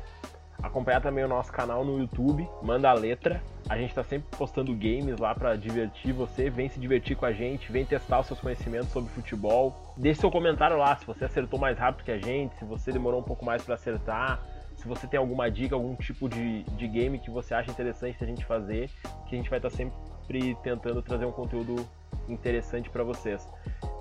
Acompanhar 0.63 1.01
também 1.01 1.25
o 1.25 1.29
nosso 1.29 1.51
canal 1.51 1.83
no 1.83 1.99
YouTube, 1.99 2.47
Manda 2.63 2.91
a 2.91 2.93
Letra. 2.93 3.43
A 3.71 3.77
gente 3.79 3.89
está 3.89 4.05
sempre 4.05 4.37
postando 4.37 4.71
games 4.75 5.19
lá 5.19 5.35
para 5.35 5.57
divertir 5.57 6.13
você. 6.13 6.51
Vem 6.51 6.69
se 6.69 6.79
divertir 6.79 7.17
com 7.17 7.25
a 7.25 7.33
gente, 7.33 7.73
vem 7.73 7.87
testar 7.87 8.21
os 8.21 8.27
seus 8.27 8.39
conhecimentos 8.39 8.91
sobre 8.91 9.11
futebol. 9.11 9.95
Deixe 9.97 10.21
seu 10.21 10.31
comentário 10.31 10.77
lá 10.77 10.95
se 10.95 11.07
você 11.07 11.25
acertou 11.25 11.59
mais 11.59 11.79
rápido 11.79 12.05
que 12.05 12.13
a 12.13 12.19
gente, 12.19 12.55
se 12.57 12.67
você 12.67 12.93
demorou 12.93 13.21
um 13.21 13.25
pouco 13.25 13.47
mais 13.47 13.63
para 13.63 13.77
acertar, 13.77 14.43
se 14.77 14.87
você 14.87 15.07
tem 15.07 15.19
alguma 15.19 15.51
dica, 15.51 15.75
algum 15.75 15.95
tipo 15.97 16.29
de, 16.29 16.65
de 16.65 16.87
game 16.87 17.19
que 17.19 17.31
você 17.31 17.55
acha 17.55 17.71
interessante 17.71 18.23
a 18.23 18.27
gente 18.27 18.45
fazer, 18.45 18.91
que 19.27 19.35
a 19.35 19.39
gente 19.39 19.49
vai 19.49 19.59
estar 19.59 19.71
tá 19.71 19.77
sempre 19.77 19.97
sempre 20.25 20.57
tentando 20.63 21.03
trazer 21.03 21.27
um 21.27 21.33
conteúdo 21.33 21.87
interessante 22.29 22.89
para 22.89 23.05
vocês. 23.05 23.47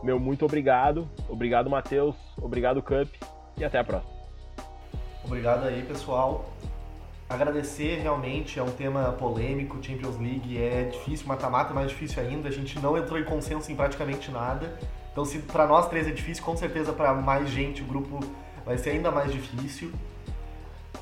Meu 0.02 0.20
muito 0.20 0.46
obrigado, 0.46 1.08
obrigado 1.28 1.70
Matheus, 1.70 2.16
obrigado 2.38 2.82
Cup 2.82 3.10
e 3.58 3.64
até 3.64 3.80
a 3.80 3.84
próxima. 3.84 4.14
Obrigado 5.24 5.66
aí 5.66 5.84
pessoal. 5.84 6.46
Agradecer 7.30 8.00
realmente, 8.02 8.60
é 8.60 8.64
um 8.64 8.72
tema 8.72 9.14
polêmico, 9.14 9.82
Champions 9.82 10.18
League 10.18 10.58
é 10.58 10.84
difícil, 10.84 11.28
mata-mata 11.28 11.72
é 11.72 11.74
mais 11.74 11.90
difícil 11.90 12.22
ainda, 12.22 12.48
a 12.48 12.52
gente 12.52 12.80
não 12.80 12.98
entrou 12.98 13.20
em 13.20 13.24
consenso 13.24 13.72
em 13.72 13.76
praticamente 13.76 14.32
nada. 14.32 14.78
Então 15.12 15.26
se 15.26 15.40
para 15.40 15.68
nós 15.68 15.88
três 15.90 16.08
é 16.08 16.12
difícil, 16.12 16.44
com 16.44 16.56
certeza 16.56 16.94
para 16.94 17.14
mais 17.14 17.50
gente 17.50 17.82
o 17.82 17.86
grupo 17.86 18.20
vai 18.66 18.78
ser 18.78 18.92
ainda 18.92 19.12
mais 19.12 19.32
difícil. 19.32 19.92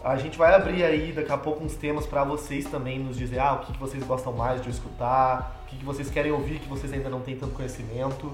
A 0.04 0.16
gente 0.18 0.36
vai 0.36 0.54
abrir 0.56 0.84
aí 0.84 1.12
daqui 1.12 1.32
a 1.32 1.38
pouco 1.38 1.64
uns 1.64 1.76
temas 1.76 2.08
para 2.08 2.24
vocês 2.24 2.66
também 2.66 2.98
nos 2.98 3.16
dizer 3.16 3.38
ah, 3.38 3.54
o 3.54 3.60
que, 3.60 3.74
que 3.74 3.80
vocês 3.80 4.04
gostam 4.04 4.34
mais 4.34 4.60
de 4.62 4.70
escutar, 4.72 5.62
o 5.64 5.68
que, 5.68 5.78
que 5.78 5.86
vocês 5.86 6.10
querem 6.10 6.32
ouvir 6.32 6.60
que 6.60 6.68
vocês 6.68 6.92
ainda 6.92 7.08
não 7.08 7.22
têm 7.22 7.38
tanto 7.38 7.54
conhecimento. 7.54 8.32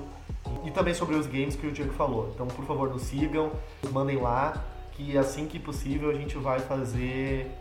E 0.64 0.72
também 0.72 0.94
sobre 0.94 1.16
os 1.16 1.28
games 1.28 1.58
que 1.58 1.68
o 1.68 1.72
Diego 1.72 1.92
falou. 1.94 2.32
Então, 2.34 2.48
por 2.48 2.66
favor, 2.66 2.90
nos 2.90 3.02
sigam, 3.02 3.52
mandem 3.92 4.18
lá, 4.18 4.64
que 4.94 5.18
assim 5.18 5.46
que 5.46 5.60
possível 5.60 6.10
a 6.10 6.14
gente 6.14 6.38
vai 6.38 6.60
fazer 6.60 7.52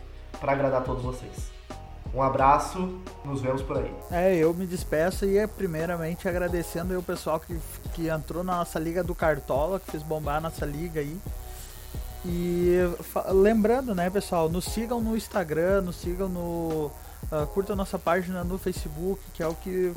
para 0.40 0.52
agradar 0.52 0.84
todos 0.84 1.02
vocês. 1.02 1.50
Um 2.14 2.22
abraço, 2.22 3.00
nos 3.24 3.40
vemos 3.40 3.60
por 3.60 3.76
aí. 3.76 3.92
É, 4.12 4.36
eu 4.36 4.54
me 4.54 4.66
despeço 4.66 5.26
e 5.26 5.36
é 5.36 5.48
primeiramente 5.48 6.28
agradecendo 6.28 6.96
o 6.96 7.02
pessoal 7.02 7.40
que, 7.40 7.58
que 7.92 8.08
entrou 8.08 8.44
na 8.44 8.58
nossa 8.58 8.78
liga 8.78 9.02
do 9.02 9.16
Cartola, 9.16 9.80
que 9.80 9.90
fez 9.90 10.02
bombar 10.04 10.36
a 10.36 10.40
nossa 10.42 10.64
liga 10.64 11.00
aí. 11.00 11.18
E 12.28 12.78
lembrando, 13.32 13.94
né, 13.94 14.10
pessoal, 14.10 14.48
nos 14.48 14.64
sigam 14.64 15.00
no 15.00 15.16
Instagram, 15.16 15.82
nos 15.82 15.96
sigam 15.96 16.28
no. 16.28 16.90
Uh, 17.30 17.46
curta 17.54 17.72
a 17.72 17.76
nossa 17.76 17.98
página 17.98 18.44
no 18.44 18.58
Facebook, 18.58 19.20
que 19.32 19.42
é 19.42 19.46
o 19.46 19.54
que 19.54 19.92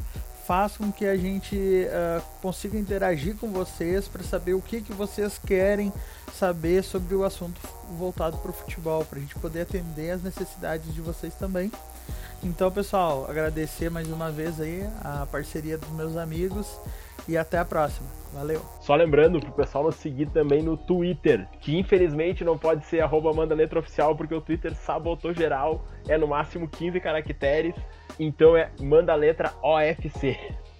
faz 0.46 0.78
com 0.78 0.92
que 0.92 1.06
a 1.06 1.16
gente 1.16 1.56
uh, 1.56 2.24
consiga 2.42 2.78
interagir 2.78 3.36
com 3.36 3.52
vocês 3.52 4.08
para 4.08 4.24
saber 4.24 4.54
o 4.54 4.62
que, 4.62 4.82
que 4.82 4.94
vocês 4.94 5.40
querem 5.46 5.94
saber 6.34 6.84
sobre 6.84 7.14
o 7.14 7.24
assunto 7.24 7.60
voltado 7.98 8.38
para 8.38 8.50
o 8.50 8.54
futebol, 8.54 9.06
para 9.06 9.20
a 9.20 9.22
gente 9.22 9.36
poder 9.36 9.62
atender 9.62 10.12
as 10.12 10.24
necessidades 10.24 10.94
de 10.94 11.02
vocês 11.02 11.34
também. 11.36 11.72
Então, 12.44 12.72
pessoal, 12.72 13.26
agradecer 13.30 13.90
mais 13.90 14.10
uma 14.10 14.32
vez 14.32 14.62
aí 14.62 14.88
a 15.04 15.26
parceria 15.26 15.78
dos 15.78 15.90
meus 15.90 16.16
amigos 16.16 16.80
e 17.28 17.38
até 17.38 17.58
a 17.58 17.66
próxima. 17.66 18.08
Valeu. 18.34 18.62
Só 18.80 18.96
lembrando 18.96 19.40
pro 19.42 19.52
pessoal 19.52 19.84
nos 19.84 19.96
seguir 19.96 20.28
também 20.28 20.62
no 20.62 20.78
Twitter, 20.78 21.48
que 21.60 21.78
infelizmente 21.78 22.44
não 22.46 22.58
pode 22.58 22.86
ser 22.86 23.02
arroba 23.02 23.34
manda 23.34 23.54
letra 23.54 23.80
oficial, 23.80 24.16
porque 24.16 24.34
o 24.34 24.40
Twitter 24.40 24.74
sabotou 24.74 25.34
geral, 25.34 25.84
é 26.08 26.18
no 26.18 26.28
máximo 26.28 26.68
15 26.68 27.00
caracteres, 27.02 27.76
então 28.18 28.56
é 28.56 28.70
manda 28.80 29.14
letra 29.16 29.52
OFC. 29.62 30.38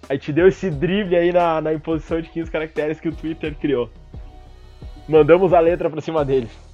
A 0.08 0.14
gente 0.14 0.32
deu 0.32 0.48
esse 0.48 0.70
drible 0.70 1.16
aí 1.16 1.30
na, 1.30 1.60
na 1.60 1.74
imposição 1.74 2.20
de 2.20 2.30
15 2.30 2.50
caracteres 2.50 3.00
que 3.00 3.08
o 3.08 3.14
Twitter 3.14 3.54
criou. 3.54 3.90
Mandamos 5.06 5.52
a 5.52 5.60
letra 5.60 5.90
pra 5.90 6.00
cima 6.00 6.24
deles. 6.24 6.69